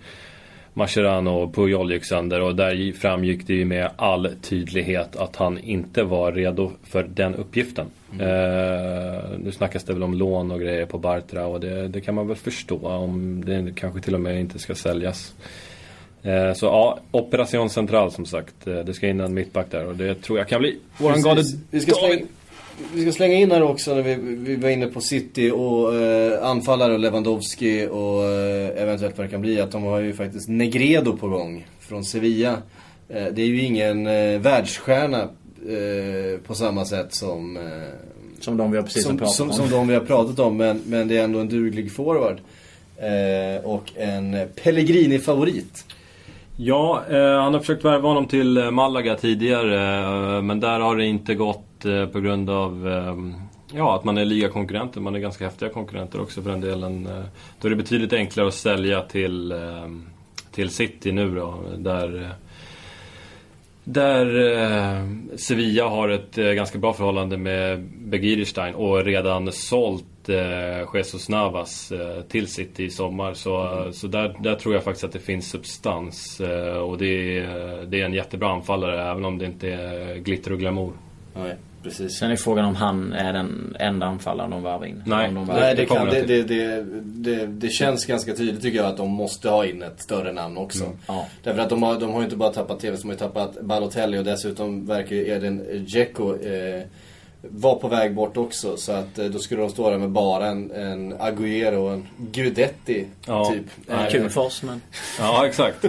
Mascherano 0.75 1.31
och 1.31 1.55
Puyol 1.55 1.93
gick 1.93 2.05
sönder 2.05 2.41
och 2.41 2.57
där 2.57 2.93
framgick 2.93 3.47
det 3.47 3.55
ju 3.55 3.65
med 3.65 3.91
all 3.97 4.31
tydlighet 4.43 5.17
att 5.17 5.37
han 5.37 5.59
inte 5.59 6.03
var 6.03 6.33
redo 6.33 6.73
för 6.83 7.03
den 7.03 7.35
uppgiften. 7.35 7.87
Mm. 8.13 8.27
Eh, 8.27 9.23
nu 9.39 9.53
snackas 9.53 9.85
det 9.85 9.93
väl 9.93 10.03
om 10.03 10.15
lån 10.15 10.51
och 10.51 10.61
grejer 10.61 10.87
på 10.87 10.99
Bartra 10.99 11.47
och 11.47 11.61
det, 11.61 11.89
det, 11.89 12.01
kan 12.01 12.15
man 12.15 12.29
väl 12.29 12.37
förstå 12.37 12.89
om 12.89 13.45
det 13.45 13.73
kanske 13.75 14.01
till 14.01 14.15
och 14.15 14.21
med 14.21 14.41
inte 14.41 14.59
ska 14.59 14.75
säljas. 14.75 15.35
Eh, 16.23 16.53
så 16.53 16.67
ja, 16.67 16.99
Operation 17.11 17.71
Central 17.71 18.13
som 18.13 18.27
sagt. 18.27 18.67
Eh, 18.67 18.75
det 18.75 18.95
ska 18.95 19.09
in 19.09 19.21
en 19.21 19.35
mittback 19.35 19.71
där 19.71 19.87
och 19.87 19.97
det 19.97 20.15
tror 20.15 20.39
jag 20.39 20.49
kan 20.49 20.61
bli 20.61 20.79
våran 20.99 21.23
gade 21.23 21.43
vi 22.95 23.03
ska 23.03 23.13
slänga 23.13 23.35
in 23.35 23.51
här 23.51 23.63
också 23.63 23.95
när 23.95 24.03
vi, 24.03 24.15
vi 24.15 24.57
var 24.57 24.69
inne 24.69 24.87
på 24.87 25.01
City 25.01 25.51
och 25.51 25.95
eh, 25.95 26.49
anfallare 26.49 26.93
och 26.93 26.99
Lewandowski 26.99 27.89
och 27.91 28.25
eh, 28.25 28.83
eventuellt 28.83 29.19
vad 29.19 29.27
det 29.27 29.31
kan 29.31 29.41
bli. 29.41 29.61
Att 29.61 29.71
de 29.71 29.83
har 29.83 30.01
ju 30.01 30.13
faktiskt 30.13 30.49
Negredo 30.49 31.17
på 31.17 31.29
gång 31.29 31.67
från 31.81 32.05
Sevilla. 32.05 32.53
Eh, 33.09 33.27
det 33.33 33.43
är 33.43 33.47
ju 33.47 33.63
ingen 33.63 34.07
eh, 34.07 34.41
världsstjärna 34.41 35.21
eh, 35.69 36.41
på 36.47 36.55
samma 36.55 36.85
sätt 36.85 37.15
som... 37.15 37.57
Eh, 37.57 37.63
som 38.41 38.57
de 38.57 38.71
vi 38.71 38.77
har 38.77 38.85
precis 38.85 39.05
som, 39.05 39.19
pratat 39.19 39.35
som, 39.35 39.51
om. 39.51 39.57
Som 39.57 39.71
de 39.71 39.89
vi 39.89 39.95
har 39.95 40.01
pratat 40.01 40.39
om, 40.39 40.57
men, 40.57 40.83
men 40.87 41.09
det 41.09 41.19
är 41.19 41.25
ändå 41.25 41.39
en 41.39 41.49
duglig 41.49 41.93
forward. 41.93 42.41
Eh, 42.97 43.65
och 43.65 43.93
en 43.97 44.37
Pellegrini-favorit. 44.63 45.85
Ja, 46.57 47.03
eh, 47.11 47.41
han 47.41 47.55
har 47.55 47.61
försökt 47.61 47.85
värva 47.85 48.09
honom 48.09 48.27
till 48.27 48.71
Malaga 48.71 49.15
tidigare. 49.15 50.37
Eh, 50.37 50.43
men 50.43 50.61
där 50.61 50.81
har 50.81 50.97
det 50.97 51.05
inte 51.05 51.35
gått 51.35 51.72
Eh, 51.85 52.07
på 52.07 52.21
grund 52.21 52.51
av 52.51 52.89
eh, 52.89 53.17
ja, 53.79 53.97
att 53.97 54.05
man 54.05 54.19
är 54.19 54.25
ligakonkurrenter. 54.25 55.01
Man 55.01 55.15
är 55.15 55.19
ganska 55.19 55.45
häftiga 55.45 55.69
konkurrenter 55.69 56.21
också 56.21 56.43
för 56.43 56.51
den 56.51 56.61
delen. 56.61 57.07
Eh, 57.07 57.25
då 57.61 57.69
är 57.69 57.71
det 57.71 57.77
betydligt 57.77 58.13
enklare 58.13 58.49
att 58.49 58.55
sälja 58.55 59.03
till, 59.03 59.55
till 60.51 60.71
City 60.71 61.13
nu 61.13 61.35
då. 61.35 61.65
Där 61.77 62.35
där 63.85 64.53
eh, 64.53 65.07
Sevilla 65.37 65.89
har 65.89 66.09
ett 66.09 66.39
eh, 66.39 66.45
ganska 66.51 66.79
bra 66.79 66.93
förhållande 66.93 67.37
med 67.37 67.81
Begirstein 67.83 68.75
och 68.75 69.05
redan 69.05 69.53
sålt 69.53 70.29
eh, 70.29 70.95
Jesus 70.95 71.29
Navas 71.29 71.93
eh, 71.93 72.23
till 72.23 72.47
City 72.47 72.85
i 72.85 72.91
sommar. 72.91 73.35
Så, 73.35 73.67
mm. 73.67 73.93
så 73.93 74.07
där, 74.07 74.37
där 74.41 74.55
tror 74.55 74.75
jag 74.75 74.85
faktiskt 74.85 75.05
att 75.05 75.13
det 75.13 75.19
finns 75.19 75.51
substans. 75.51 76.41
Och 76.83 76.99
det 76.99 77.39
är, 77.39 77.87
det 77.87 78.01
är 78.01 78.05
en 78.05 78.13
jättebra 78.13 78.51
anfallare 78.51 79.11
även 79.11 79.25
om 79.25 79.39
det 79.39 79.47
inte 79.47 79.69
är 79.69 80.17
glitter 80.17 80.53
och 80.53 80.59
glamour. 80.59 80.93
Nej. 81.35 81.57
Precis. 81.83 82.19
Sen 82.19 82.31
är 82.31 82.37
frågan 82.37 82.65
om 82.65 82.75
han 82.75 83.13
är 83.13 83.33
den 83.33 83.77
enda 83.79 84.07
anfallaren 84.07 84.51
de 84.51 84.63
varvar 84.63 84.87
in. 84.87 85.03
Nej, 85.07 85.27
de 85.27 85.47
varvar. 85.47 85.61
Nej 85.61 85.75
det, 85.75 85.87
kan, 85.87 86.07
det, 86.07 86.23
det, 86.23 86.43
det, 86.43 86.85
det, 87.03 87.47
det, 87.47 87.69
känns 87.69 88.07
ganska 88.07 88.35
tydligt 88.35 88.63
tycker 88.63 88.79
jag 88.79 88.87
att 88.87 88.97
de 88.97 89.11
måste 89.11 89.49
ha 89.49 89.65
in 89.67 89.83
ett 89.83 90.03
större 90.03 90.33
namn 90.33 90.57
också. 90.57 90.85
Mm. 90.85 90.97
Ja. 91.07 91.27
Därför 91.43 91.61
att 91.61 91.71
de 91.71 91.83
har, 91.83 92.01
de 92.01 92.13
har 92.13 92.23
inte 92.23 92.37
bara 92.37 92.53
tappat 92.53 92.81
TV, 92.81 92.97
de 92.97 93.09
har 93.09 93.13
ju 93.13 93.19
tappat 93.19 93.61
Balotelli 93.61 94.19
och 94.19 94.25
dessutom 94.25 94.87
verkar 94.87 95.17
ju 95.17 95.29
Eden 95.29 95.85
Dzeko 95.87 96.37
eh, 96.37 96.83
var 97.43 97.75
på 97.75 97.89
väg 97.89 98.15
bort 98.15 98.37
också. 98.37 98.77
Så 98.77 98.93
att 98.93 99.19
eh, 99.19 99.27
då 99.27 99.39
skulle 99.39 99.61
de 99.61 99.71
stå 99.71 99.91
där 99.91 99.99
med 99.99 100.11
bara 100.11 100.47
en, 100.47 100.71
en 100.71 101.15
Agüero 101.15 101.77
och 101.77 101.93
en 101.93 102.09
Gudetti. 102.17 103.07
Ja. 103.27 103.45
Typ. 103.45 103.65
Ja, 103.87 104.07
kul 104.11 104.31
för 104.31 104.41
oss 104.41 104.63
men... 104.63 104.81
Ja 105.19 105.47
exakt. 105.47 105.83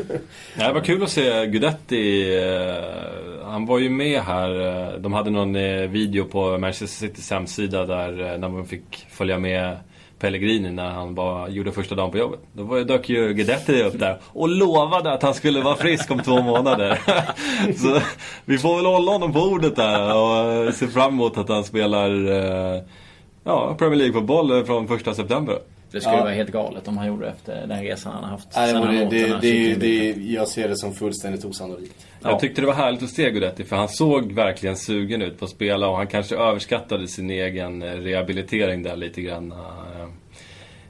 det 0.55 0.73
var 0.73 0.81
kul 0.81 1.03
att 1.03 1.09
se 1.09 1.45
Gudetti. 1.45 2.35
Eh, 2.37 3.45
han 3.45 3.65
var 3.65 3.79
ju 3.79 3.89
med 3.89 4.21
här. 4.21 4.97
De 4.97 5.13
hade 5.13 5.29
någon 5.29 5.53
video 5.91 6.25
på 6.25 6.57
Manchester 6.57 7.07
Citys 7.07 7.31
hemsida 7.31 7.85
där, 7.85 8.11
där 8.37 8.49
man 8.49 8.65
fick 8.65 9.05
följa 9.09 9.39
med 9.39 9.77
Pellegrini 10.23 10.71
när 10.71 10.89
han 10.89 11.15
bara 11.15 11.49
gjorde 11.49 11.71
första 11.71 11.95
dagen 11.95 12.11
på 12.11 12.17
jobbet. 12.17 12.39
Då 12.53 12.63
var, 12.63 12.79
dök 12.79 13.09
ju 13.09 13.33
Guidetti 13.33 13.83
upp 13.83 13.99
där 13.99 14.17
och 14.27 14.49
lovade 14.49 15.13
att 15.13 15.23
han 15.23 15.33
skulle 15.33 15.61
vara 15.61 15.75
frisk 15.75 16.11
om 16.11 16.19
två 16.19 16.41
månader. 16.41 16.99
Så 17.75 17.99
vi 18.45 18.57
får 18.57 18.75
väl 18.75 18.85
hålla 18.85 19.11
honom 19.11 19.33
på 19.33 19.39
ordet 19.39 19.75
där 19.75 20.15
och 20.15 20.73
se 20.73 20.87
fram 20.87 21.13
emot 21.13 21.37
att 21.37 21.49
han 21.49 21.63
spelar 21.63 22.09
eh, 22.31 22.81
ja, 23.43 23.75
Premier 23.77 23.95
League-fotboll 23.95 24.65
från 24.65 24.87
första 24.87 25.13
september. 25.13 25.57
Det 25.93 26.01
skulle 26.01 26.17
ja. 26.17 26.23
vara 26.23 26.33
helt 26.33 26.51
galet 26.51 26.87
om 26.87 26.97
han 26.97 27.07
gjorde 27.07 27.27
efter 27.27 27.67
den 27.67 27.83
resan 27.83 28.13
han 28.13 28.23
har 28.23 28.29
haft. 28.29 28.47
Nej, 28.55 28.73
det, 28.73 29.27
det, 29.27 29.39
det, 29.41 29.75
det, 29.75 30.21
jag 30.21 30.47
ser 30.47 30.69
det 30.69 30.77
som 30.77 30.93
fullständigt 30.93 31.45
osannolikt. 31.45 32.07
Ja. 32.21 32.29
Jag 32.29 32.39
tyckte 32.39 32.61
det 32.61 32.67
var 32.67 32.73
härligt 32.73 33.03
att 33.03 33.09
se 33.09 33.31
Guidetti 33.31 33.63
för 33.63 33.75
han 33.75 33.89
såg 33.89 34.31
verkligen 34.31 34.77
sugen 34.77 35.21
ut 35.21 35.39
på 35.39 35.45
att 35.45 35.51
spela 35.51 35.87
och 35.87 35.97
han 35.97 36.07
kanske 36.07 36.35
överskattade 36.35 37.07
sin 37.07 37.29
egen 37.29 37.83
rehabilitering 37.83 38.83
där 38.83 38.95
lite 38.95 39.21
grann. 39.21 39.53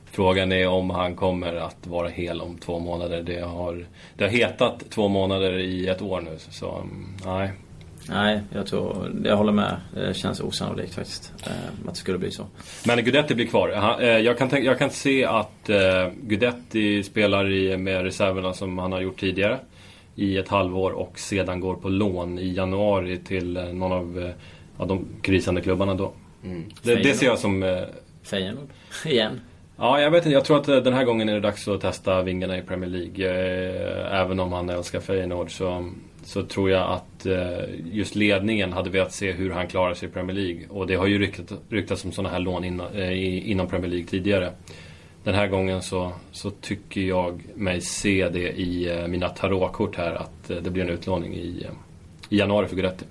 Frågan 0.05 0.51
är 0.51 0.67
om 0.67 0.89
han 0.89 1.15
kommer 1.15 1.55
att 1.55 1.87
vara 1.87 2.09
hel 2.09 2.41
om 2.41 2.57
två 2.57 2.79
månader. 2.79 3.23
Det 3.23 3.39
har, 3.39 3.85
det 4.17 4.23
har 4.23 4.31
hetat 4.31 4.83
två 4.89 5.07
månader 5.07 5.59
i 5.59 5.87
ett 5.87 6.01
år 6.01 6.21
nu. 6.21 6.37
Så 6.37 6.75
mm, 6.75 7.15
nej. 7.25 7.51
Nej, 8.09 8.41
jag 8.53 8.67
tror, 8.67 9.11
jag 9.23 9.37
håller 9.37 9.51
med. 9.51 9.77
Det 9.93 10.13
känns 10.13 10.39
osannolikt 10.39 10.95
faktiskt. 10.95 11.33
Eh, 11.45 11.87
att 11.87 11.93
det 11.93 11.99
skulle 11.99 12.17
bli 12.17 12.31
så. 12.31 12.45
Men 12.85 13.03
Gudetti 13.05 13.35
blir 13.35 13.45
kvar. 13.45 13.97
Eh, 14.01 14.07
jag 14.07 14.37
kan, 14.37 14.63
jag 14.63 14.79
kan 14.79 14.89
se 14.89 15.25
att 15.25 15.69
eh, 15.69 16.09
Gudetti 16.21 17.03
spelar 17.03 17.51
i, 17.51 17.77
med 17.77 18.03
reserverna 18.03 18.53
som 18.53 18.77
han 18.77 18.91
har 18.91 19.01
gjort 19.01 19.19
tidigare. 19.19 19.59
i 20.15 20.37
ett 20.37 20.47
halvår 20.47 20.91
och 20.91 21.19
sedan 21.19 21.59
går 21.59 21.75
på 21.75 21.89
lån 21.89 22.39
i 22.39 22.53
januari 22.53 23.17
till 23.17 23.53
någon 23.53 23.91
av 23.91 24.33
ja, 24.77 24.85
de 24.85 25.05
krisande 25.21 25.61
klubbarna 25.61 25.93
då. 25.93 26.13
Mm. 26.43 26.63
Det, 26.81 26.95
det 26.95 27.13
ser 27.13 27.25
jag 27.25 27.39
som... 27.39 27.85
Feyenoord. 28.23 28.69
Igen. 29.05 29.41
Ja, 29.77 30.01
jag 30.01 30.11
vet 30.11 30.25
inte. 30.25 30.33
Jag 30.33 30.45
tror 30.45 30.57
att 30.57 30.65
den 30.65 30.93
här 30.93 31.03
gången 31.03 31.29
är 31.29 31.33
det 31.33 31.39
dags 31.39 31.67
att 31.67 31.81
testa 31.81 32.21
vingarna 32.21 32.57
i 32.57 32.61
Premier 32.61 32.89
League. 32.89 33.29
Även 34.21 34.39
om 34.39 34.53
han 34.53 34.69
älskar 34.69 34.99
Feyenoord 34.99 35.57
så, 35.57 35.91
så 36.23 36.43
tror 36.43 36.69
jag 36.69 36.91
att 36.91 37.25
eh, 37.25 37.63
just 37.91 38.15
ledningen 38.15 38.73
hade 38.73 38.89
velat 38.89 39.11
se 39.13 39.31
hur 39.31 39.51
han 39.51 39.67
klarar 39.67 39.93
sig 39.93 40.09
i 40.09 40.11
Premier 40.11 40.35
League. 40.37 40.61
Och 40.69 40.87
det 40.87 40.95
har 40.95 41.07
ju 41.07 41.19
ryktat, 41.19 41.53
ryktats 41.69 42.05
om 42.05 42.11
sådana 42.11 42.29
här 42.33 42.39
lån 42.39 42.63
inna, 42.63 42.89
eh, 42.89 43.49
inom 43.51 43.67
Premier 43.67 43.89
League 43.91 44.07
tidigare. 44.07 44.51
Den 45.23 45.35
här 45.35 45.47
gången 45.47 45.81
så, 45.81 46.11
så 46.31 46.49
tycker 46.49 47.01
jag 47.01 47.41
mig 47.55 47.81
se 47.81 48.29
det 48.29 48.51
i 48.51 48.97
eh, 48.99 49.07
mina 49.07 49.29
tarotkort 49.29 49.95
här 49.95 50.11
att 50.13 50.49
eh, 50.49 50.57
det 50.57 50.69
blir 50.69 50.83
en 50.83 50.89
utlåning 50.89 51.35
i, 51.35 51.63
eh, 51.65 51.71
i 52.29 52.37
januari 52.37 52.67
för 52.67 52.75
Guidetti. 52.75 53.05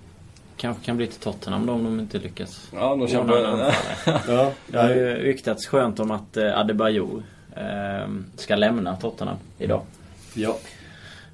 Kanske 0.57 0.85
kan 0.85 0.97
bli 0.97 1.07
till 1.07 1.21
Tottenham 1.21 1.67
då 1.67 1.73
om 1.73 1.85
de 1.85 2.01
inte 2.01 2.19
lyckas. 2.19 2.71
Ja, 2.75 2.97
de 2.97 3.09
kämpar-. 3.09 3.75
Ja, 4.29 4.53
Det 4.67 4.79
har 4.79 4.89
ju 4.89 5.15
ryktats 5.15 5.67
skönt 5.67 6.01
om 6.01 6.11
att 6.11 6.37
eh, 6.37 6.59
Adebayor 6.59 7.23
eh, 7.57 8.09
ska 8.37 8.57
lämna 8.57 8.97
Tottenham 8.97 9.37
idag. 9.59 9.83
ja. 10.35 10.57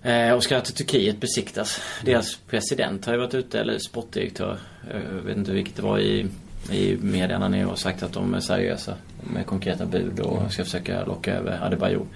Eh, 0.03 0.33
och 0.33 0.43
ska 0.43 0.61
till 0.61 0.75
Turkiet 0.75 1.21
besiktas. 1.21 1.81
Deras 2.05 2.37
president 2.37 3.07
har 3.07 3.13
ju 3.13 3.19
varit 3.19 3.35
ute, 3.35 3.61
eller 3.61 3.79
sportdirektör. 3.79 4.59
eh, 4.91 4.97
Jag 5.17 5.23
vet 5.23 5.37
inte 5.37 5.53
vilket 5.53 5.77
det 5.77 5.83
var 5.83 5.99
i, 5.99 6.27
i 6.73 6.97
medierna 7.01 7.49
nu 7.49 7.67
och 7.67 7.79
sagt 7.79 8.03
att 8.03 8.13
de 8.13 8.35
är 8.35 8.41
seriösa 8.41 8.95
med 9.35 9.47
konkreta 9.47 9.87
bud 9.87 10.21
och 10.21 10.53
ska 10.53 10.65
försöka 10.65 11.05
locka 11.05 11.35
över 11.35 11.67
Adebayor. 11.67 12.07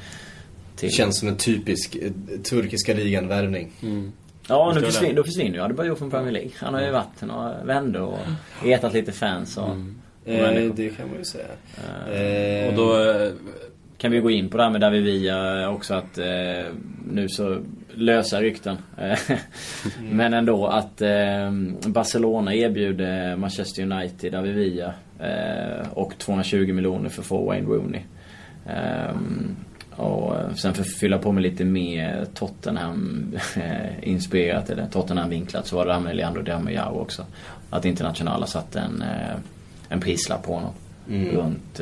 Till... 0.76 0.88
Det 0.88 0.94
känns 0.94 1.18
som 1.18 1.28
en 1.28 1.36
typisk 1.36 1.96
eh, 1.96 2.10
turkiska 2.42 2.94
ligan-värvning. 2.94 3.72
Ja, 4.48 4.68
Visst 4.68 4.80
nu 4.80 4.86
försvinner, 4.86 5.14
då 5.14 5.24
försvinner 5.24 5.54
ju 5.58 5.60
Adebayor 5.64 5.94
från 5.94 6.10
Premier 6.10 6.32
League. 6.32 6.50
Han 6.56 6.74
har 6.74 6.80
ju 6.82 6.90
varit 6.90 7.20
några 7.22 7.64
vändor 7.64 8.02
och 8.02 8.18
retat 8.64 8.92
lite 8.92 9.12
fans 9.12 9.56
och, 9.56 9.68
och 9.68 9.76
Eh, 10.24 10.72
det 10.74 10.88
kan 10.96 11.08
man 11.08 11.18
ju 11.18 11.24
säga. 11.24 11.46
Eh, 12.08 12.12
Eh, 12.20 12.68
Och 12.68 12.74
då... 12.74 12.96
Kan 14.02 14.12
vi 14.12 14.20
gå 14.20 14.30
in 14.30 14.48
på 14.48 14.56
det 14.56 14.62
här 14.62 14.70
med 14.70 14.80
David 14.80 15.02
Villa 15.02 15.68
också 15.70 15.94
att 15.94 16.18
eh, 16.18 16.74
nu 17.10 17.28
så 17.28 17.58
lösa 17.94 18.40
rykten. 18.40 18.76
Eh, 18.98 19.18
Men 20.10 20.34
ändå 20.34 20.66
att 20.66 21.02
eh, 21.02 21.50
Barcelona 21.86 22.54
erbjuder 22.54 23.36
Manchester 23.36 23.82
United 23.82 24.32
David 24.32 24.54
Villa 24.54 24.94
eh, 25.18 25.88
och 25.92 26.18
220 26.18 26.72
miljoner 26.72 27.08
för 27.08 27.22
att 27.22 27.26
få 27.26 27.46
Wayne 27.46 27.66
Rooney. 27.66 28.00
Eh, 28.66 29.16
och 29.96 30.58
sen 30.58 30.74
för 30.74 30.82
att 30.82 30.92
fylla 30.92 31.18
på 31.18 31.32
med 31.32 31.42
lite 31.42 31.64
mer 31.64 32.26
Tottenham 32.34 33.32
eh, 33.56 34.08
inspirerat 34.08 34.70
eller 34.70 34.86
Tottenham 34.86 35.30
vinklat 35.30 35.66
så 35.66 35.76
var 35.76 35.84
det 35.84 35.90
det 35.90 35.94
här 35.94 36.00
med 36.00 36.16
Leandro 36.16 36.42
Damiao 36.42 37.00
också. 37.00 37.26
Att 37.70 37.84
Internationala 37.84 38.46
satte 38.46 38.80
en, 38.80 39.02
eh, 39.02 39.36
en 39.88 40.00
prislapp 40.00 40.42
på 40.42 40.54
honom. 40.54 40.72
Mm. 41.08 41.36
Runt 41.36 41.80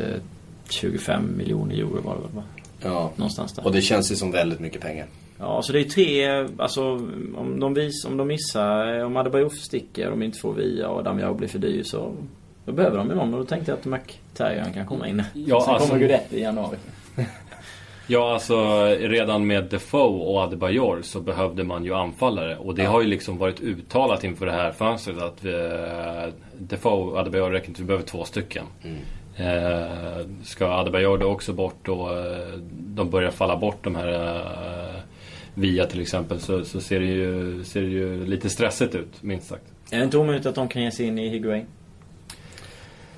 25 0.73 1.37
miljoner 1.37 1.75
euro 1.75 2.01
var 2.03 2.15
det 2.15 2.21
väl 2.21 2.31
va? 2.35 2.43
ja. 2.83 3.11
Någonstans 3.17 3.53
där. 3.53 3.65
Och 3.67 3.73
det 3.73 3.81
känns 3.83 4.13
ju 4.13 4.17
som 4.17 4.31
väldigt 4.33 4.61
mycket 4.61 4.81
pengar. 4.81 5.07
Ja, 5.39 5.63
så 5.63 5.73
det 5.73 5.81
är 5.81 5.85
tre, 5.85 6.29
alltså 6.59 6.83
om 7.37 7.61
de, 7.61 7.75
vis, 7.75 8.05
om 8.05 8.17
de 8.17 8.29
missar, 8.29 8.99
eh, 8.99 9.07
om 9.07 9.17
Adebayor 9.17 9.49
sticker 9.49 10.11
de 10.11 10.23
inte 10.23 10.39
får 10.39 10.55
via 10.55 10.89
och 10.89 11.05
Damiao 11.05 11.35
blir 11.35 11.49
för 11.49 11.59
dyr 11.59 11.83
så 11.83 12.13
då 12.65 12.73
behöver 12.73 12.99
de 12.99 13.09
ju 13.09 13.15
någon 13.15 13.35
och 13.35 13.41
då 13.41 13.47
tänkte 13.47 13.71
jag 13.71 13.79
att 13.79 13.85
McTarrion 13.85 14.73
kan 14.73 14.87
komma 14.87 15.09
in. 15.09 15.23
Ja, 15.35 15.61
Sen 15.61 15.75
alltså- 15.75 15.89
kommer 15.89 16.01
Guidetti 16.01 16.37
i 16.37 16.41
januari. 16.41 16.77
Ja, 18.07 18.33
alltså 18.35 18.85
redan 19.01 19.47
med 19.47 19.65
Defoe 19.65 20.25
och 20.33 20.41
Adebayor 20.43 21.03
så 21.03 21.21
behövde 21.21 21.65
man 21.65 21.85
ju 21.85 21.95
anfallare. 21.95 22.57
Och 22.57 22.75
det 22.75 22.85
har 22.85 23.01
ju 23.01 23.07
liksom 23.07 23.39
varit 23.39 23.61
uttalat 23.61 24.25
inför 24.25 24.47
det 24.47 24.53
här 24.53 24.73
fönstret 24.73 25.23
att 25.23 25.45
vi, 25.45 25.53
Defoe 26.59 27.11
och 27.11 27.19
Adebayor 27.19 27.51
räcker 27.51 27.69
inte, 27.69 27.81
vi 27.83 27.87
behöver 27.87 28.07
två 28.07 28.25
stycken. 28.25 28.65
Eh, 28.83 28.91
ska 30.45 30.67
Adebayor 30.67 31.19
då 31.19 31.27
också 31.27 31.53
bort 31.53 31.89
och 31.89 32.19
eh, 32.19 32.49
de 32.71 33.11
börjar 33.11 33.31
falla 33.31 33.57
bort 33.57 33.85
de 33.85 33.97
här 33.97 34.13
eh, 34.13 35.01
Via 35.55 35.87
till 35.87 36.01
exempel 36.01 36.41
så, 36.41 36.65
så 36.65 36.81
ser, 36.81 37.01
det 37.01 37.07
ju, 37.07 37.65
ser 37.65 37.81
det 37.81 37.89
ju 37.89 38.27
lite 38.27 38.51
stressigt 38.51 38.95
ut, 38.95 39.23
minst 39.23 39.49
sagt. 39.49 39.65
Är 39.91 39.99
det 39.99 40.05
inte 40.05 40.19
omöjligt 40.19 40.47
att 40.47 40.55
de 40.55 40.69
kan 40.69 40.83
ge 40.83 40.91
sig 40.91 41.07
in 41.07 41.19
i 41.19 41.29
Higuain? 41.29 41.67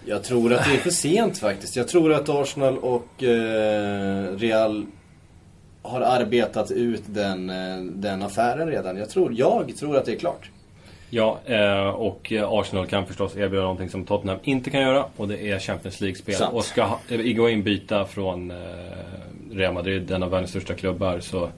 Jag 0.05 0.25
tror 0.25 0.53
att 0.53 0.65
det 0.65 0.75
är 0.75 0.79
för 0.79 0.91
sent 0.91 1.39
faktiskt. 1.39 1.77
Jag 1.77 1.89
tror 1.89 2.13
att 2.13 2.29
Arsenal 2.29 2.79
och 2.79 3.23
eh, 3.23 4.37
Real 4.37 4.87
har 5.83 6.01
arbetat 6.01 6.71
ut 6.71 7.03
den, 7.07 7.51
eh, 7.51 7.77
den 7.83 8.23
affären 8.23 8.69
redan. 8.69 8.97
Jag 8.97 9.11
tror, 9.11 9.33
jag 9.37 9.77
tror 9.77 9.97
att 9.97 10.05
det 10.05 10.13
är 10.13 10.19
klart. 10.19 10.51
Ja, 11.15 11.39
eh, 11.47 11.89
och 11.89 12.33
Arsenal 12.47 12.87
kan 12.87 13.07
förstås 13.07 13.37
erbjuda 13.37 13.63
någonting 13.63 13.89
som 13.89 14.05
Tottenham 14.05 14.39
inte 14.43 14.71
kan 14.71 14.81
göra 14.81 15.05
och 15.17 15.29
det 15.29 15.51
är 15.51 15.59
Champions 15.59 16.01
League-spel. 16.01 16.35
Sant. 16.35 16.55
Och 16.55 16.65
ska 16.65 16.83
ha- 16.85 16.99
eh, 17.09 17.19
Higuain 17.19 17.63
byta 17.63 18.05
från 18.05 18.51
eh, 18.51 18.57
Real 19.53 19.75
Madrid, 19.75 20.11
en 20.11 20.23
av 20.23 20.31
världens 20.31 20.51
största 20.51 20.75
klubbar, 20.75 21.21
så, 21.21 21.49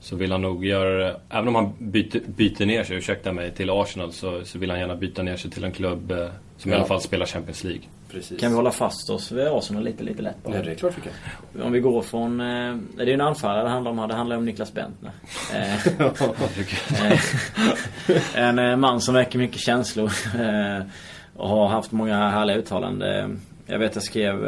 så 0.00 0.16
vill 0.16 0.32
han 0.32 0.42
nog 0.42 0.64
göra 0.66 0.98
det. 1.04 1.16
Även 1.30 1.48
om 1.48 1.54
han 1.54 1.72
byter, 1.78 2.20
byter 2.26 2.66
ner 2.66 2.84
sig, 2.84 2.96
ursäkta 2.96 3.32
mig, 3.32 3.50
till 3.50 3.70
Arsenal 3.70 4.12
så, 4.12 4.44
så 4.44 4.58
vill 4.58 4.70
han 4.70 4.80
gärna 4.80 4.96
byta 4.96 5.22
ner 5.22 5.36
sig 5.36 5.50
till 5.50 5.64
en 5.64 5.72
klubb 5.72 6.12
som 6.56 6.70
i 6.70 6.74
Ja. 6.74 6.78
alla 6.78 6.88
fall 6.88 7.00
spelar 7.00 7.26
Champions 7.26 7.64
League. 7.64 7.82
Precis. 8.12 8.40
Kan 8.40 8.50
vi 8.50 8.56
hålla 8.56 8.70
fast 8.70 9.10
oss 9.10 9.32
vid 9.32 9.46
Arsenal 9.46 9.84
lite, 9.84 10.04
lite 10.04 10.22
lätt 10.22 10.44
bara? 10.44 10.56
Ja, 10.56 10.62
det 10.62 10.70
är 10.70 10.74
klart 10.74 10.94
vi 10.96 11.02
kan. 11.02 11.62
Om 11.62 11.72
vi 11.72 11.80
går 11.80 12.02
från... 12.02 12.40
Eh, 12.40 12.76
det 12.96 13.02
är 13.02 13.06
ju 13.06 13.12
en 13.12 13.20
anfallare 13.20 13.62
det 13.62 13.68
handlar 13.68 13.90
om 13.90 13.98
här. 13.98 14.08
Det 14.08 14.14
handlar 14.14 14.36
om 14.36 14.44
Niklas 14.44 14.72
Bentner. 14.72 15.12
Eh, 15.54 15.86
en 18.48 18.58
eh, 18.58 18.76
man 18.76 19.00
som 19.00 19.14
väcker 19.14 19.38
mycket 19.38 19.60
känslor. 19.60 20.12
och 21.36 21.48
har 21.48 21.68
haft 21.68 21.92
många 21.92 22.30
härliga 22.30 22.56
uttalanden. 22.56 23.40
Jag 23.66 23.78
vet 23.78 23.94
jag 23.94 24.04
skrev 24.04 24.44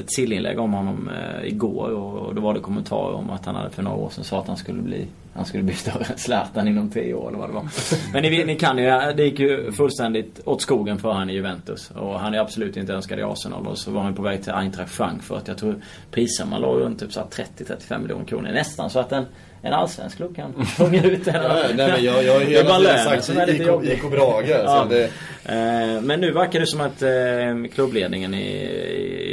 ett 0.00 0.12
sillinlägg 0.14 0.58
om 0.58 0.72
honom 0.72 1.10
igår 1.44 1.90
och 1.90 2.34
då 2.34 2.40
var 2.40 2.54
det 2.54 2.60
kommentarer 2.60 3.14
om 3.14 3.30
att 3.30 3.46
han 3.46 3.54
hade 3.54 3.70
för 3.70 3.82
några 3.82 3.96
år 3.96 4.10
sedan 4.10 4.24
sa 4.24 4.40
att 4.40 4.48
han 4.48 4.56
skulle 4.56 4.82
bli 4.82 5.06
han 5.36 5.44
skulle 5.44 5.62
bli 5.62 5.74
större 5.74 6.04
än 6.04 6.18
Zlatan 6.18 6.68
inom 6.68 6.90
tre 6.90 7.14
år 7.14 7.28
eller 7.28 7.38
vad 7.38 7.48
det 7.48 7.54
var. 7.54 7.68
Men 8.12 8.22
ni, 8.22 8.44
ni 8.44 8.56
kan 8.56 8.78
ju, 8.78 8.84
det 9.16 9.24
gick 9.24 9.38
ju 9.40 9.72
fullständigt 9.72 10.40
åt 10.44 10.62
skogen 10.62 10.98
för 10.98 11.12
han 11.12 11.30
i 11.30 11.34
Juventus. 11.34 11.90
Och 11.90 12.20
han 12.20 12.34
är 12.34 12.38
absolut 12.38 12.76
inte 12.76 12.92
önskad 12.92 13.18
i 13.18 13.22
Arsenal. 13.22 13.66
Och 13.66 13.78
så 13.78 13.90
var 13.90 14.02
han 14.02 14.14
på 14.14 14.22
väg 14.22 14.42
till 14.42 14.52
Eintracht 14.52 14.92
Frankfurt. 14.92 15.48
Jag 15.48 15.58
tror 15.58 15.74
priserna 16.10 16.58
låg 16.58 16.80
runt 16.80 17.00
typ 17.00 17.12
så 17.12 17.20
här 17.20 17.44
30-35 17.56 18.02
miljoner 18.02 18.24
kronor. 18.24 18.50
Nästan 18.52 18.90
så 18.90 18.98
att 18.98 19.12
en, 19.12 19.24
en 19.62 19.72
allsvensk 19.72 20.16
klubb 20.16 20.36
kan 20.36 20.52
punga 20.76 21.04
ut 21.04 21.24
den. 21.24 21.34
Ja, 21.34 21.56
nej, 21.74 21.90
men 21.92 22.04
jag, 22.04 22.24
jag 22.24 22.32
har 22.32 22.40
hela 22.40 22.68
bara 22.68 22.78
tiden 22.78 22.98
sagt 22.98 23.24
som 23.24 23.38
är 23.38 23.46
lite 23.46 23.62
IK. 23.62 23.98
IK 23.98 24.10
Brage. 24.10 24.48
Ja. 24.48 24.86
Det, 24.90 25.10
Eh, 25.48 26.00
Men 26.02 26.20
nu 26.20 26.32
verkar 26.32 26.60
det 26.60 26.66
som 26.66 26.80
att 26.80 27.02
eh, 27.02 27.74
klubbledningen 27.74 28.34
i, 28.34 28.46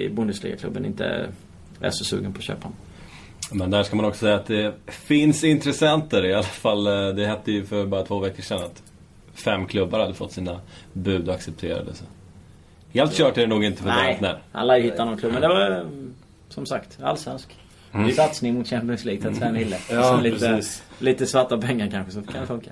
i 0.05 0.09
Bundesliga-klubben 0.09 0.85
inte 0.85 1.27
är 1.81 1.89
så 1.89 2.05
sugen 2.05 2.33
på 2.33 2.37
att 2.37 2.43
köpa 2.43 2.61
honom. 2.63 2.77
Men 3.53 3.69
där 3.71 3.83
ska 3.83 3.95
man 3.95 4.05
också 4.05 4.19
säga 4.19 4.35
att 4.35 4.45
det 4.45 4.73
finns 4.87 5.43
intressenter 5.43 6.25
i 6.25 6.33
alla 6.33 6.43
fall. 6.43 6.87
eh, 6.87 7.15
Det 7.15 7.27
hette 7.27 7.51
ju 7.51 7.65
för 7.65 7.85
bara 7.85 8.05
två 8.05 8.19
veckor 8.19 8.43
sedan 8.43 8.63
att 8.63 8.83
fem 9.33 9.65
klubbar 9.67 9.99
hade 9.99 10.13
fått 10.13 10.31
sina 10.31 10.59
bud 10.93 11.29
accepterade. 11.29 11.93
Så. 11.93 12.03
Helt 12.93 13.13
kört 13.17 13.37
är 13.37 13.41
det 13.41 13.47
nog 13.47 13.63
inte 13.63 13.81
för 13.81 13.89
Nej, 13.89 14.17
lär 14.67 14.77
ju 14.77 14.83
hitta 14.83 15.05
någon 15.05 15.17
klubb. 15.17 15.31
Men 15.33 15.41
det 15.41 15.47
var 15.47 15.71
eh, 15.71 15.83
som 16.49 16.65
sagt 16.65 16.97
allsvensk. 17.01 17.57
Satsning 18.15 18.53
mot 18.53 18.67
Champions 18.67 19.05
League, 19.05 19.27
en 19.27 19.55
hille. 19.55 19.75
Mm. 19.89 20.03
Ja, 20.03 20.17
Så 20.17 20.21
lite, 20.21 20.61
lite 20.99 21.25
svarta 21.25 21.57
pengar 21.57 21.87
kanske 21.91 22.11
så 22.11 22.21
kan 22.21 22.41
det 22.41 22.47
funka. 22.47 22.71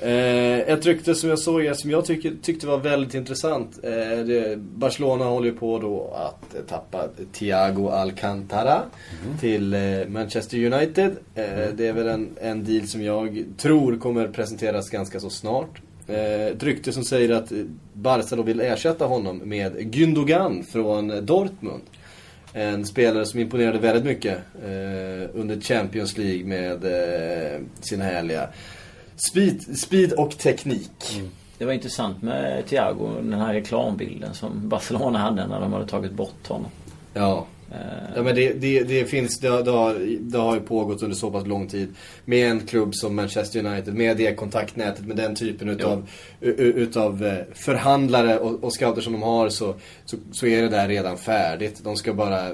Eh, 0.00 0.58
ett 0.58 0.86
rykte 0.86 1.14
som 1.14 1.30
jag 1.30 1.38
såg, 1.38 1.76
som 1.76 1.90
jag 1.90 2.04
tycker, 2.04 2.32
tyckte 2.42 2.66
var 2.66 2.78
väldigt 2.78 3.14
intressant. 3.14 3.78
Eh, 3.82 3.90
det, 4.24 4.58
Barcelona 4.58 5.24
håller 5.24 5.46
ju 5.46 5.54
på 5.54 5.78
då 5.78 6.14
att 6.14 6.54
eh, 6.54 6.60
tappa 6.60 7.08
Thiago 7.32 7.88
Alcantara 7.88 8.82
till 9.40 9.74
eh, 9.74 9.80
Manchester 10.08 10.72
United. 10.72 11.16
Eh, 11.34 11.68
det 11.74 11.86
är 11.86 11.92
väl 11.92 12.08
en, 12.08 12.28
en 12.40 12.64
deal 12.64 12.86
som 12.86 13.02
jag 13.02 13.44
tror 13.56 13.98
kommer 13.98 14.28
presenteras 14.28 14.90
ganska 14.90 15.20
så 15.20 15.30
snart. 15.30 15.80
Eh, 16.06 16.46
ett 16.46 16.62
rykte 16.62 16.92
som 16.92 17.04
säger 17.04 17.30
att 17.30 17.52
Barca 17.92 18.36
då 18.36 18.42
vill 18.42 18.60
ersätta 18.60 19.04
honom 19.04 19.38
med 19.38 19.94
Gündogan 19.94 20.62
från 20.62 21.26
Dortmund. 21.26 21.82
En 22.52 22.86
spelare 22.86 23.26
som 23.26 23.40
imponerade 23.40 23.78
väldigt 23.78 24.04
mycket 24.04 24.38
under 25.34 25.60
Champions 25.60 26.18
League 26.18 26.44
med 26.44 26.84
sina 27.80 28.04
härliga 28.04 28.48
speed, 29.18 29.78
speed 29.78 30.12
och 30.12 30.38
teknik. 30.38 31.22
Det 31.58 31.64
var 31.64 31.72
intressant 31.72 32.22
med 32.22 32.66
Thiago, 32.66 33.14
den 33.14 33.32
här 33.40 33.54
reklambilden 33.54 34.34
som 34.34 34.68
Barcelona 34.68 35.18
hade 35.18 35.46
när 35.46 35.60
de 35.60 35.72
hade 35.72 35.86
tagit 35.86 36.12
bort 36.12 36.46
honom. 36.48 36.70
Ja. 37.14 37.46
Eh, 37.70 37.76
Ja 38.16 38.22
men 38.22 38.34
det, 38.34 38.52
det, 38.52 38.82
det 38.82 39.04
finns, 39.04 39.38
det, 39.38 39.62
det, 39.62 39.70
har, 39.70 40.18
det 40.20 40.38
har 40.38 40.54
ju 40.54 40.60
pågått 40.60 41.02
under 41.02 41.16
så 41.16 41.30
pass 41.30 41.46
lång 41.46 41.68
tid. 41.68 41.94
Med 42.24 42.50
en 42.50 42.66
klubb 42.66 42.94
som 42.94 43.16
Manchester 43.16 43.66
United, 43.66 43.94
med 43.94 44.16
det 44.16 44.34
kontaktnätet, 44.34 45.06
med 45.06 45.16
den 45.16 45.34
typen 45.34 45.68
utav, 45.68 46.08
utav 46.40 47.26
eh, 47.26 47.38
förhandlare 47.54 48.38
och, 48.38 48.64
och 48.64 48.72
scouter 48.72 49.00
som 49.00 49.12
de 49.12 49.22
har 49.22 49.48
så, 49.48 49.74
så, 50.04 50.16
så 50.32 50.46
är 50.46 50.62
det 50.62 50.68
där 50.68 50.88
redan 50.88 51.18
färdigt. 51.18 51.80
De 51.84 51.96
ska 51.96 52.12
bara 52.12 52.48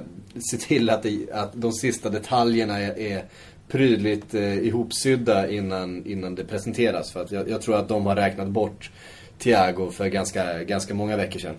se 0.50 0.56
till 0.56 0.90
att, 0.90 1.02
det, 1.02 1.32
att 1.32 1.50
de 1.54 1.72
sista 1.72 2.10
detaljerna 2.10 2.80
är, 2.80 2.98
är 2.98 3.24
prydligt 3.68 4.34
eh, 4.34 4.58
ihopsydda 4.58 5.50
innan, 5.50 6.06
innan 6.06 6.34
det 6.34 6.44
presenteras. 6.44 7.12
För 7.12 7.22
att 7.22 7.32
jag, 7.32 7.48
jag 7.48 7.62
tror 7.62 7.76
att 7.76 7.88
de 7.88 8.06
har 8.06 8.16
räknat 8.16 8.48
bort 8.48 8.90
Thiago 9.38 9.90
för 9.90 10.06
ganska, 10.06 10.62
ganska 10.62 10.94
många 10.94 11.16
veckor 11.16 11.40
sedan. 11.40 11.56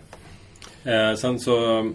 Eh, 0.84 1.16
sen 1.16 1.40
så... 1.40 1.80
Eh, 1.80 1.86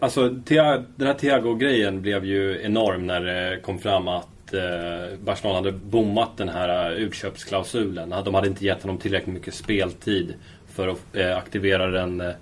alltså, 0.00 0.28
den 0.28 1.06
här 1.06 1.14
Thiago-grejen 1.14 2.02
blev 2.02 2.24
ju 2.24 2.62
enorm 2.62 3.06
när 3.06 3.20
det 3.20 3.60
kom 3.60 3.78
fram 3.78 4.08
att 4.08 4.54
eh, 4.54 5.18
Barcelona 5.24 5.58
hade 5.58 5.72
bommat 5.72 6.36
den 6.36 6.48
här 6.48 6.90
eh, 6.90 6.96
utköpsklausulen. 6.96 8.14
De 8.24 8.34
hade 8.34 8.48
inte 8.48 8.64
gett 8.64 8.82
honom 8.82 8.98
tillräckligt 8.98 9.34
mycket 9.34 9.54
speltid 9.54 10.34
för 10.68 10.88
att 10.88 11.16
eh, 11.16 11.36
aktivera 11.36 11.86
den 11.86 12.20
eh, 12.20 12.32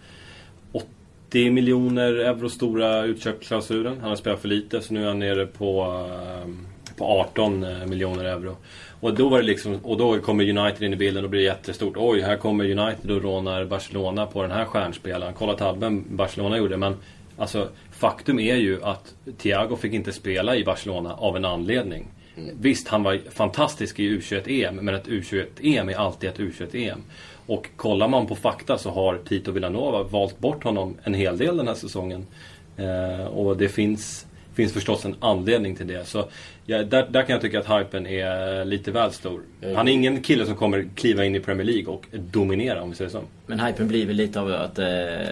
80 1.28 1.50
miljoner 1.50 2.12
euro 2.14 2.48
stora 2.48 3.04
utköpsklausulen. 3.04 3.98
Han 4.00 4.08
har 4.08 4.16
spelat 4.16 4.40
för 4.40 4.48
lite 4.48 4.80
så 4.80 4.94
nu 4.94 5.02
är 5.02 5.06
han 5.06 5.18
nere 5.18 5.46
på, 5.46 5.82
eh, 6.10 6.48
på 6.96 7.04
18 7.04 7.64
eh, 7.64 7.86
miljoner 7.86 8.24
euro. 8.24 8.56
Och 9.00 9.14
då, 9.14 9.28
var 9.28 9.38
det 9.38 9.44
liksom, 9.44 9.78
och 9.82 9.96
då 9.96 10.18
kommer 10.18 10.58
United 10.58 10.82
in 10.82 10.92
i 10.92 10.96
bilden 10.96 11.24
och 11.24 11.30
blir 11.30 11.40
jättestort. 11.40 11.94
Oj, 11.96 12.20
här 12.20 12.36
kommer 12.36 12.78
United 12.78 13.10
och 13.10 13.22
rånar 13.22 13.64
Barcelona 13.64 14.26
på 14.26 14.42
den 14.42 14.50
här 14.50 14.64
stjärnspelaren. 14.64 15.34
Kolla 15.34 15.54
tabben 15.54 16.04
Barcelona 16.16 16.58
gjorde. 16.58 16.76
Men 16.76 16.96
alltså, 17.36 17.68
faktum 17.90 18.38
är 18.38 18.56
ju 18.56 18.82
att 18.82 19.14
Thiago 19.38 19.76
fick 19.76 19.92
inte 19.92 20.12
spela 20.12 20.56
i 20.56 20.64
Barcelona 20.64 21.14
av 21.14 21.36
en 21.36 21.44
anledning. 21.44 22.08
Mm. 22.38 22.56
Visst, 22.60 22.88
han 22.88 23.02
var 23.02 23.20
fantastisk 23.30 23.98
i 23.98 24.18
U21-EM, 24.18 24.76
men 24.76 24.94
ett 24.94 25.06
U21-EM 25.06 25.88
är 25.88 25.94
alltid 25.94 26.30
ett 26.30 26.38
U21-EM. 26.38 27.02
Och 27.46 27.68
kollar 27.76 28.08
man 28.08 28.26
på 28.26 28.36
fakta 28.36 28.78
så 28.78 28.90
har 28.90 29.18
Tito 29.28 29.52
Villanova 29.52 30.02
valt 30.02 30.38
bort 30.38 30.64
honom 30.64 30.96
en 31.04 31.14
hel 31.14 31.38
del 31.38 31.56
den 31.56 31.68
här 31.68 31.74
säsongen. 31.74 32.26
Eh, 32.76 33.26
och 33.26 33.56
det 33.56 33.68
finns 33.68 34.26
finns 34.62 34.72
förstås 34.72 35.04
en 35.04 35.14
anledning 35.20 35.76
till 35.76 35.86
det. 35.86 36.08
Så 36.08 36.28
ja, 36.66 36.82
där, 36.82 37.06
där 37.10 37.22
kan 37.22 37.32
jag 37.32 37.40
tycka 37.40 37.58
att 37.60 37.80
hypen 37.80 38.06
är 38.06 38.64
lite 38.64 38.90
väl 38.90 39.12
stor. 39.12 39.42
Han 39.76 39.88
är 39.88 39.92
ingen 39.92 40.22
kille 40.22 40.46
som 40.46 40.54
kommer 40.56 40.88
kliva 40.94 41.24
in 41.24 41.34
i 41.34 41.40
Premier 41.40 41.64
League 41.66 41.86
och 41.86 42.06
dominera 42.12 42.82
om 42.82 42.90
vi 42.90 42.96
säger 42.96 43.10
så. 43.10 43.22
Men 43.46 43.60
hypen 43.60 43.88
blir 43.88 44.06
väl 44.06 44.16
lite 44.16 44.40
av 44.40 44.52
att, 44.52 44.78
eh, 44.78 44.86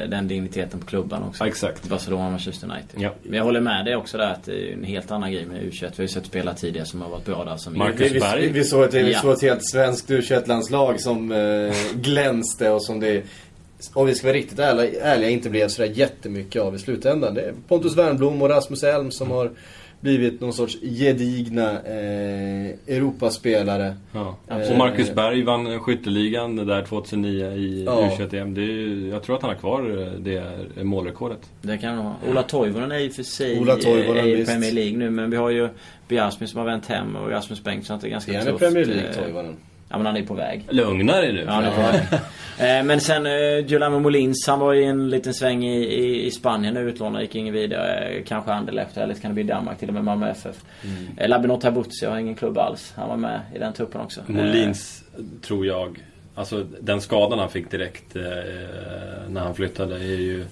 den 0.09 0.29
digniteten 0.29 0.81
på 0.81 0.87
klubban 0.87 1.23
också. 1.23 1.45
Ja, 1.45 1.49
exakt. 1.49 1.89
Barcelona 1.89 2.25
och 2.25 2.31
Manchester 2.31 2.71
United. 2.71 3.01
Ja. 3.03 3.11
Men 3.23 3.37
jag 3.37 3.45
håller 3.45 3.61
med 3.61 3.85
dig 3.85 3.97
också 3.97 4.19
där 4.19 4.31
att 4.33 4.45
det 4.45 4.69
är 4.69 4.73
en 4.73 4.85
helt 4.85 5.11
annan 5.11 5.33
grej 5.33 5.47
med 5.47 5.63
U21. 5.63 5.81
Vi 5.81 5.87
har 5.97 6.03
ju 6.03 6.09
sett 6.09 6.27
spelare 6.27 6.55
tidigare 6.55 6.87
som 6.87 7.01
har 7.03 7.09
varit 7.09 7.25
bra 7.25 7.45
där. 7.45 7.57
Som 7.57 7.79
Marcus 7.79 8.13
vi, 8.13 8.21
Berg. 8.21 8.41
Vi, 8.41 8.49
vi, 8.49 8.65
såg 8.65 8.85
ett, 8.85 8.95
vi 8.95 9.13
Ja. 9.13 9.21
såg 9.21 9.33
ett 9.33 9.43
helt 9.43 9.65
svenskt 9.71 10.11
U21-landslag 10.11 11.01
som 11.01 11.33
eh, 11.33 11.75
glänste 11.95 12.71
och 12.71 12.83
som 12.85 13.01
det 13.01 13.23
om 13.95 14.07
vi 14.07 14.15
ska 14.15 14.27
vara 14.27 14.37
riktigt 14.37 14.59
ärliga, 14.59 15.01
ärliga 15.03 15.31
inte 15.31 15.51
blev 15.51 15.69
sådär 15.69 15.91
jättemycket 15.95 16.63
av 16.63 16.75
i 16.75 16.79
slutändan. 16.79 17.35
Det 17.35 17.41
är 17.43 17.55
Pontus 17.69 17.97
Wernbloom 17.97 18.43
och 18.43 18.49
Rasmus 18.49 18.83
Elm 18.83 19.11
som 19.11 19.31
har 19.31 19.51
blivit 20.01 20.41
någon 20.41 20.53
sorts 20.53 20.77
gedigna 20.83 21.71
eh, 21.73 22.67
Europaspelare. 22.97 23.95
Ja. 24.13 24.37
Eh, 24.49 24.71
Och 24.71 24.79
Marcus 24.79 25.15
Berg 25.15 25.43
vann 25.43 25.81
skytteligan 25.81 26.57
där 26.57 26.83
2009 26.83 27.47
i 27.53 27.85
Ja. 27.87 28.11
U21-EM. 28.19 28.55
Det 28.55 28.61
är, 28.61 28.65
ju- 28.65 29.09
jag 29.09 29.23
tror 29.23 29.37
att 29.37 29.43
han 29.43 29.51
har 29.51 29.59
kvar 29.59 29.83
det 30.19 30.45
målrekordet. 30.85 31.39
Det 31.63 31.79
kan 31.79 31.97
nog 31.97 32.13
Ola 32.31 32.43
Toivonen 32.43 32.93
är 32.93 32.99
ju 32.99 33.11
för 33.11 33.23
sig 33.23 33.61
Ola 33.61 33.77
Toivonen, 33.77 34.25
är 34.25 34.37
i. 34.37 34.45
Premier 34.47 34.73
League 34.73 34.99
nu. 34.99 35.11
Men 35.11 35.31
vi 35.31 35.37
har 35.37 35.51
ju 35.51 35.69
Biasmi 36.09 36.47
som 36.47 36.59
har 36.59 36.67
vänt 36.67 36.87
hem 36.87 37.17
och 37.17 37.31
Rasmus 37.31 37.65
Bengtsson. 37.65 37.99
Det 38.03 38.07
är 38.09 38.11
ganska 38.11 38.33
Är 38.33 38.39
han 38.39 38.47
i 38.49 38.51
tufft. 38.51 38.59
Premier 38.65 38.85
League, 38.85 39.09
Eh, 39.09 39.15
Toivonen? 39.25 39.57
Ja 39.97 39.99
men 39.99 40.07
han 40.07 40.17
är 40.17 40.21
ju 40.21 40.27
på 40.27 40.35
väg. 40.35 40.67
Lugna 40.71 41.17
dig 41.17 41.33
nu. 41.33 41.45
Ja, 41.47 41.53
han 41.53 41.65
är 41.65 41.71
på 41.71 41.81
väg. 41.81 42.03
Eh, 42.59 42.85
Men 42.85 43.01
sen 43.01 43.27
uh, 43.27 43.67
Giuliano 43.67 44.01
Molins, 44.01 44.47
han 44.47 44.59
var 44.59 44.75
i 44.75 44.85
en 44.85 45.11
liten 45.11 45.35
sväng 45.35 45.65
i, 45.65 45.85
i, 45.85 46.27
i 46.27 46.31
Spanien 46.31 46.75
nu 46.75 46.81
utlånad, 46.81 47.23
gick 47.23 47.35
ingen 47.35 47.55
vidare. 47.55 48.09
Eh, 48.09 48.25
Kanske 48.25 48.53
Anderlecht 48.53 48.97
eller 48.97 49.15
kan 49.15 49.31
det 49.31 49.35
bli 49.35 49.43
Danmark 49.43 49.79
till 49.79 49.89
och 49.89 49.95
med 49.95 50.05
Malmö 50.05 50.31
FF. 50.31 50.57
Mm. 50.85 51.19
Eh, 51.19 51.29
Labinot 51.29 51.61
Tabuzi 51.61 52.07
har 52.07 52.19
ingen 52.19 52.35
klubb 52.35 52.59
alls. 52.59 52.93
Han 52.97 53.09
var 53.09 53.17
med 53.17 53.41
i 53.55 53.59
den 53.59 53.73
truppen 53.73 54.01
också. 54.01 54.21
Eh, 54.21 54.35
Molins, 54.35 55.05
tror 55.43 55.67
jag, 55.67 56.05
alltså 56.35 56.67
den 56.81 57.01
skadan 57.01 57.39
han 57.39 57.51
fick 57.51 57.71
direkt 57.71 58.17
eh, 58.17 58.23
när 59.29 59.41
han 59.41 59.55
flyttade 59.55 59.95
är 59.95 60.19
ju... 60.19 60.45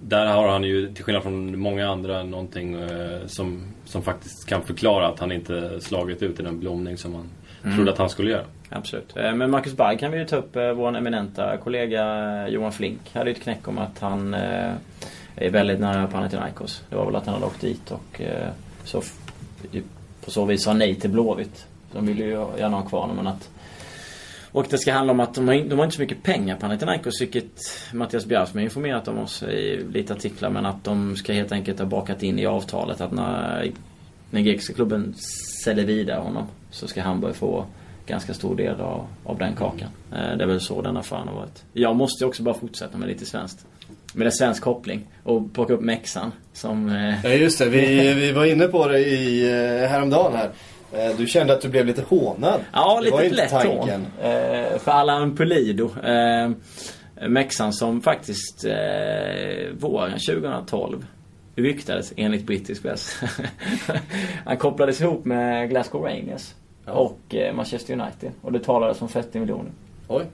Där 0.00 0.26
har 0.26 0.48
han 0.48 0.64
ju, 0.64 0.94
till 0.94 1.04
skillnad 1.04 1.22
från 1.22 1.58
många 1.58 1.88
andra, 1.88 2.22
någonting 2.22 2.74
eh, 2.74 3.26
som, 3.26 3.62
som 3.84 4.02
faktiskt 4.02 4.48
kan 4.48 4.62
förklara 4.62 5.08
att 5.08 5.18
han 5.20 5.32
inte 5.32 5.80
slagit 5.80 6.22
ut 6.22 6.40
i 6.40 6.42
den 6.42 6.60
blomning 6.60 6.96
som 6.96 7.14
han 7.14 7.28
trodde 7.74 7.92
att 7.92 7.98
han 7.98 8.10
skulle 8.10 8.30
göra. 8.30 8.44
Absolut. 8.68 9.16
Eh, 9.16 9.34
Men 9.34 9.50
Marcus 9.50 9.76
Berg 9.76 9.98
kan 9.98 10.12
vi 10.12 10.18
ju 10.18 10.24
ta 10.24 10.36
upp. 10.36 10.56
eh, 10.56 10.72
Vår 10.72 10.96
eminenta 10.96 11.56
kollega 11.56 12.02
eh, 12.42 12.48
Johan 12.48 12.72
Flink 12.72 13.00
hade 13.14 13.30
ju 13.30 13.36
ett 13.36 13.42
knäck 13.42 13.68
om 13.68 13.78
att 13.78 13.98
han 13.98 14.34
är 15.36 15.50
väldigt 15.50 15.80
nära 15.80 16.06
Panathinaikos. 16.06 16.82
Det 16.90 16.96
var 16.96 17.06
väl 17.06 17.16
att 17.16 17.26
han 17.26 17.34
hade 17.34 17.46
åkt 17.46 17.60
dit 17.60 17.90
och 17.90 18.20
så 18.84 19.02
på 20.24 20.30
så 20.30 20.44
vis 20.44 20.62
sa 20.64 20.72
nej 20.72 20.94
till 20.94 21.10
Blåvitt. 21.10 21.66
De 21.92 22.06
ville 22.06 22.24
ju 22.24 22.46
gärna 22.58 22.76
ha 22.76 22.88
kvar 22.88 23.00
honom 23.00 23.16
men 23.16 23.26
att 23.26 23.50
och 24.52 24.66
det 24.70 24.78
ska 24.78 24.92
handla 24.92 25.12
om 25.12 25.20
att 25.20 25.34
de 25.34 25.48
har, 25.48 25.54
de 25.54 25.78
har 25.78 25.84
inte 25.84 25.96
så 25.96 26.02
mycket 26.02 26.22
pengar 26.22 26.56
Panathinaikos 26.56 27.20
vilket 27.22 27.60
Mattias 27.92 28.26
Bjärsmyr 28.26 28.60
har 28.62 28.64
informerat 28.64 29.08
om 29.08 29.18
oss 29.18 29.42
i 29.42 29.84
lite 29.92 30.12
artiklar 30.12 30.50
men 30.50 30.66
att 30.66 30.84
de 30.84 31.16
ska 31.16 31.32
helt 31.32 31.52
enkelt 31.52 31.78
ha 31.78 31.86
bakat 31.86 32.22
in 32.22 32.38
i 32.38 32.46
avtalet 32.46 33.00
att 33.00 33.12
när 33.12 33.72
den 34.34 34.44
grekiska 34.44 34.74
klubben 34.74 35.14
säljer 35.64 35.84
vidare 35.84 36.18
honom 36.20 36.44
så 36.70 36.88
ska 36.88 37.02
Hamburg 37.02 37.34
få 37.36 37.64
ganska 38.06 38.34
stor 38.34 38.56
del 38.56 38.80
av, 38.80 39.06
av 39.24 39.38
den 39.38 39.54
kakan. 39.54 39.88
Eh, 40.12 40.36
Det 40.36 40.44
är 40.44 40.46
väl 40.46 40.60
så 40.60 40.82
den 40.82 40.96
affären 40.96 41.28
har 41.28 41.34
varit. 41.34 41.64
Jag 41.72 41.96
måste 41.96 42.24
ju 42.24 42.28
också 42.28 42.42
bara 42.42 42.54
fortsätta 42.54 42.98
med 42.98 43.08
lite 43.08 43.26
svenskt. 43.26 43.66
Med 44.14 44.26
en 44.26 44.32
svensk 44.32 44.62
koppling. 44.62 45.06
Och 45.22 45.54
plocka 45.54 45.72
upp 45.72 45.80
Mexan 45.80 46.32
som... 46.52 46.88
eh, 46.88 47.14
Ja 47.24 47.30
just 47.30 47.58
det, 47.58 47.68
vi, 47.68 48.14
vi 48.14 48.32
var 48.32 48.44
inne 48.44 48.66
på 48.66 48.88
det 48.88 48.98
i, 48.98 49.42
eh, 49.82 49.88
häromdagen 49.88 50.32
här. 50.36 50.50
Eh, 50.92 51.16
Du 51.16 51.26
kände 51.26 51.52
att 51.52 51.60
du 51.60 51.68
blev 51.68 51.86
lite 51.86 52.02
hånad. 52.08 52.60
Ja, 52.72 53.00
det 53.04 53.22
lite 53.22 53.34
lätt 53.36 53.52
hån. 53.52 53.88
Eh, 54.22 54.78
för 54.78 54.90
Allan 54.90 55.36
Pulido. 55.36 55.90
Eh, 56.04 56.50
Mexan 57.28 57.72
som 57.72 58.00
faktiskt 58.02 58.64
eh, 58.64 59.72
våren 59.78 60.18
2012 60.18 61.06
ryktades 61.56 62.12
enligt 62.16 62.46
brittisk 62.46 62.82
press. 62.82 63.20
Han 64.44 64.56
kopplades 64.56 65.00
ihop 65.00 65.24
med 65.24 65.68
Glasgow 65.70 66.02
Rangers 66.02 66.54
Ja. 66.86 66.92
och 66.92 67.34
eh, 67.34 67.54
Manchester 67.54 67.92
United. 67.92 68.30
Och 68.42 68.52
det 68.52 68.58
talades 68.58 69.02
om 69.02 69.08
40 69.08 69.38
miljoner. 69.40 69.70
Oj. 70.08 70.24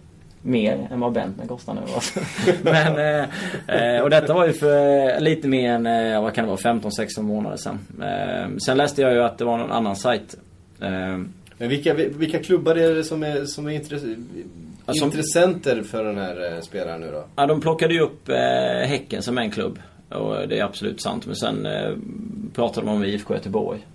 Mer 0.43 0.89
än 0.91 1.01
vad 1.01 1.13
Bentner 1.13 1.47
kostar 1.47 1.75
nu 1.75 1.81
alltså. 1.95 2.21
Men, 2.63 2.99
eh, 2.99 3.95
eh, 3.97 4.03
och 4.03 4.11
detta 4.11 4.35
var 4.35 4.47
ju 4.47 4.53
för 4.53 5.21
lite 5.21 5.49
mer 5.49 5.71
än, 5.73 5.87
eh, 5.87 6.23
vad 6.23 6.35
kan 6.35 6.45
det 6.45 6.49
vara, 6.51 6.61
15-16 6.61 7.23
månader 7.23 7.57
sedan. 7.57 7.79
Eh, 8.03 8.57
sen 8.67 8.77
läste 8.77 9.03
jag 9.03 9.13
ju 9.13 9.23
att 9.23 9.39
det 9.39 9.45
var 9.45 9.59
någon 9.59 9.73
annan 9.73 9.97
sajt. 9.97 10.37
Eh, 10.83 10.89
Men 11.59 11.69
vilka, 11.69 11.95
vilka 11.95 12.39
klubbar 12.39 12.75
är 12.77 12.95
det 12.95 13.05
som 13.05 13.23
är, 13.23 13.45
som 13.45 13.67
är 13.67 13.71
intress 13.71 14.03
Alltså- 14.87 15.05
intressenter 15.05 15.83
för 15.83 16.05
den 16.05 16.19
här 16.19 16.61
spelaren 16.63 17.01
nu 17.01 17.11
då? 17.11 17.25
Ja, 17.37 17.47
de 17.47 17.61
plockade 17.61 17.95
ju 17.95 18.01
upp 18.01 18.29
eh, 18.29 18.37
Häcken 18.89 19.23
som 19.23 19.39
en 19.39 19.51
klubb. 19.51 19.79
Och 20.11 20.37
eh, 20.37 20.49
det 20.49 20.59
är 20.59 20.65
absolut 20.65 21.03
sant. 21.03 21.27
Men 21.27 21.37
sen 21.37 21.67
eh, 21.67 21.95
pratade 22.55 22.87
de 22.87 22.93
om 22.93 23.05
IFK 23.05 23.35
Göteborg. 23.35 23.87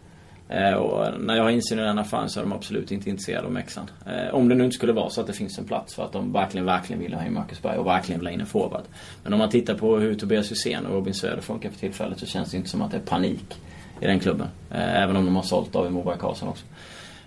Eh, 0.49 0.73
och 0.73 1.05
eh, 1.05 1.13
när 1.19 1.35
jag 1.35 1.43
har 1.43 1.49
insyn 1.49 1.79
i 1.79 1.81
den 1.81 1.99
affären 1.99 2.29
så 2.29 2.39
är 2.39 2.43
de 2.43 2.53
absolut 2.53 2.91
inte 2.91 3.09
intresserade 3.09 3.47
av 3.47 3.53
Mexan. 3.53 3.89
Eh, 4.05 4.35
om 4.35 4.49
det 4.49 4.55
nu 4.55 4.63
inte 4.63 4.75
skulle 4.75 4.93
vara 4.93 5.09
så 5.09 5.21
att 5.21 5.27
det 5.27 5.33
finns 5.33 5.57
en 5.57 5.65
plats 5.65 5.95
för 5.95 6.03
att 6.03 6.11
de 6.11 6.31
verkligen, 6.31 6.65
verkligen 6.65 7.01
vill 7.01 7.13
ha 7.13 7.25
in 7.25 7.33
Marcus 7.33 7.61
Berg 7.61 7.77
och 7.77 7.85
verkligen 7.85 8.19
vill 8.19 8.27
ha 8.27 8.33
in 8.33 8.39
en 8.39 8.45
forward. 8.45 8.83
Men 9.23 9.33
om 9.33 9.39
man 9.39 9.49
tittar 9.49 9.73
på 9.73 9.97
hur 9.97 10.15
Tobias 10.15 10.51
Hysén 10.51 10.85
och 10.85 10.93
Robin 10.93 11.13
Söder 11.13 11.41
funkar 11.41 11.69
för 11.69 11.79
tillfället 11.79 12.19
så 12.19 12.25
känns 12.25 12.51
det 12.51 12.57
inte 12.57 12.69
som 12.69 12.81
att 12.81 12.91
det 12.91 12.97
är 12.97 13.01
panik 13.01 13.55
i 14.01 14.05
den 14.05 14.19
klubben. 14.19 14.47
Eh, 14.71 15.01
även 15.03 15.15
om 15.15 15.25
de 15.25 15.35
har 15.35 15.43
sålt 15.43 15.73
David 15.73 15.91
Moberg 15.91 16.17
Karlsson 16.19 16.49
också. 16.49 16.65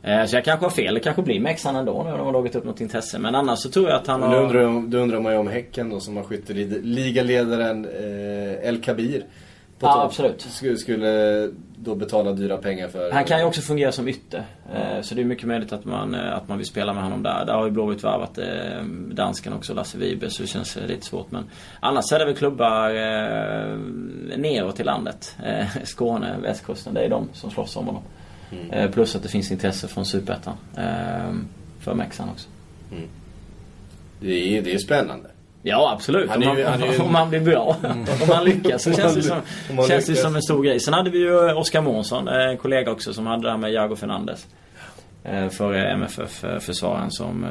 Eh, 0.03 0.25
så 0.25 0.37
jag 0.37 0.45
kanske 0.45 0.67
har 0.67 0.71
fel. 0.71 0.95
Det 0.95 1.01
kanske 1.01 1.23
blir 1.23 1.41
Mexan 1.41 1.77
ändå 1.77 2.03
nu 2.03 2.11
när 2.11 2.17
de 2.19 2.27
har 2.27 2.33
dragit 2.33 2.55
upp 2.57 2.65
något 2.65 2.81
intresse. 2.81 3.19
Men 3.19 3.35
annars 3.35 3.59
så 3.59 3.69
tror 3.71 3.89
jag 3.89 3.97
att 4.01 4.07
han 4.07 4.23
har... 4.23 4.35
då, 4.37 4.43
undrar, 4.43 4.61
jag- 4.61 4.91
då 4.91 4.99
undrar 4.99 5.21
man 5.21 5.33
ju 5.33 5.39
om 5.39 5.49
Häcken 5.49 5.91
då 5.91 6.01
som 6.01 6.17
har 6.17 6.25
skytteligaledaren 6.25 7.85
eh, 7.85 8.69
El 8.69 8.81
Kabir. 8.83 9.21
på 9.79 9.87
Ja, 9.87 10.03
absolut. 10.05 10.41
Skulle, 10.41 10.77
skulle 10.77 11.51
då 11.77 11.95
betala 11.95 12.33
dyra 12.33 12.57
pengar 12.57 12.89
för... 12.89 13.11
Han 13.13 13.25
kan 13.25 13.39
ju 13.39 13.45
också 13.45 13.61
fungera 13.61 13.93
som 13.93 14.09
ytter. 14.09 14.43
Eh, 14.75 15.01
Så 15.03 15.15
det 15.15 15.21
är 15.21 15.25
mycket 15.25 15.47
möjligt 15.49 15.73
att 15.73 15.85
man, 15.85 16.15
eh, 16.15 16.35
att 16.37 16.49
man 16.49 16.59
vill 16.59 16.67
spela 16.67 16.93
med 16.93 17.03
honom 17.03 17.23
där. 17.23 17.45
Där 17.47 17.53
har 17.55 17.65
ju 17.65 17.71
Blåvitt 17.71 18.05
värvat 18.05 18.39
dansken 19.13 19.53
också, 19.53 19.75
Lasse 19.75 19.99
Vibe, 19.99 20.31
så 20.31 20.43
det 20.43 20.49
känns 20.49 20.79
lite 20.89 21.07
svårt. 21.07 21.31
Men 21.31 21.45
annars 21.81 22.13
är 22.13 22.19
det 22.19 22.25
väl 22.25 22.35
klubbar 22.37 22.89
neråt 24.37 24.81
i 24.81 24.85
landet. 24.85 25.37
Skåne, 25.85 26.37
västkusten, 26.43 26.95
det 26.95 27.01
är 27.01 27.09
de 27.11 27.29
som 27.33 27.51
slåss 27.51 27.77
om 27.77 27.87
honom. 27.87 28.03
Eh, 28.71 28.91
plus 28.91 29.17
att 29.17 29.23
det 29.23 29.29
finns 29.29 29.51
intresse 29.53 29.89
från 29.89 30.07
Superettan. 30.07 30.55
Eh, 30.77 31.33
för 31.81 31.95
Mexan 31.95 32.29
också. 32.29 32.49
Det 34.21 34.59
är, 34.59 34.63
det 34.63 34.75
är 34.75 34.79
spännande. 34.79 35.29
Ja 35.63 35.93
absolut. 35.95 36.31
Han 36.31 36.43
Om 36.43 36.49
är 36.49 36.57
ju- 36.57 36.65
man, 36.65 36.73
han 36.73 36.83
är 36.83 37.03
om 37.05 37.13
man 37.13 37.29
blir 37.31 37.41
bra. 37.41 37.77
om 38.23 38.29
man 38.29 38.45
lyckas 38.45 38.83
så 38.83 38.91
Om 38.91 38.97
känns 38.97 39.15
det 39.15 39.23
som, 39.23 39.37
om 39.71 39.77
känns 39.77 39.89
det 40.07 40.13
lyckas. 40.13 40.23
som 40.23 40.37
en 40.37 40.43
stor 40.43 40.63
grej. 40.65 40.81
Sen 40.81 40.95
hade 40.95 41.11
vi 41.11 41.19
ju 41.19 41.53
Oskar 41.53 41.83
Månsson, 41.83 42.29
eh, 42.29 42.35
en 42.51 42.57
kollega 42.57 42.91
också, 42.91 43.13
som 43.15 43.27
hade 43.27 43.43
det 43.43 43.51
här 43.51 43.59
med 43.59 43.73
Jago 43.73 43.97
Fernandes. 43.97 44.47
Eh, 45.25 45.49
Före 45.49 45.91
MFF-försvararen 45.93 47.11
som 47.11 47.47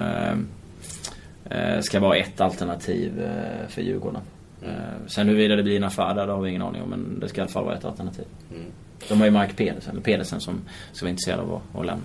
ska 1.82 2.00
vara 2.00 2.16
ett 2.18 2.42
alternativ 2.42 3.30
för 3.70 3.82
Djurgården. 3.82 4.22
Mm. 4.64 4.76
Sen 5.08 5.28
huruvida 5.28 5.56
det 5.56 5.64
blir 5.64 5.78
en 5.78 5.84
affär 5.84 6.14
där, 6.16 6.28
det 6.28 6.34
har 6.34 6.42
vi 6.42 6.50
ingen 6.50 6.62
aning 6.62 6.82
om. 6.82 6.90
Men 6.90 7.20
det 7.20 7.28
ska 7.28 7.38
i 7.38 7.42
alla 7.42 7.52
fall 7.52 7.66
vara 7.66 7.76
ett 7.76 7.86
alternativ. 7.86 8.26
Mm. 8.52 8.66
De 9.08 9.20
har 9.20 9.26
ju 9.26 9.32
Mark 9.32 9.58
Pedersen, 9.58 9.92
eller 9.92 10.02
Pedersen 10.02 10.42
som 10.42 10.62
ska 10.94 11.06
vara 11.06 11.10
intresserad 11.10 11.40
av 11.40 11.54
att, 11.54 11.80
att 11.80 11.86
lämna. 11.86 12.04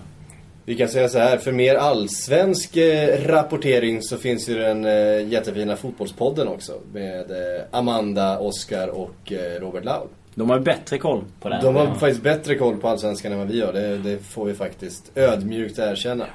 Vi 0.65 0.75
kan 0.75 0.87
säga 0.87 1.09
så 1.09 1.19
här, 1.19 1.37
för 1.37 1.51
mer 1.51 1.75
allsvensk 1.75 2.77
eh, 2.77 3.27
rapportering 3.27 4.01
så 4.01 4.17
finns 4.17 4.49
ju 4.49 4.53
den 4.59 4.85
eh, 4.85 5.27
jättefina 5.27 5.75
Fotbollspodden 5.75 6.47
också. 6.47 6.73
Med 6.93 7.31
eh, 7.31 7.63
Amanda, 7.71 8.39
Oskar 8.39 8.87
och 8.87 9.31
Robert 9.59 9.85
Laul. 9.85 10.07
De 10.35 10.49
har 10.49 10.57
ju 10.57 10.63
bättre 10.63 10.97
koll 10.97 11.23
på 11.41 11.49
det. 11.49 11.59
De 11.61 11.75
har 11.75 11.95
faktiskt 11.95 12.23
bättre 12.23 12.55
koll 12.55 12.77
på 12.77 12.87
allsvenskan 12.87 13.31
än 13.31 13.37
vad 13.37 13.47
vi 13.47 13.57
gör. 13.57 13.73
Det, 13.73 13.97
det 13.97 14.17
får 14.17 14.45
vi 14.45 14.53
faktiskt 14.53 15.11
ödmjukt 15.15 15.79
erkänna. 15.79 16.25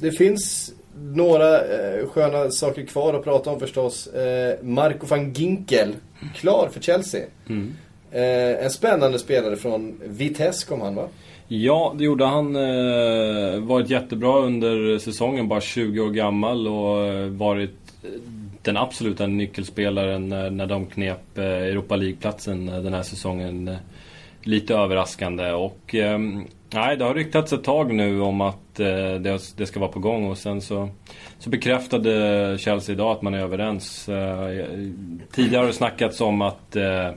Det 0.00 0.12
finns 0.18 0.72
några 0.94 1.60
sköna 2.06 2.50
saker 2.50 2.86
kvar 2.86 3.14
att 3.14 3.24
prata 3.24 3.50
om 3.50 3.60
förstås. 3.60 4.08
Marco 4.62 5.06
van 5.06 5.32
Ginkel, 5.32 5.94
klar 6.34 6.68
för 6.72 6.80
Chelsea. 6.80 7.24
Mm. 7.48 7.74
Eh, 8.12 8.64
en 8.64 8.70
spännande 8.70 9.18
spelare 9.18 9.56
från 9.56 10.00
Vitesse 10.04 10.66
kom 10.66 10.80
han 10.80 10.94
va? 10.94 11.08
Ja, 11.48 11.94
det 11.98 12.04
gjorde 12.04 12.24
han. 12.24 12.56
Eh, 12.56 13.60
varit 13.60 13.90
jättebra 13.90 14.38
under 14.38 14.98
säsongen, 14.98 15.48
bara 15.48 15.60
20 15.60 16.00
år 16.00 16.10
gammal 16.10 16.68
och 16.68 17.06
eh, 17.06 17.26
varit 17.26 17.76
eh, 18.02 18.10
den 18.62 18.76
absoluta 18.76 19.26
nyckelspelaren 19.26 20.28
när, 20.28 20.50
när 20.50 20.66
de 20.66 20.86
knep 20.86 21.38
eh, 21.38 21.44
Europa 21.44 21.96
League-platsen 21.96 22.68
eh, 22.68 22.82
den 22.82 22.94
här 22.94 23.02
säsongen. 23.02 23.76
Lite 24.42 24.74
överraskande 24.74 25.52
och 25.52 25.94
eh, 25.94 26.18
nej, 26.70 26.96
det 26.96 27.04
har 27.04 27.14
ryktats 27.14 27.52
ett 27.52 27.64
tag 27.64 27.94
nu 27.94 28.20
om 28.20 28.40
att 28.40 28.80
eh, 28.80 29.14
det, 29.20 29.40
det 29.56 29.66
ska 29.66 29.80
vara 29.80 29.92
på 29.92 30.00
gång 30.00 30.30
och 30.30 30.38
sen 30.38 30.60
så, 30.60 30.88
så 31.38 31.50
bekräftade 31.50 32.56
Chelsea 32.58 32.92
idag 32.92 33.12
att 33.12 33.22
man 33.22 33.34
är 33.34 33.38
överens. 33.38 34.08
Eh, 34.08 34.66
tidigare 35.32 35.60
har 35.60 35.66
det 35.66 35.72
snackats 35.72 36.20
om 36.20 36.42
att 36.42 36.76
eh, 36.76 37.10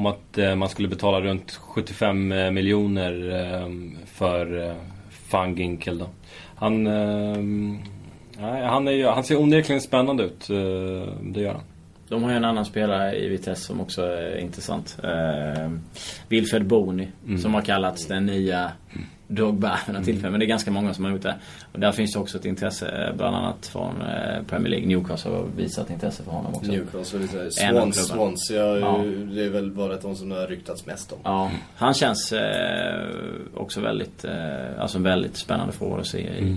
om 0.00 0.06
att 0.06 0.38
eh, 0.38 0.54
man 0.54 0.68
skulle 0.68 0.88
betala 0.88 1.20
runt 1.20 1.50
75 1.50 2.32
eh, 2.32 2.50
miljoner 2.50 3.30
eh, 3.30 3.68
för 4.06 4.76
Van 5.30 5.54
Ginkel 5.56 5.98
då. 5.98 6.08
Han, 6.54 6.84
nej, 8.38 8.64
han, 8.64 8.88
är, 8.88 9.10
han 9.10 9.24
ser 9.24 9.40
onekligen 9.40 9.80
spännande 9.80 10.22
ut. 10.22 10.48
Det 11.22 11.40
gör 11.40 11.52
han. 11.52 11.62
De 12.08 12.22
har 12.22 12.30
ju 12.30 12.36
en 12.36 12.44
annan 12.44 12.64
spelare 12.64 13.16
i 13.16 13.28
Vitesse 13.28 13.62
som 13.62 13.80
också 13.80 14.02
är 14.02 14.38
intressant. 14.38 14.98
Eh, 15.02 15.70
Wilfred 16.28 16.66
Boni. 16.66 17.08
Som 17.42 17.54
har 17.54 17.62
kallats 17.62 18.06
den 18.06 18.26
nya 18.26 18.72
Drogba 19.32 19.78
vid 19.86 19.94
något 19.94 20.04
tillfälle. 20.04 20.30
Men 20.30 20.40
det 20.40 20.46
är 20.46 20.48
ganska 20.48 20.70
många 20.70 20.94
som 20.94 21.04
har 21.04 21.12
gjort 21.12 21.22
det. 21.22 21.34
Och 21.72 21.80
där 21.80 21.92
finns 21.92 22.12
det 22.12 22.18
också 22.18 22.38
ett 22.38 22.44
intresse 22.44 22.88
eh, 22.88 23.16
bland 23.16 23.36
annat 23.36 23.66
från 23.66 24.02
eh, 24.02 24.42
Premier 24.48 24.70
League. 24.70 24.86
Newcastle 24.88 25.30
har 25.30 25.46
visat 25.56 25.90
intresse 25.90 26.22
för 26.22 26.30
honom 26.30 26.54
också. 26.54 26.70
Newcastle, 26.70 27.18
av 27.20 27.50
Swans, 27.50 27.56
klubbarna. 27.58 27.92
Swans. 27.92 28.50
Ja. 28.50 29.04
Det 29.34 29.44
är 29.44 29.50
väl 29.50 29.70
bara 29.70 29.96
de 29.96 30.16
som 30.16 30.28
det 30.28 30.34
har 30.34 30.46
ryktats 30.46 30.86
mest 30.86 31.12
om. 31.12 31.18
Ja, 31.24 31.50
han 31.76 31.94
känns 31.94 32.32
eh, 32.32 33.08
också 33.54 33.80
väldigt, 33.80 34.24
eh, 34.24 34.80
alltså 34.80 34.98
en 34.98 35.04
väldigt 35.04 35.36
spännande 35.36 35.72
fråga 35.72 36.00
att 36.00 36.06
se 36.06 36.18
i, 36.18 36.40
ev- 36.42 36.56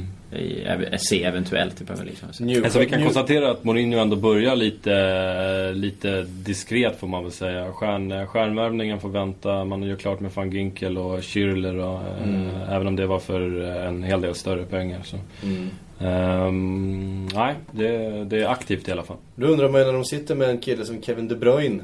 se 0.98 1.24
eventuellt 1.24 1.82
i 1.82 1.86
Premier 1.86 2.06
League. 2.06 2.64
Alltså 2.64 2.80
vi 2.80 2.86
kan 2.86 3.00
New- 3.00 3.04
konstatera 3.04 3.52
att 3.52 3.64
Mourinho 3.64 4.00
ändå 4.00 4.16
börjar 4.16 4.56
lite, 4.56 5.72
lite 5.74 6.22
diskret 6.24 7.00
får 7.00 7.08
man 7.08 7.24
väl 7.24 7.32
säga. 7.32 7.72
Stjärn, 7.72 8.28
stjärnvärvningen 8.28 9.00
får 9.00 9.10
vänta. 9.10 9.66
Man 9.66 9.84
gör 9.84 9.96
klart 9.96 10.20
med 10.20 10.32
van 10.32 10.52
Ginkel 10.52 10.98
och 10.98 11.20
Schürrle 11.20 11.80
och, 11.80 12.02
eh, 12.28 12.74
Även 12.76 12.88
om 12.88 12.96
det 12.96 13.06
var 13.06 13.20
för 13.20 13.62
en 13.62 14.04
hel 14.04 14.22
del 14.22 14.36
större 14.36 14.66
pengar. 14.66 15.00
Så. 15.04 15.18
Mm. 15.44 15.70
Ehm, 16.00 17.26
nej, 17.34 17.56
det, 17.72 18.24
det 18.26 18.44
är 18.44 18.48
aktivt 18.48 18.88
i 18.88 18.92
alla 18.92 19.04
fall. 19.04 19.18
Då 19.36 19.48
undrar 19.48 19.70
man 19.70 19.82
ju 19.82 19.86
när 19.88 19.94
de 19.94 20.06
sitter 20.06 20.36
med 20.36 20.50
en 20.50 20.58
kille 20.58 20.86
som 20.86 21.02
Kevin 21.02 21.28
De 21.28 21.36
Bruyne. 21.36 21.84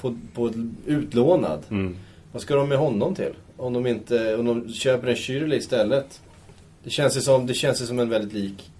På, 0.00 0.16
på 0.34 0.50
utlånad. 0.86 1.62
Mm. 1.70 1.96
Vad 2.32 2.42
ska 2.42 2.54
de 2.54 2.68
med 2.68 2.78
honom 2.78 3.14
till? 3.14 3.32
Om 3.56 3.72
de 3.72 3.86
inte, 3.86 4.36
om 4.36 4.44
de 4.44 4.72
köper 4.72 5.08
en 5.08 5.14
Schürrle 5.16 5.54
istället. 5.54 6.20
Det 6.84 6.90
känns 6.90 7.16
ju 7.16 7.20
som, 7.20 7.46
det 7.46 7.54
känns 7.54 7.86
som 7.86 7.98
en 7.98 8.08
väldigt 8.08 8.32
lik. 8.32 8.70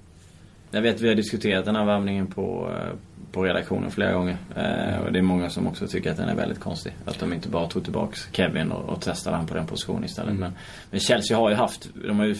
Jag 0.71 0.83
vet 0.83 1.01
vi 1.01 1.09
har 1.09 1.15
diskuterat 1.15 1.65
den 1.65 1.77
här 1.77 1.85
värvningen 1.85 2.27
på, 2.27 2.71
eh, 2.71 2.97
på 3.33 3.45
redaktionen 3.45 3.91
flera 3.91 4.13
gånger. 4.13 4.37
Eh, 4.57 4.99
och 4.99 5.13
det 5.13 5.19
är 5.19 5.23
många 5.23 5.51
som 5.51 5.67
också 5.67 5.87
tycker 5.87 6.11
att 6.11 6.17
den 6.17 6.29
är 6.29 6.35
väldigt 6.35 6.61
konstig. 6.61 6.93
Att 7.05 7.19
de 7.19 7.33
inte 7.33 7.49
bara 7.49 7.69
tog 7.69 7.85
tillbaks 7.85 8.29
Kevin 8.33 8.73
och, 8.73 8.89
och 8.89 9.01
testade 9.01 9.37
han 9.37 9.47
på 9.47 9.55
den 9.55 9.67
positionen 9.67 10.05
istället. 10.05 10.31
Mm. 10.31 10.41
Men, 10.41 10.53
men 10.91 11.01
Chelsea 11.01 11.37
har 11.37 11.51
ju 11.51 11.57
haft, 11.57 11.89
de 12.07 12.19
har 12.19 12.27
ju 12.27 12.37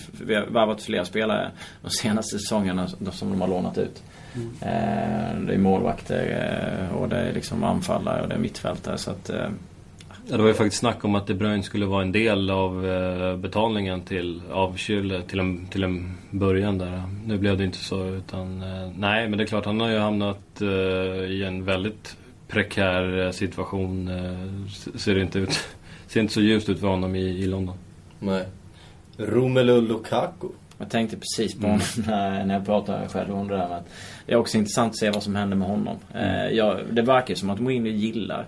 värvat 0.49 0.83
flera 0.83 1.05
spelare 1.05 1.51
de 1.83 1.91
senaste 1.91 2.39
säsongerna 2.39 2.89
som 2.89 3.31
de 3.31 3.41
har 3.41 3.49
lånat 3.49 3.79
ut. 3.79 4.03
Eh, 4.61 5.41
det 5.47 5.55
är 5.55 5.59
målvakter 5.59 6.89
eh, 6.91 6.97
och 6.97 7.09
det 7.09 7.17
är 7.17 7.33
liksom 7.33 7.65
anfallare 7.65 8.23
och 8.23 8.29
det 8.29 8.35
är 8.35 8.39
mittfältare. 8.39 8.99
Så 8.99 9.11
att, 9.11 9.31
eh, 9.31 9.49
Ja, 10.29 10.37
det 10.37 10.43
var 10.43 10.49
ju 10.49 10.55
faktiskt 10.55 10.81
snack 10.81 11.05
om 11.05 11.15
att 11.15 11.27
De 11.27 11.35
Bruyne 11.35 11.63
skulle 11.63 11.87
vara 11.87 12.03
en 12.03 12.13
del 12.13 12.51
av 12.51 12.87
eh, 12.87 13.37
betalningen 13.37 14.01
till, 14.01 14.43
av 14.51 14.77
Schürrle 14.77 15.23
till 15.23 15.41
en, 15.41 15.67
till 15.67 15.83
en 15.83 16.15
början 16.31 16.79
där. 16.79 17.03
Nu 17.27 17.39
blev 17.39 17.59
det 17.59 17.65
inte 17.65 17.79
så 17.79 18.05
utan, 18.05 18.63
eh, 18.63 18.91
nej 18.97 19.29
men 19.29 19.39
det 19.39 19.45
är 19.45 19.47
klart 19.47 19.65
han 19.65 19.81
har 19.81 19.89
ju 19.89 19.99
hamnat 19.99 20.61
eh, 20.61 20.69
i 21.31 21.45
en 21.47 21.65
väldigt 21.65 22.17
prekär 22.49 23.33
situation. 23.33 24.11
Ser 24.95 25.19
inte 25.19 25.39
ut, 25.39 25.69
ser 26.07 26.21
inte 26.21 26.33
så 26.33 26.41
ljust 26.41 26.69
ut 26.69 26.81
för 26.81 26.87
honom 26.87 27.15
i, 27.15 27.21
i 27.21 27.47
London. 27.47 27.77
Nej. 28.19 28.45
Romelu 29.17 29.81
Lukaku. 29.81 30.49
Jag 30.79 30.91
tänkte 30.91 31.17
precis 31.17 31.61
på 31.61 31.67
honom 31.67 31.81
när, 32.07 32.45
när 32.45 32.55
jag 32.55 32.67
pratade 32.67 33.09
själv 33.09 33.35
om 33.35 33.49
det 33.49 33.57
där 33.57 33.71
att 33.71 33.89
Det 34.27 34.33
är 34.33 34.37
också 34.37 34.59
intressant 34.59 34.91
att 34.91 34.99
se 34.99 35.11
vad 35.11 35.23
som 35.23 35.35
händer 35.35 35.57
med 35.57 35.69
honom. 35.69 35.97
Eh, 36.15 36.47
jag, 36.47 36.81
det 36.91 37.03
verkar 37.03 37.29
ju 37.29 37.37
som 37.37 37.51
att 37.51 37.61
Mourinho 37.61 37.89
gillar 37.89 38.47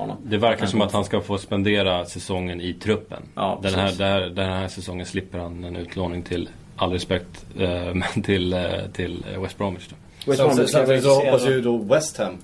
honom. 0.00 0.16
Det 0.24 0.38
verkar 0.38 0.66
som 0.66 0.80
att 0.80 0.92
han 0.92 1.04
ska 1.04 1.20
få 1.20 1.38
spendera 1.38 2.04
säsongen 2.04 2.60
i 2.60 2.74
truppen. 2.74 3.22
Ja, 3.34 3.58
den, 3.62 3.74
här, 3.74 3.92
där, 3.92 4.20
den 4.20 4.48
här 4.50 4.68
säsongen 4.68 5.06
slipper 5.06 5.38
han 5.38 5.64
en 5.64 5.76
utlåning 5.76 6.22
till, 6.22 6.48
all 6.76 6.92
respekt, 6.92 7.46
eh, 7.58 7.94
men 7.94 8.22
till, 8.22 8.52
eh, 8.52 8.62
till 8.92 9.24
West 9.38 9.58
Bromwich 9.58 9.88
då. 9.88 9.96
West 10.30 10.42
Bromwich 10.42 10.70
Samtidigt, 10.70 11.02
så 11.04 11.14
hoppas 11.14 11.46
ju 11.46 11.60
då 11.60 11.76
West 11.78 12.16
Ham. 12.18 12.38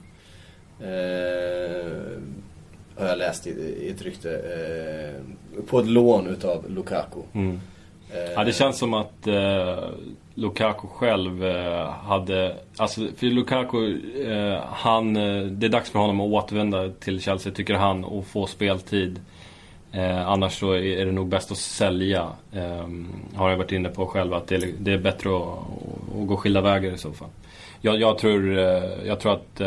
Eh, 0.81 0.87
har 2.99 3.09
jag 3.09 3.19
läst 3.19 3.47
i, 3.47 3.51
i 3.51 3.91
ett 3.91 4.03
rykte. 4.03 4.31
Eh, 4.31 5.63
på 5.67 5.79
ett 5.79 5.87
lån 5.87 6.27
utav 6.27 6.71
Lukaku. 6.71 7.21
Mm. 7.33 7.61
Eh, 8.13 8.33
Ja, 8.35 8.45
det 8.45 8.53
känns 8.53 8.79
som 8.79 8.95
att 8.95 9.27
eh, 9.27 9.89
Lukaku 10.39 10.89
själv 10.89 11.45
eh, 11.45 11.91
hade... 11.91 12.57
Alltså, 12.77 13.01
för 13.17 13.27
Lukaku, 13.27 13.99
eh, 14.25 14.63
han... 14.71 15.17
Eh, 15.17 15.43
det 15.43 15.67
är 15.67 15.71
dags 15.71 15.91
för 15.91 15.99
honom 15.99 16.21
att 16.21 16.27
återvända 16.27 16.89
till 16.89 17.21
Chelsea, 17.21 17.53
tycker 17.53 17.75
han, 17.75 18.05
och 18.05 18.27
få 18.27 18.47
speltid. 18.47 19.21
Annars 20.27 20.59
så 20.59 20.73
är 20.73 21.07
det 21.07 21.13
nog 21.13 21.29
bäst 21.29 21.51
att 21.51 21.57
sälja. 21.57 22.29
Eh, 22.53 22.89
har 23.35 23.51
jag 23.51 23.57
varit 23.57 23.73
inne 23.73 23.89
på 23.89 24.07
själv, 24.07 24.35
att 24.35 24.49
det 24.49 24.93
är, 24.93 24.99
bättre 24.99 25.37
att, 25.37 25.59
att 26.21 26.27
gå 26.27 26.37
skilda 26.37 26.61
vägar 26.61 26.93
i 26.93 26.99
så 26.99 27.13
fall. 27.13 27.29
Jag, 27.81 28.01
jag, 28.01 28.19
tror, 28.19 28.59
jag 29.07 29.21
tror 29.21 29.33
att 29.33 29.61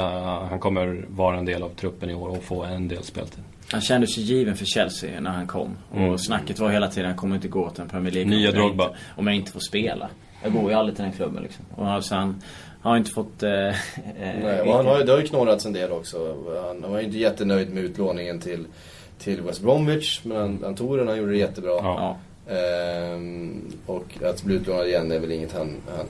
han 0.49 0.59
kommer 0.59 1.05
vara 1.09 1.37
en 1.37 1.45
del 1.45 1.63
av 1.63 1.69
truppen 1.69 2.09
i 2.09 2.13
år 2.13 2.29
och 2.29 2.43
få 2.43 2.63
en 2.63 2.87
del 2.87 3.03
speltid. 3.03 3.43
Han 3.71 3.81
kändes 3.81 4.17
ju 4.17 4.21
given 4.21 4.55
för 4.55 4.65
Chelsea 4.65 5.21
när 5.21 5.31
han 5.31 5.47
kom. 5.47 5.77
Mm. 5.95 6.09
Och 6.09 6.21
snacket 6.21 6.59
var 6.59 6.69
hela 6.69 6.87
tiden 6.87 7.09
han 7.09 7.17
kommer 7.17 7.35
inte 7.35 7.47
gå 7.47 7.69
till 7.69 7.81
en 7.81 7.89
Premier 7.89 8.13
League 8.13 8.29
Nya 8.29 8.51
Drogba. 8.51 8.85
inte, 8.85 8.97
Om 9.15 9.27
jag 9.27 9.35
inte 9.35 9.51
får 9.51 9.59
spela. 9.59 10.09
Jag 10.43 10.53
går 10.53 10.71
ju 10.71 10.77
aldrig 10.77 10.95
till 10.95 11.03
den 11.05 11.13
klubben 11.13 11.43
liksom. 11.43 11.65
Och 11.75 11.87
alltså 11.87 12.15
han 12.15 12.41
har 12.81 12.97
inte 12.97 13.11
fått... 13.11 13.43
Eh, 13.43 13.51
eh, 13.51 13.73
Nej, 14.19 14.61
och 14.61 14.73
han 14.75 14.85
har, 14.85 14.99
ju- 14.99 15.03
det 15.05 15.11
har 15.11 15.19
ju 15.19 15.27
knorrats 15.27 15.65
en 15.65 15.73
del 15.73 15.91
också. 15.91 16.35
Han, 16.67 16.91
var 16.91 16.99
ju 16.99 17.05
inte 17.05 17.17
jättenöjd 17.17 17.73
med 17.73 17.83
utlåningen 17.83 18.39
till, 18.39 18.65
till 19.19 19.41
West 19.41 19.61
Bromwich. 19.61 20.21
Men 20.23 20.37
han, 20.37 20.59
han 20.63 20.75
tog 20.75 20.97
den, 20.97 21.07
han 21.07 21.17
gjorde 21.17 21.31
det 21.31 21.37
jättebra. 21.37 21.71
Ja. 21.71 22.17
Ehm, 22.55 23.61
och 23.85 24.05
att 24.23 24.43
bli 24.43 24.55
utlånad 24.55 24.87
igen 24.87 25.11
är 25.11 25.19
väl 25.19 25.31
inget 25.31 25.53
han, 25.53 25.75
han 25.97 26.05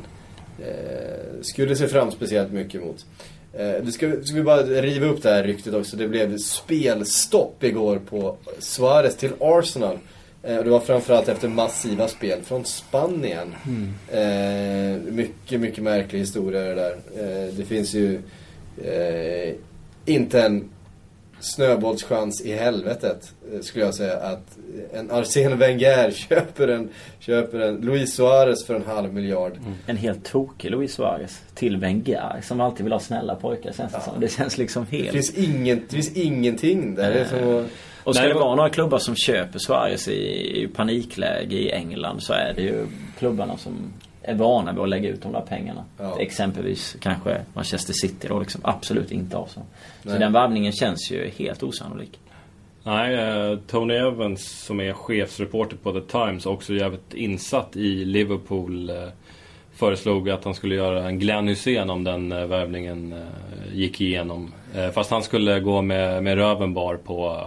eh, 0.68 1.42
skulle 1.42 1.76
se 1.76 1.88
fram 1.88 2.12
speciellt 2.12 2.52
mycket 2.52 2.82
mot. 2.86 3.06
Eh, 3.54 3.86
ska, 3.88 4.12
ska 4.24 4.36
vi 4.36 4.44
bara 4.44 4.62
riva 4.64 5.06
upp 5.08 5.24
det 5.24 5.30
här 5.30 5.44
ryktet 5.44 5.74
också. 5.74 5.98
Det 5.98 6.08
blev 6.08 6.38
spelstopp 6.38 7.64
igår 7.64 8.00
på 8.10 8.36
Suarez 8.60 9.18
till 9.18 9.32
Arsenal. 9.40 9.98
Eh, 10.44 10.64
det 10.64 10.70
var 10.70 10.80
framförallt 10.80 11.28
efter 11.28 11.48
massiva 11.48 12.08
spel 12.08 12.42
från 12.42 12.66
Spanien. 12.66 13.56
Eh, 14.12 15.14
mycket, 15.14 15.60
mycket 15.60 15.84
märklig 15.84 16.20
historia 16.20 16.62
det 16.62 16.76
där. 16.76 16.94
Eh, 17.18 17.54
det 17.54 17.66
finns 17.66 17.94
ju 17.94 18.22
eh, 18.84 19.56
inte 20.06 20.42
en 20.42 20.70
snöbollschans 21.40 22.42
i 22.42 22.54
helvetet, 22.54 23.34
eh, 23.54 23.60
skulle 23.62 23.86
jag 23.86 23.96
säga, 23.96 24.18
att 24.18 24.58
en 24.94 25.12
Arsene 25.12 25.56
Wenger 25.56 26.12
köper 26.30 26.68
en, 26.68 26.90
köper 27.20 27.60
en 27.60 27.76
Luis 27.76 28.14
Suarez 28.14 28.66
för 28.66 28.76
en 28.76 28.86
halv 28.86 29.14
miljard. 29.14 29.54
En 29.86 29.98
helt 29.98 30.26
tokig 30.26 30.72
Luis 30.72 30.94
Suarez 30.94 31.42
till 31.56 31.78
Wenger 31.78 32.42
som 32.44 32.62
alltid 32.62 32.84
vill 32.84 32.94
ha 32.94 33.00
snälla 33.00 33.36
pojkar 33.36 33.74
känns 33.74 33.94
det 33.94 34.02
som. 34.02 34.20
Det 34.20 34.28
känns 34.28 34.58
liksom 34.58 34.86
Det 34.90 34.98
helt... 34.98 35.12
finns, 35.12 35.34
ingen, 35.34 35.82
det 35.90 35.96
finns 35.96 36.16
ingenting 36.16 36.96
där. 36.96 37.14
Det 37.14 37.20
är 37.20 37.26
som 37.26 37.58
att, 37.58 37.66
Och 38.10 38.16
ska 38.16 38.22
Nej, 38.24 38.28
det 38.30 38.34
det 38.36 38.40
var- 38.40 38.46
vara 38.46 38.56
några 38.56 38.70
klubbar 38.70 38.98
som 38.98 39.16
köper 39.16 39.60
Suarez 39.60 40.08
i, 40.08 40.62
i 40.64 40.68
panikläge 40.68 41.56
i 41.56 41.72
England 41.72 42.24
så 42.24 42.34
är 42.34 42.54
det 42.56 42.62
ju 42.62 42.86
klubbarna 43.20 43.58
som 43.58 43.74
är 44.22 44.36
vana 44.36 44.72
vid 44.72 44.82
att 44.82 44.90
lägga 44.90 45.10
ut 45.10 45.22
de 45.22 45.32
där 45.32 45.42
pengarna. 45.42 45.84
Ja. 45.98 46.20
Exempelvis 46.20 46.96
kanske 47.02 47.42
Manchester 47.54 47.94
City 47.94 48.28
då 48.28 48.40
liksom 48.40 48.62
absolut 48.64 49.12
inte 49.12 49.38
av 49.38 49.46
så. 49.48 49.62
Den 50.04 50.34
värvningen 50.34 50.72
känns 50.72 51.12
ju 51.12 51.30
helt 51.38 51.64
osannolik. 51.64 52.20
Nej, 52.84 53.16
eh, 53.16 53.58
Tony 53.68 53.94
Evans 53.94 54.64
som 54.66 54.80
är 54.80 54.94
chefsreporter 54.94 55.76
på 55.78 55.92
The 55.92 56.02
Times 56.02 56.46
också 56.46 56.74
jävligt 56.74 57.14
insatt 57.14 57.76
i 57.76 58.06
Liverpool. 58.06 58.90
eh, 58.90 58.96
Föreslog 59.76 60.30
att 60.30 60.44
han 60.44 60.54
skulle 60.54 60.76
göra 60.76 61.04
en 61.08 61.20
Glenn 61.20 61.48
Hysén 61.48 61.90
om 61.90 62.04
den 62.04 62.32
eh, 62.32 62.46
värvningen 62.46 63.16
gick 63.74 64.02
igenom. 64.02 64.54
Fast 64.94 65.12
han 65.12 65.24
skulle 65.24 65.60
gå 65.60 65.82
med, 65.82 66.24
med 66.24 66.36
röven 66.36 66.74
bar 66.74 66.96
på 66.96 67.42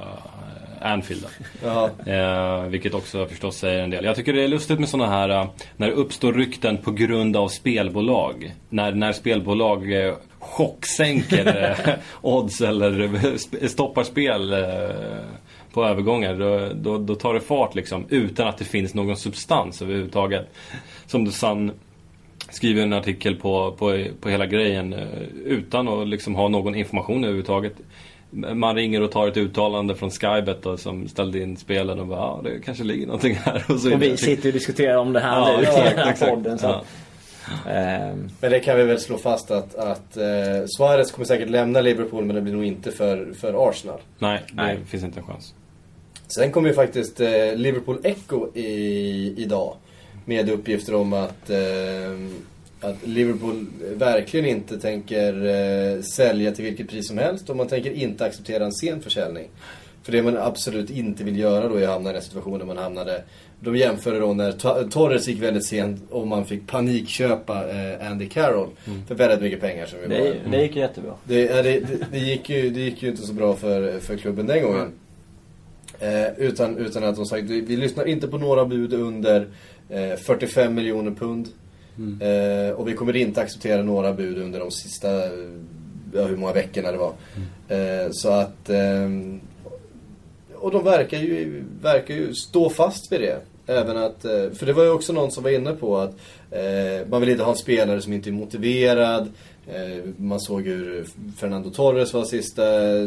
Anfield. 0.83 1.23
då. 1.23 1.29
Jaha. 1.67 1.91
Eh, 2.07 2.69
vilket 2.69 2.95
också 2.95 3.27
förstås 3.27 3.57
säger 3.57 3.83
en 3.83 3.91
del. 3.91 4.05
Jag 4.05 4.17
tycker 4.17 4.33
det 4.33 4.43
är 4.43 4.49
lustigt 4.49 4.81
med 4.81 4.89
sådana 4.89 5.11
här, 5.11 5.29
eh, 5.29 5.47
när 5.77 5.87
det 5.87 5.93
uppstår 5.93 6.33
rykten 6.33 6.79
på 6.79 6.91
grund 6.91 7.37
av 7.37 7.49
spelbolag. 7.49 8.55
När, 8.69 8.93
när 8.93 9.13
spelbolag 9.13 10.07
eh, 10.07 10.15
chocksänker 10.39 11.77
eh, 11.87 11.95
odds 12.21 12.61
eller 12.61 12.91
sp- 13.37 13.69
stoppar 13.69 14.05
spel 14.05 14.53
eh, 14.53 14.59
på 15.73 15.85
övergångar. 15.85 16.35
Då, 16.35 16.73
då, 16.75 16.99
då 16.99 17.15
tar 17.15 17.35
det 17.35 17.41
fart 17.41 17.75
liksom 17.75 18.07
utan 18.09 18.49
att 18.49 18.59
det 18.59 18.65
finns 18.65 18.95
någon 18.95 19.17
substans 19.17 19.83
överhuvudtaget. 19.83 20.55
Som 21.07 21.27
The 21.27 21.33
Sun 21.33 21.73
skriver 22.51 22.83
en 22.83 22.93
artikel 22.93 23.37
på, 23.37 23.73
på, 23.73 24.05
på 24.21 24.29
hela 24.29 24.47
grejen 24.47 24.93
eh, 24.93 25.23
utan 25.45 25.89
att 25.89 26.09
liksom 26.09 26.35
ha 26.35 26.49
någon 26.49 26.75
information 26.75 27.25
överhuvudtaget. 27.25 27.75
Man 28.35 28.75
ringer 28.77 29.03
och 29.03 29.11
tar 29.11 29.29
ett 29.29 29.37
uttalande 29.37 29.95
från 29.95 30.11
Skybet 30.11 30.63
då, 30.63 30.77
som 30.77 31.09
ställde 31.09 31.39
in 31.43 31.57
spelen 31.57 32.01
och 32.01 32.07
bara 32.07 32.19
ja, 32.19 32.41
det 32.45 32.61
kanske 32.65 32.85
ligger 32.85 33.07
någonting 33.07 33.35
här. 33.35 33.65
Och, 33.69 33.81
så 33.81 33.95
Och 33.95 34.03
vi 34.03 34.17
sitter 34.17 34.49
och 34.49 34.53
diskuterar 34.53 34.97
om 34.97 35.13
det 35.13 35.21
här 35.21 35.39
Ja, 35.39 35.57
nu 35.57 35.63
i 35.63 35.67
exakt, 35.67 35.85
den 35.97 35.99
här 35.99 36.11
exakt. 36.11 36.31
podden. 36.35 36.59
Så. 36.59 36.67
Ja. 36.67 36.85
Ehm, 37.71 38.29
Men 38.41 38.51
det 38.51 38.61
kan 38.61 38.77
vi 38.77 38.85
väl 38.85 39.01
slå 39.01 39.19
fast 39.19 39.51
att, 39.51 39.75
att 39.75 40.17
eh, 40.17 40.25
Suarez 40.67 41.11
kommer 41.13 41.27
säkert 41.27 41.51
lämna 41.51 41.81
Liverpool 41.81 42.25
men 42.25 42.37
det 42.37 42.43
blir 42.43 42.53
nog 42.53 42.65
inte 42.65 42.91
för, 42.93 43.33
för 43.41 43.69
Arsenal. 43.71 44.01
Nej, 44.19 44.43
det 44.49 44.55
Nej. 44.63 44.79
finns 44.87 45.05
inte 45.05 45.21
en 45.21 45.27
chans. 45.27 45.55
Sen 46.37 46.53
kom 46.53 46.67
ju 46.67 46.75
faktiskt 46.75 47.21
eh, 47.21 47.55
Liverpool 47.55 47.99
Echo 48.05 48.57
i, 48.57 49.35
idag. 49.37 49.77
Med 50.25 50.51
uppgifter 50.51 50.95
om 50.95 51.13
att, 51.13 51.51
eh, 51.51 51.59
att 52.83 53.07
Liverpool 53.07 53.67
verkligen 53.95 54.47
inte 54.47 54.79
tänker 54.79 55.45
eh, 55.47 56.03
sälja 56.03 56.53
till 56.53 56.65
vilket 56.65 56.89
pris 56.89 57.09
som 57.09 57.19
helst 57.19 57.51
och 57.51 57.57
man 57.57 57.69
tänker 57.69 57.91
inte 57.91 58.25
acceptera 58.25 58.65
en 58.65 58.73
sen 58.73 59.01
försäljning. 59.03 59.49
För 60.03 60.13
det 60.13 60.23
man 60.23 60.37
absolut 60.37 60.91
inte 60.91 61.25
vill 61.25 61.39
göra 61.39 61.69
då 61.69 61.75
är 61.77 61.83
att 61.83 61.89
hamna 61.89 62.11
i 62.11 62.13
den 62.13 62.23
situationen 62.23 62.67
man 62.67 62.77
hamnade. 62.77 63.23
De 63.61 63.77
jämförde 63.77 64.19
då 64.19 64.33
när 64.35 64.53
To- 64.53 64.91
Torres 64.91 65.29
gick 65.29 65.43
väldigt 65.43 65.65
sent 65.67 66.03
och 66.11 66.27
man 66.27 66.45
fick 66.45 66.67
panikköpa 66.67 67.69
eh, 67.71 68.11
Andy 68.11 68.29
Carroll 68.29 68.69
för 69.09 69.15
väldigt 69.15 69.41
mycket 69.41 69.61
pengar. 69.61 69.87
Som 69.87 69.99
vi 70.03 70.09
det, 70.09 70.37
det 70.51 70.63
gick 70.63 70.75
ju 70.77 70.81
jättebra. 70.81 71.13
Det, 71.25 71.63
det, 71.63 71.63
det, 71.63 71.87
det, 72.13 72.19
gick 72.19 72.51
ju, 72.51 72.71
det 72.71 72.81
gick 72.81 73.03
ju 73.03 73.09
inte 73.09 73.23
så 73.23 73.33
bra 73.33 73.57
för, 73.57 74.01
för 74.01 74.17
klubben 74.17 74.47
den 74.47 74.63
gången. 74.63 74.93
Eh, 76.01 76.39
utan, 76.39 76.77
utan 76.79 77.05
att 77.05 77.17
de 77.17 77.27
sagt, 77.27 77.43
vi, 77.43 77.61
vi 77.61 77.77
lyssnar 77.77 78.09
inte 78.09 78.29
på 78.29 78.39
några 78.39 78.65
bud 78.65 78.93
under 78.95 79.47
eh, 79.89 80.17
45 80.17 80.75
miljoner 80.75 81.11
pund. 81.11 81.49
Eh, 82.21 82.75
och 82.75 82.89
vi 82.89 82.93
kommer 82.93 83.17
inte 83.17 83.41
acceptera 83.41 83.83
några 83.83 84.13
bud 84.13 84.39
under 84.39 84.61
de 84.61 84.71
sista, 84.71 85.25
eh, 85.25 85.31
ja, 86.15 86.25
hur 86.25 86.37
många 86.37 86.53
veckorna 86.53 86.93
det 86.93 86.99
var. 86.99 87.13
Eh, 87.69 88.11
så 88.13 88.29
att, 88.29 88.71
ehm, 88.71 89.41
och 90.55 90.71
de 90.71 90.85
verkar 90.85 91.19
ju, 91.19 91.65
verkar 91.83 92.15
ju 92.15 92.35
stå 92.35 92.71
fast 92.71 93.13
vid 93.13 93.21
det. 93.21 93.41
Även 93.67 93.97
att, 93.97 94.25
eh, 94.25 94.51
för 94.55 94.67
det 94.67 94.73
var 94.73 94.85
ju 94.85 94.91
också 94.91 95.13
någon 95.13 95.31
som 95.31 95.43
var 95.43 95.51
inne 95.51 95.73
på 95.73 95.99
att 95.99 96.15
eh, 96.51 97.09
man 97.11 97.21
vill 97.21 97.31
inte 97.31 97.43
ha 97.43 97.51
en 97.51 97.59
spelare 97.59 98.01
som 98.01 98.13
inte 98.13 98.31
är 98.31 98.33
motiverad. 98.33 99.29
Eh, 99.67 100.05
man 100.17 100.41
såg 100.41 100.63
hur 100.63 101.07
Fernando 101.37 101.71
Torres 101.71 102.13
var 102.13 102.25
sista, 102.25 102.63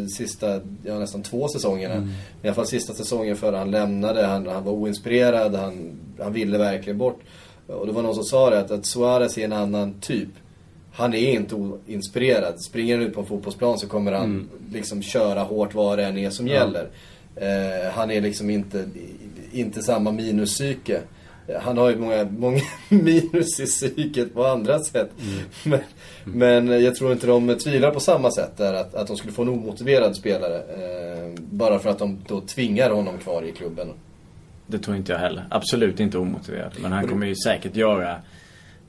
sista 0.10 0.62
ja, 0.84 1.00
nästan 1.00 1.24
två 1.24 1.48
säsongerna. 1.48 2.10
I 2.42 2.48
alla 2.48 2.56
fall 2.56 2.68
sista 2.68 2.94
säsongen 2.94 3.36
före 3.36 3.56
han 3.56 3.72
lämnade. 3.72 4.26
Han, 4.26 4.48
han 4.48 4.64
var 4.64 4.72
oinspirerad, 4.72 5.56
han, 5.56 6.00
han 6.20 6.34
ville 6.34 6.58
verkligen 6.58 6.98
bort. 6.98 7.20
Och 7.68 7.88
det 7.88 7.92
var 7.92 8.04
någon 8.04 8.16
som 8.16 8.24
sa 8.24 8.50
det, 8.50 8.60
att, 8.60 8.72
att 8.72 8.86
Suarez 8.86 9.38
är 9.38 9.46
en 9.46 9.54
annan 9.54 9.94
typ. 10.02 10.30
Han 10.94 11.14
är 11.14 11.32
inte 11.32 11.56
oinspirerad. 11.56 12.62
Springer 12.62 12.98
han 12.98 13.08
ut 13.08 13.14
på 13.14 13.22
en 13.22 13.28
fotbollsplan 13.28 13.80
så 13.80 13.88
kommer 13.88 14.12
han 14.12 14.50
liksom 14.72 15.02
köra 15.02 15.44
hårt 15.44 15.74
vad 15.74 15.98
det 15.98 16.06
än 16.06 16.18
är 16.18 16.30
som 16.30 16.48
gäller. 16.48 16.90
Eh, 17.36 17.92
han 17.94 18.12
är 18.12 18.22
liksom 18.22 18.50
inte, 18.50 18.86
inte 19.52 19.84
samma 19.84 20.12
minuspsyke. 20.12 21.02
Eh, 21.48 21.62
Han 21.62 21.78
har 21.78 21.90
ju 21.90 21.98
många, 21.98 22.28
många 22.38 22.62
minus 22.90 23.60
i 23.60 23.66
psyket 23.66 24.34
på 24.34 24.46
andra 24.46 24.80
sätt. 24.80 25.12
Men, 25.64 25.80
men 26.24 26.84
jag 26.84 26.96
tror 26.96 27.12
inte 27.12 27.28
de 27.28 27.56
tvivlar 27.58 27.92
på 27.92 28.00
samma 28.00 28.32
sätt 28.32 28.58
där 28.58 28.74
att, 28.74 28.96
att 28.96 29.08
de 29.08 29.18
skulle 29.18 29.34
få 29.34 29.42
en 29.42 29.50
omotiverad 29.50 30.16
spelare. 30.16 30.58
Eh, 30.58 31.42
bara 31.52 31.80
för 31.80 31.90
att 31.90 32.00
de 32.00 32.20
då 32.28 32.42
tvingar 32.42 32.90
honom 32.90 33.18
kvar 33.18 33.44
i 33.44 33.52
klubben. 33.52 33.88
Det 34.68 34.80
tror 34.80 34.98
inte 34.98 35.12
jag 35.12 35.20
heller. 35.20 35.44
Absolut 35.50 36.00
inte 36.00 36.18
omotiverad. 36.18 36.72
Men 36.82 36.92
han 36.92 37.08
kommer 37.08 37.28
ju 37.28 37.36
säkert 37.36 37.76
göra 37.76 38.16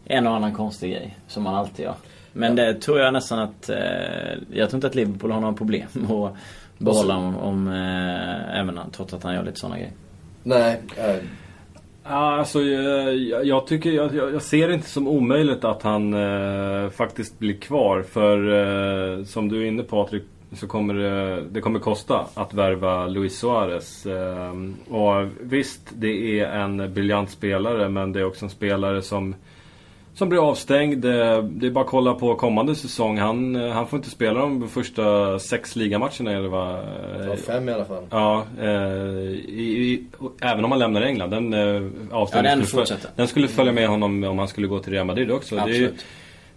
en 0.04 0.26
och 0.26 0.34
annan 0.36 0.54
konstig 0.54 0.90
grej. 0.92 1.16
Som 1.26 1.46
han 1.46 1.54
alltid 1.54 1.84
gör. 1.84 1.94
Men 2.32 2.56
det 2.56 2.74
tror 2.74 2.98
jag 3.00 3.12
nästan 3.12 3.38
att... 3.38 3.68
Eh, 3.68 3.76
jag 4.52 4.70
tror 4.70 4.74
inte 4.78 4.86
att 4.86 4.94
Liverpool 4.94 5.30
har 5.30 5.40
några 5.40 5.54
problem 5.54 5.86
med 5.92 6.10
att 6.10 6.34
behålla 6.78 7.14
honom 7.14 7.36
om, 7.36 7.68
eh, 7.68 8.58
även 8.60 8.76
han- 8.78 8.90
trots 8.90 9.14
att 9.14 9.22
han 9.22 9.34
gör 9.34 9.44
lite 9.44 9.60
sådana 9.60 9.76
grejer. 9.76 9.92
Nej, 10.42 10.80
eh, 10.96 11.16
Ja, 12.08 12.38
alltså, 12.38 12.60
jag, 12.62 13.16
jag, 13.16 13.44
jag 13.46 13.66
tycker, 13.66 13.90
jag, 13.90 14.14
jag 14.14 14.34
jag 14.34 14.42
ser 14.42 14.68
det 14.68 14.74
inte 14.74 14.88
som 14.88 15.08
omöjligt 15.08 15.64
att 15.64 15.82
han 15.82 16.14
eh, 16.14 16.90
faktiskt 16.90 17.38
blir 17.38 17.54
kvar. 17.54 18.02
För 18.02 18.38
eh, 19.18 19.24
som 19.24 19.48
du 19.48 19.62
är 19.62 19.66
inne 19.66 19.82
på 19.82 20.04
Patrik, 20.04 20.22
så 20.52 20.66
kommer 20.66 20.94
det, 20.94 21.44
det 21.50 21.60
kommer 21.60 21.78
kosta 21.78 22.26
att 22.34 22.54
värva 22.54 23.06
Luis 23.06 23.38
Suarez. 23.38 24.06
Eh, 24.06 24.52
och 24.88 25.28
visst, 25.40 25.80
det 25.94 26.40
är 26.40 26.46
en 26.46 26.94
briljant 26.94 27.30
spelare 27.30 27.88
men 27.88 28.12
det 28.12 28.20
är 28.20 28.24
också 28.24 28.44
en 28.44 28.50
spelare 28.50 29.02
som 29.02 29.34
som 30.14 30.28
blir 30.28 30.48
avstängd. 30.48 31.04
Eh, 31.04 31.42
Det 31.42 31.66
är 31.66 31.70
bara 31.70 31.84
att 31.84 31.90
kolla 31.90 32.14
på 32.14 32.34
kommande 32.34 32.74
säsong. 32.74 33.18
Han, 33.18 33.56
eh, 33.56 33.70
han 33.72 33.86
får 33.86 33.96
inte 33.96 34.10
spela 34.10 34.40
de 34.40 34.68
första 34.68 35.38
sex 35.38 35.76
ligamatcherna 35.76 36.32
eller 36.32 36.48
vad? 36.48 36.72
var 37.28 37.36
fem 37.36 37.68
i 37.68 37.72
alla 37.72 37.84
fall. 37.84 38.04
Ja, 38.10 38.44
eh, 38.60 38.68
i, 38.68 40.04
även 40.40 40.64
om 40.64 40.70
han 40.70 40.78
lämnar 40.78 41.02
England. 41.02 41.30
Den 41.30 41.54
eh, 41.54 41.60
Ja, 42.10 42.28
den 42.32 42.64
skulle, 42.66 42.86
följa, 42.86 42.96
den 43.16 43.28
skulle 43.28 43.48
följa 43.48 43.72
med 43.72 43.88
honom 43.88 44.24
om 44.24 44.38
han 44.38 44.48
skulle 44.48 44.66
gå 44.66 44.78
till 44.78 44.92
Real 44.92 45.06
Madrid 45.06 45.30
också. 45.30 45.54
Det 45.54 45.60
är, 45.60 45.64
Absolut. 45.64 46.04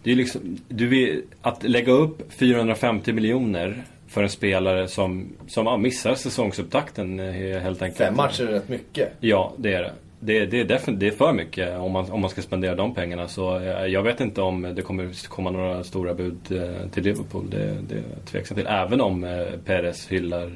Det 0.04 0.12
är 0.12 0.16
liksom, 0.16 0.58
du 0.68 0.88
vill, 0.88 1.22
att 1.42 1.64
lägga 1.64 1.92
upp 1.92 2.34
450 2.34 3.14
miljoner 3.14 3.84
för 4.08 4.24
en 4.24 4.30
spelare 4.30 4.88
som, 4.88 5.30
som 5.48 5.66
ja, 5.66 5.78
missar 5.78 6.16
säsongsupptakten 6.16 7.20
eh, 7.20 7.60
helt 7.60 7.82
enkelt. 7.82 7.98
Fem 7.98 8.16
matcher 8.16 8.44
är 8.44 8.52
rätt 8.52 8.70
mycket. 8.70 9.14
Ja, 9.20 9.54
det 9.58 9.74
är 9.74 9.82
det. 9.82 9.92
Det, 10.22 10.46
det, 10.46 10.60
är 10.60 10.66
definitivt, 10.66 11.00
det 11.00 11.08
är 11.08 11.12
för 11.12 11.34
mycket 11.34 11.78
om 11.78 11.92
man, 11.92 12.12
om 12.12 12.22
man 12.22 12.30
ska 12.30 12.42
spendera 12.42 12.76
de 12.76 12.96
pengarna. 12.96 13.28
Så 13.28 13.60
eh, 13.60 13.86
jag 13.86 14.04
vet 14.04 14.22
inte 14.22 14.42
om 14.42 14.62
det 14.76 14.82
kommer 14.82 15.28
komma 15.28 15.52
några 15.52 15.84
stora 15.84 16.14
bud 16.14 16.38
eh, 16.52 16.90
till 16.92 17.04
Liverpool. 17.04 17.50
Det, 17.50 17.58
det 17.58 17.96
är 17.96 18.04
jag 18.16 18.26
tveksam 18.26 18.58
till. 18.58 18.68
Även 18.68 19.02
om 19.02 19.46
Perez 19.66 20.08
hyllar, 20.08 20.52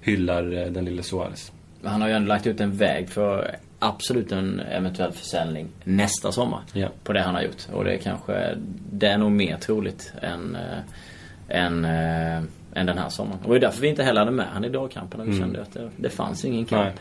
hyllar 0.00 0.42
den 0.70 0.84
lille 0.84 1.02
Suarez. 1.02 1.52
Han 1.84 2.00
har 2.00 2.08
ju 2.08 2.14
ändå 2.14 2.28
lagt 2.28 2.46
ut 2.46 2.60
en 2.60 2.76
väg 2.76 3.08
för 3.08 3.56
absolut 3.82 4.32
en 4.32 4.60
eventuell 4.60 5.12
försäljning 5.12 5.68
nästa 5.84 6.32
sommar. 6.32 6.60
Ja. 6.72 6.88
På 7.04 7.12
det 7.12 7.20
han 7.20 7.34
har 7.34 7.42
gjort. 7.42 7.66
Och 7.72 7.84
det 7.84 7.94
är 7.94 7.98
kanske, 7.98 8.54
det 8.92 9.06
är 9.06 9.18
nog 9.18 9.30
mer 9.32 9.56
troligt 9.56 10.12
än, 10.22 10.56
äh, 10.56 10.78
än, 11.48 11.84
äh, 11.84 12.42
än 12.74 12.86
den 12.86 12.98
här 12.98 13.08
sommaren. 13.08 13.40
Och 13.44 13.50
det 13.50 13.56
är 13.56 13.60
därför 13.60 13.80
vi 13.80 13.88
inte 13.88 14.02
heller 14.02 14.20
hade 14.20 14.30
med 14.30 14.46
han 14.52 14.64
i 14.64 14.68
dagkampen. 14.68 15.30
Vi 15.30 15.38
kände 15.38 15.62
att 15.62 15.72
det, 15.72 15.90
det 15.96 16.10
fanns 16.10 16.44
ingen 16.44 16.64
kamp. 16.64 16.84
Nej. 16.84 16.94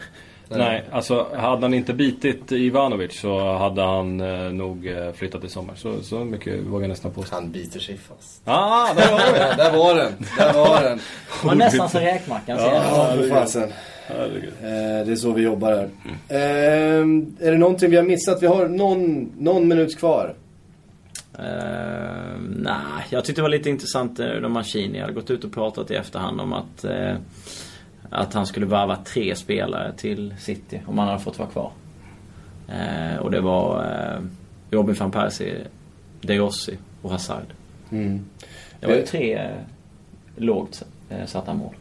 Nej, 0.58 0.84
alltså 0.92 1.28
hade 1.36 1.62
han 1.62 1.74
inte 1.74 1.94
bitit 1.94 2.52
Ivanovic 2.52 3.20
så 3.20 3.58
hade 3.58 3.82
han 3.82 4.22
eh, 4.22 4.52
nog 4.52 4.88
eh, 4.88 5.12
flyttat 5.12 5.44
i 5.44 5.50
sommar. 5.50 5.76
Så, 5.76 6.04
så 6.04 6.16
mycket 6.20 6.60
vågar 6.60 6.82
jag 6.82 6.90
nästan 6.90 7.12
påstå. 7.12 7.36
Han 7.36 7.52
biter 7.52 7.80
sig 7.80 7.98
fast. 7.98 8.42
Ah, 8.46 8.94
där 8.94 9.34
vi 9.34 9.40
Ja, 9.40 9.54
där 9.58 9.78
var 9.78 9.96
den. 9.96 10.14
Där 10.38 10.54
var 10.54 10.84
den. 10.84 11.00
Och 11.50 11.58
nästan 11.58 11.90
så 11.90 12.00
räkmackan. 12.00 12.58
Ja, 12.58 13.08
för 13.16 13.30
fasen. 13.30 13.72
Herregud. 14.18 14.54
Eh, 14.62 15.06
det 15.06 15.12
är 15.12 15.16
så 15.16 15.32
vi 15.32 15.42
jobbar 15.42 15.72
här. 15.72 15.90
Eh, 16.28 17.48
är 17.48 17.52
det 17.52 17.58
någonting 17.58 17.90
vi 17.90 17.98
har 17.98 18.04
missat? 18.04 18.44
Vi 18.44 18.48
har 18.48 18.68
någon, 18.68 19.32
någon 19.38 19.68
minut 19.68 19.98
kvar. 19.98 20.36
Uh, 21.40 22.40
nej, 22.58 23.06
jag 23.10 23.26
tyckte 23.26 23.40
det 23.40 23.44
var 23.44 23.50
lite 23.50 23.70
intressant 23.70 24.20
uh, 24.20 24.26
när 24.26 24.50
Mancini 24.50 25.00
hade 25.00 25.14
gått 25.14 25.30
ut 25.30 25.44
och 25.44 25.54
pratat 25.54 25.92
i 25.92 25.96
efterhand 25.96 26.42
om 26.42 26.54
att, 26.54 26.84
eh, 26.84 27.16
att 28.10 28.34
han 28.34 28.46
skulle 28.46 28.66
varva 28.66 28.96
tre 28.96 29.36
spelare 29.36 29.94
till 29.98 30.36
City 30.40 30.82
om 30.86 30.98
han 30.98 31.08
hade 31.08 31.20
fått 31.20 31.40
vara 31.40 31.50
kvar. 31.50 31.72
Eh, 32.68 33.18
och 33.18 33.32
det 33.32 33.42
var 33.42 33.84
eh, 33.84 34.22
Robin 34.72 34.96
van 34.96 35.12
Persie, 35.12 35.58
De 36.22 36.38
Rossi 36.38 36.78
och 37.02 37.12
Hazard. 37.12 37.46
Det 38.80 38.88
var 38.88 38.94
ju 38.94 39.06
tre 39.06 39.38
eh, 39.38 39.52
lågt 40.36 40.84
eh, 41.10 41.26
satta 41.26 41.54
mål. 41.54 41.76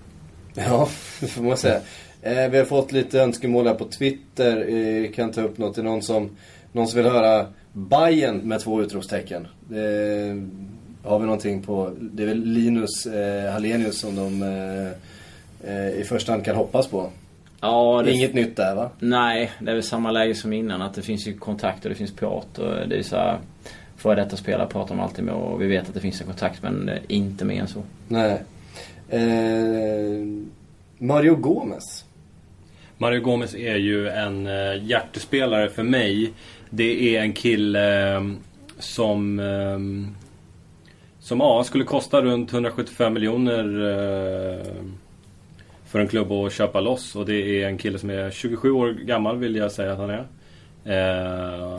Ja, 0.55 0.89
det 1.21 1.27
får 1.27 1.43
man 1.43 1.57
säga. 1.57 1.81
Eh, 2.23 2.51
vi 2.51 2.59
har 2.59 2.65
fått 2.65 2.93
lite 2.93 3.21
önskemål 3.21 3.67
här 3.67 3.75
på 3.75 3.85
Twitter. 3.85 4.75
Eh, 4.75 5.11
kan 5.11 5.33
ta 5.33 5.41
upp 5.41 5.59
något. 5.59 5.75
Det 5.75 5.81
är 5.81 5.85
någon 5.85 6.03
som, 6.03 6.31
någon 6.73 6.89
som 6.89 6.97
vill 6.97 7.13
höra 7.13 7.47
Bayern 7.73 8.37
med 8.37 8.61
två 8.61 8.83
utropstecken. 8.83 9.47
Det, 9.69 10.37
har 11.03 11.19
vi 11.19 11.25
någonting 11.25 11.63
på, 11.63 11.93
det 12.01 12.23
är 12.23 12.27
väl 12.27 12.45
Linus 12.45 13.07
eh, 13.07 13.53
Hallenius 13.53 13.99
som 13.99 14.17
de 14.17 14.43
eh, 14.43 14.91
eh, 15.75 16.01
i 16.01 16.05
första 16.05 16.33
hand 16.33 16.45
kan 16.45 16.57
hoppas 16.57 16.87
på. 16.87 17.11
Ja, 17.61 18.03
det... 18.05 18.13
Inget 18.13 18.35
nytt 18.35 18.57
där 18.57 18.75
va? 18.75 18.91
Nej, 18.99 19.51
det 19.61 19.71
är 19.71 19.75
väl 19.75 19.83
samma 19.83 20.11
läge 20.11 20.35
som 20.35 20.53
innan. 20.53 20.83
Att 20.83 20.95
det 20.95 21.03
finns 21.03 21.27
ju 21.27 21.39
kontakt 21.39 21.85
och 21.85 21.89
det 21.89 21.95
finns 21.95 22.13
prat. 22.13 22.59
Och 22.59 22.89
det 22.89 22.99
är 22.99 23.03
så 23.03 23.17
här, 23.17 23.39
Före 24.01 24.15
detta 24.15 24.37
spelare 24.37 24.67
pratar 24.67 24.95
de 24.95 25.01
alltid 25.01 25.25
med 25.25 25.35
och 25.35 25.63
vi 25.63 25.67
vet 25.67 25.89
att 25.89 25.95
det 25.95 26.01
finns 26.01 26.21
en 26.21 26.27
kontakt 26.27 26.63
men 26.63 26.91
inte 27.09 27.45
mer 27.45 27.61
än 27.61 27.69
så. 27.69 27.83
Nej. 28.09 28.43
Eh, 29.09 30.27
Mario 30.99 31.35
Gomez. 31.35 32.05
Mario 33.01 33.21
Gomez 33.21 33.55
är 33.55 33.77
ju 33.77 34.09
en 34.09 34.47
eh, 34.47 34.85
hjärtespelare 34.85 35.69
för 35.69 35.83
mig. 35.83 36.33
Det 36.71 37.17
är 37.17 37.21
en 37.21 37.33
kille 37.33 38.15
eh, 38.15 38.23
som... 38.79 39.41
Eh, 39.41 39.79
som 41.21 41.41
ja, 41.41 41.65
skulle 41.65 41.85
kosta 41.85 42.23
runt 42.23 42.53
175 42.53 43.13
miljoner 43.13 43.65
för 45.87 46.01
en 46.01 46.09
klubb 46.09 46.33
att 46.33 46.53
köpa 46.53 46.81
loss. 46.81 47.17
Och 47.17 47.27
det 47.27 47.63
är 47.63 47.67
en 47.67 47.79
kille 47.79 47.99
som 47.99 48.11
är 48.11 48.31
27 48.31 48.71
år 48.71 48.91
gammal 48.91 49.39
vill 49.39 49.57
jag 49.57 49.73
säga 49.73 49.93
att 49.93 49.99
han 49.99 50.11
är. 50.11 50.27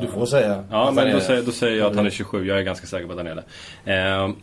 Du 0.01 0.07
får 0.07 0.25
säga. 0.25 0.63
Ja, 0.71 0.91
men 0.95 1.11
då 1.11 1.19
säger, 1.19 1.43
då 1.43 1.51
säger, 1.51 1.77
jag 1.77 1.87
att 1.87 1.95
han 1.95 2.05
är 2.05 2.09
27. 2.09 2.47
Jag 2.47 2.59
är 2.59 2.63
ganska 2.63 2.87
säker 2.87 3.05
på 3.05 3.11
att 3.11 3.17
han 3.17 3.27
är 3.27 3.35
det. 3.35 4.33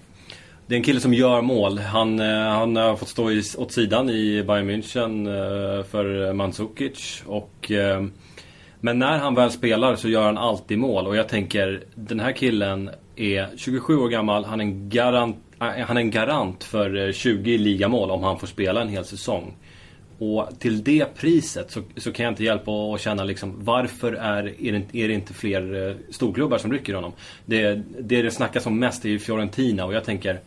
Det 0.68 0.74
är 0.74 0.76
en 0.76 0.82
kille 0.82 1.00
som 1.00 1.14
gör 1.14 1.42
mål. 1.42 1.78
Han, 1.78 2.20
eh, 2.20 2.26
han 2.36 2.76
har 2.76 2.96
fått 2.96 3.08
stå 3.08 3.30
i, 3.30 3.42
åt 3.56 3.72
sidan 3.72 4.10
i 4.10 4.42
Bayern 4.42 4.70
München 4.70 5.26
eh, 5.26 5.84
för 5.84 6.32
Mandzukic. 6.32 7.22
Och, 7.26 7.70
eh, 7.70 8.04
men 8.80 8.98
när 8.98 9.18
han 9.18 9.34
väl 9.34 9.50
spelar 9.50 9.96
så 9.96 10.08
gör 10.08 10.22
han 10.22 10.38
alltid 10.38 10.78
mål. 10.78 11.06
Och 11.06 11.16
jag 11.16 11.28
tänker, 11.28 11.84
den 11.94 12.20
här 12.20 12.32
killen 12.32 12.90
är 13.16 13.48
27 13.56 13.96
år 13.96 14.08
gammal. 14.08 14.44
Han 14.44 14.60
är 14.60 14.64
en 14.64 14.88
garant, 14.88 15.36
han 15.58 15.96
är 15.96 16.00
en 16.00 16.10
garant 16.10 16.64
för 16.64 17.12
20 17.12 17.58
ligamål 17.58 18.10
om 18.10 18.22
han 18.22 18.38
får 18.38 18.46
spela 18.46 18.80
en 18.80 18.88
hel 18.88 19.04
säsong. 19.04 19.54
Och 20.18 20.48
till 20.58 20.84
det 20.84 21.14
priset 21.16 21.70
så, 21.70 21.82
så 21.96 22.12
kan 22.12 22.24
jag 22.24 22.32
inte 22.32 22.44
hjälpa 22.44 22.70
att 22.70 23.00
känna 23.00 23.24
liksom 23.24 23.64
varför 23.64 24.12
är, 24.12 24.62
är, 24.66 24.72
det, 24.72 24.98
är 25.02 25.08
det 25.08 25.14
inte 25.14 25.34
fler 25.34 25.88
eh, 25.88 25.96
storklubbar 26.10 26.58
som 26.58 26.72
rycker 26.72 26.94
honom? 26.94 27.12
Det, 27.46 27.82
det 28.00 28.22
det 28.22 28.30
snackas 28.30 28.66
om 28.66 28.78
mest 28.78 29.04
är 29.04 29.08
ju 29.08 29.18
Fiorentina 29.18 29.84
och 29.84 29.94
jag 29.94 30.04
tänker 30.04 30.40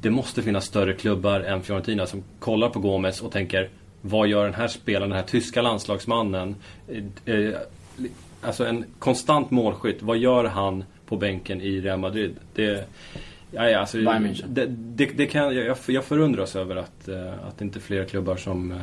det 0.00 0.10
måste 0.10 0.42
finnas 0.42 0.64
större 0.64 0.92
klubbar 0.92 1.40
än 1.40 1.62
Fiorentina 1.62 2.06
som 2.06 2.22
kollar 2.38 2.68
på 2.68 2.80
Gomes 2.80 3.20
och 3.20 3.32
tänker 3.32 3.68
vad 4.00 4.28
gör 4.28 4.44
den 4.44 4.54
här 4.54 4.68
spelaren, 4.68 5.10
den 5.10 5.18
här 5.18 5.26
tyska 5.26 5.62
landslagsmannen? 5.62 6.56
Eh, 6.88 7.34
eh, 7.34 7.54
alltså 8.42 8.66
en 8.66 8.84
konstant 8.98 9.50
målskytt, 9.50 10.02
vad 10.02 10.18
gör 10.18 10.44
han 10.44 10.84
på 11.06 11.16
bänken 11.16 11.60
i 11.60 11.80
Real 11.80 11.98
Madrid? 11.98 12.36
Det, 12.54 12.88
ja, 13.54 13.78
alltså, 13.78 13.98
det, 14.46 14.66
det, 14.66 15.06
det, 15.06 15.26
kan, 15.26 15.56
jag, 15.56 15.76
jag 15.86 16.04
förundras 16.04 16.56
över 16.56 16.76
att, 16.76 17.08
eh, 17.08 17.46
att 17.48 17.62
inte 17.62 17.80
fler 17.80 18.04
klubbar 18.04 18.36
som 18.36 18.72
eh, 18.72 18.78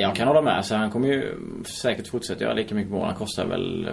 jag 0.00 0.16
kan 0.16 0.28
hålla 0.28 0.42
med. 0.42 0.56
Alltså, 0.56 0.74
han 0.74 0.90
kommer 0.90 1.08
ju 1.08 1.34
säkert 1.64 2.08
fortsätta 2.08 2.44
göra 2.44 2.54
lika 2.54 2.74
mycket 2.74 2.92
mål. 2.92 3.06
Han 3.06 3.14
kostar 3.14 3.46
väl 3.46 3.88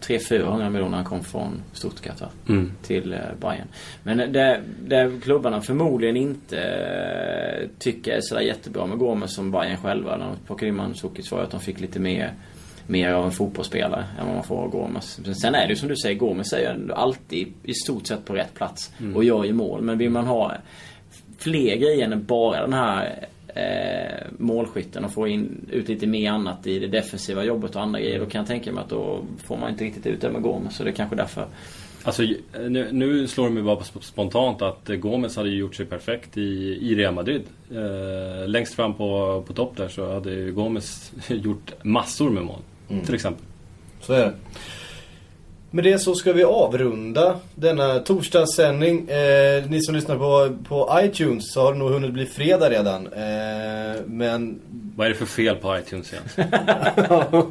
300-400 0.00 0.70
miljoner 0.70 0.90
när 0.90 0.96
han 0.96 1.04
kom 1.04 1.24
från 1.24 1.62
Stuttgart 1.72 2.22
mm. 2.48 2.72
till 2.82 3.12
eh, 3.12 3.18
Bayern. 3.40 3.68
Men 4.02 4.32
det, 4.32 4.60
det 4.86 5.20
klubbarna 5.22 5.60
förmodligen 5.60 6.16
inte 6.16 6.60
eh, 6.60 7.68
tycker 7.78 8.12
är 8.12 8.20
sådär 8.20 8.42
jättebra 8.42 8.86
med 8.86 8.98
Gomes 8.98 9.34
som 9.34 9.50
Bayern 9.50 9.76
själva. 9.76 10.16
När 10.16 10.26
de 10.26 10.36
plockade 10.46 10.68
in 10.68 10.76
Mandzukic 10.76 11.32
var 11.32 11.42
att 11.42 11.50
de 11.50 11.60
fick 11.60 11.80
lite 11.80 12.00
mer 12.00 12.32
mer 12.86 13.12
av 13.12 13.24
en 13.24 13.32
fotbollsspelare 13.32 14.04
än 14.20 14.26
vad 14.26 14.34
man 14.34 14.44
får 14.44 14.62
av 14.62 14.70
Gomes. 14.70 15.20
Sen 15.40 15.54
är 15.54 15.66
det 15.66 15.68
ju 15.68 15.76
som 15.76 15.88
du 15.88 15.96
säger, 15.96 16.16
Gomes 16.16 16.52
är 16.52 16.58
ju 16.58 16.92
alltid 16.92 17.52
i 17.62 17.74
stort 17.74 18.06
sett 18.06 18.24
på 18.24 18.34
rätt 18.34 18.54
plats 18.54 18.92
mm. 19.00 19.16
och 19.16 19.24
gör 19.24 19.44
ju 19.44 19.52
mål. 19.52 19.82
Men 19.82 19.98
vill 19.98 20.10
man 20.10 20.26
ha 20.26 20.52
fler 21.38 21.76
grejer 21.76 22.10
än 22.10 22.24
bara 22.24 22.60
den 22.60 22.72
här 22.72 23.26
eh, 23.54 24.26
målskytten 24.38 25.04
och 25.04 25.12
få 25.12 25.28
in, 25.28 25.68
ut 25.72 25.88
lite 25.88 26.06
mer 26.06 26.30
annat 26.30 26.66
i 26.66 26.78
det 26.78 26.86
defensiva 26.86 27.44
jobbet 27.44 27.76
och 27.76 27.82
andra 27.82 28.00
grejer. 28.00 28.18
Då 28.18 28.26
kan 28.26 28.38
jag 28.38 28.48
tänka 28.48 28.72
mig 28.72 28.82
att 28.84 28.90
då 28.90 29.24
får 29.44 29.56
man 29.56 29.70
inte 29.70 29.84
riktigt 29.84 30.06
ut 30.06 30.20
det 30.20 30.30
med 30.30 30.42
Gomes. 30.42 30.76
Så 30.76 30.84
det 30.84 30.90
är 30.90 30.94
kanske 30.94 31.16
därför. 31.16 31.46
Alltså 32.04 32.22
nu, 32.52 32.88
nu 32.92 33.26
slår 33.26 33.48
det 33.48 33.54
mig 33.54 33.62
bara 33.62 33.84
spontant 33.84 34.62
att 34.62 34.88
Gomes 34.88 35.36
hade 35.36 35.48
gjort 35.48 35.74
sig 35.74 35.86
perfekt 35.86 36.36
i, 36.36 36.78
i 36.80 36.94
Real 36.94 37.14
Madrid. 37.14 37.42
Eh, 37.70 38.48
längst 38.48 38.74
fram 38.74 38.94
på, 38.94 39.42
på 39.46 39.52
topp 39.52 39.76
där 39.76 39.88
så 39.88 40.12
hade 40.12 40.50
Gomes 40.50 41.12
gjort 41.28 41.72
massor 41.82 42.30
med 42.30 42.42
mål. 42.42 42.60
Mm. 42.90 43.04
Till 43.04 43.14
exempel. 43.14 43.44
Så 44.00 44.12
är 44.12 44.18
det. 44.18 44.32
Med 45.74 45.84
det 45.84 45.98
så 45.98 46.14
ska 46.14 46.32
vi 46.32 46.44
avrunda 46.44 47.36
denna 47.54 47.98
torsdagssändning. 47.98 49.08
Eh, 49.08 49.64
ni 49.68 49.82
som 49.82 49.94
lyssnar 49.94 50.16
på, 50.16 50.56
på 50.68 51.00
iTunes 51.02 51.52
så 51.52 51.62
har 51.62 51.72
det 51.72 51.78
nog 51.78 51.90
hunnit 51.90 52.12
bli 52.12 52.26
fredag 52.26 52.70
redan. 52.70 53.06
Eh, 53.06 54.00
men... 54.06 54.60
Vad 54.96 55.06
är 55.06 55.10
det 55.10 55.16
för 55.16 55.26
fel 55.26 55.56
på 55.56 55.78
iTunes 55.78 56.12
igen? 56.12 56.24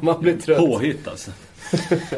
man 0.00 0.20
blir 0.20 0.36
trött. 0.36 0.58
Påhitt 0.58 1.08
alltså. 1.08 1.30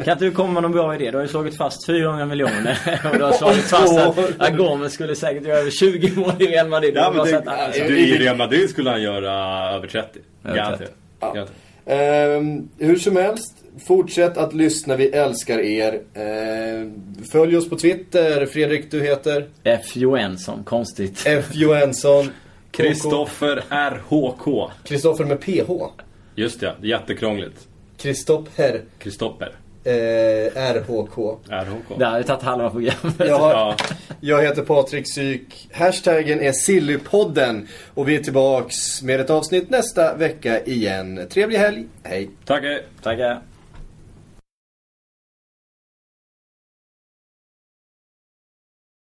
Kan 0.03 0.13
inte 0.13 0.25
du 0.25 0.31
komma 0.31 0.53
med 0.53 0.63
någon 0.63 0.71
bra 0.71 0.95
idé? 0.95 1.11
Du 1.11 1.17
har 1.17 1.23
ju 1.23 1.27
slagit 1.27 1.57
fast 1.57 1.85
400 1.85 2.25
miljoner. 2.25 3.01
och 3.11 3.17
du 3.17 3.23
har 3.23 3.31
slagit 3.31 3.63
fast 3.63 3.97
att 3.97 4.17
Agomes 4.37 4.93
skulle 4.93 5.15
säkert 5.15 5.45
göra 5.45 5.57
över 5.57 5.71
20 5.71 6.15
mål 6.15 6.33
i 6.39 6.45
Real 6.45 6.67
Madrid. 6.67 6.93
Ja, 6.95 7.11
men 7.15 7.25
det, 7.25 7.87
du, 7.87 7.99
I 7.99 8.17
Real 8.17 8.37
Madrid 8.37 8.69
skulle 8.69 8.89
han 8.89 9.01
göra 9.01 9.31
över 9.75 9.87
30. 9.87 10.19
Garanterat. 10.43 10.91
Ja. 11.19 11.47
Uh, 11.89 12.63
hur 12.77 12.95
som 12.95 13.15
helst, 13.15 13.55
fortsätt 13.87 14.37
att 14.37 14.53
lyssna, 14.53 14.95
vi 14.95 15.07
älskar 15.07 15.59
er. 15.59 15.93
Uh, 15.93 16.91
följ 17.31 17.57
oss 17.57 17.69
på 17.69 17.75
Twitter, 17.75 18.45
Fredrik 18.45 18.91
du 18.91 19.01
heter? 19.01 19.49
F. 19.63 19.95
Johansson, 19.95 20.63
konstigt. 20.63 21.23
F. 21.25 21.45
Johansson. 21.53 22.29
Kristoffer 22.71 23.63
RHK. 23.69 24.71
Kristoffer 24.83 25.25
med 25.25 25.41
PH. 25.41 25.71
Just 26.35 26.59
det, 26.59 26.75
jättekrångligt. 26.81 27.67
Kristopper. 27.97 28.81
Kristopper. 28.99 29.51
Eh, 29.83 30.73
RHK. 30.73 31.39
RHK. 31.49 31.97
Det 31.97 32.05
har 32.05 32.23
tagit 32.23 32.43
halva 32.43 32.69
programmet. 32.69 33.13
Jag, 33.17 33.39
har, 33.39 33.75
jag 34.21 34.41
heter 34.41 34.61
Patrik 34.61 35.13
Syk. 35.13 35.69
Hashtaggen 35.73 36.41
är 36.41 36.51
Sillypodden. 36.51 37.67
Och 37.93 38.09
vi 38.09 38.15
är 38.15 38.23
tillbaks 38.23 39.01
med 39.01 39.19
ett 39.19 39.29
avsnitt 39.29 39.69
nästa 39.69 40.13
vecka 40.13 40.63
igen. 40.63 41.27
Trevlig 41.29 41.57
helg. 41.57 41.85
Hej. 42.03 42.29
Tackar. 42.45 42.81
Tackar. 43.03 43.41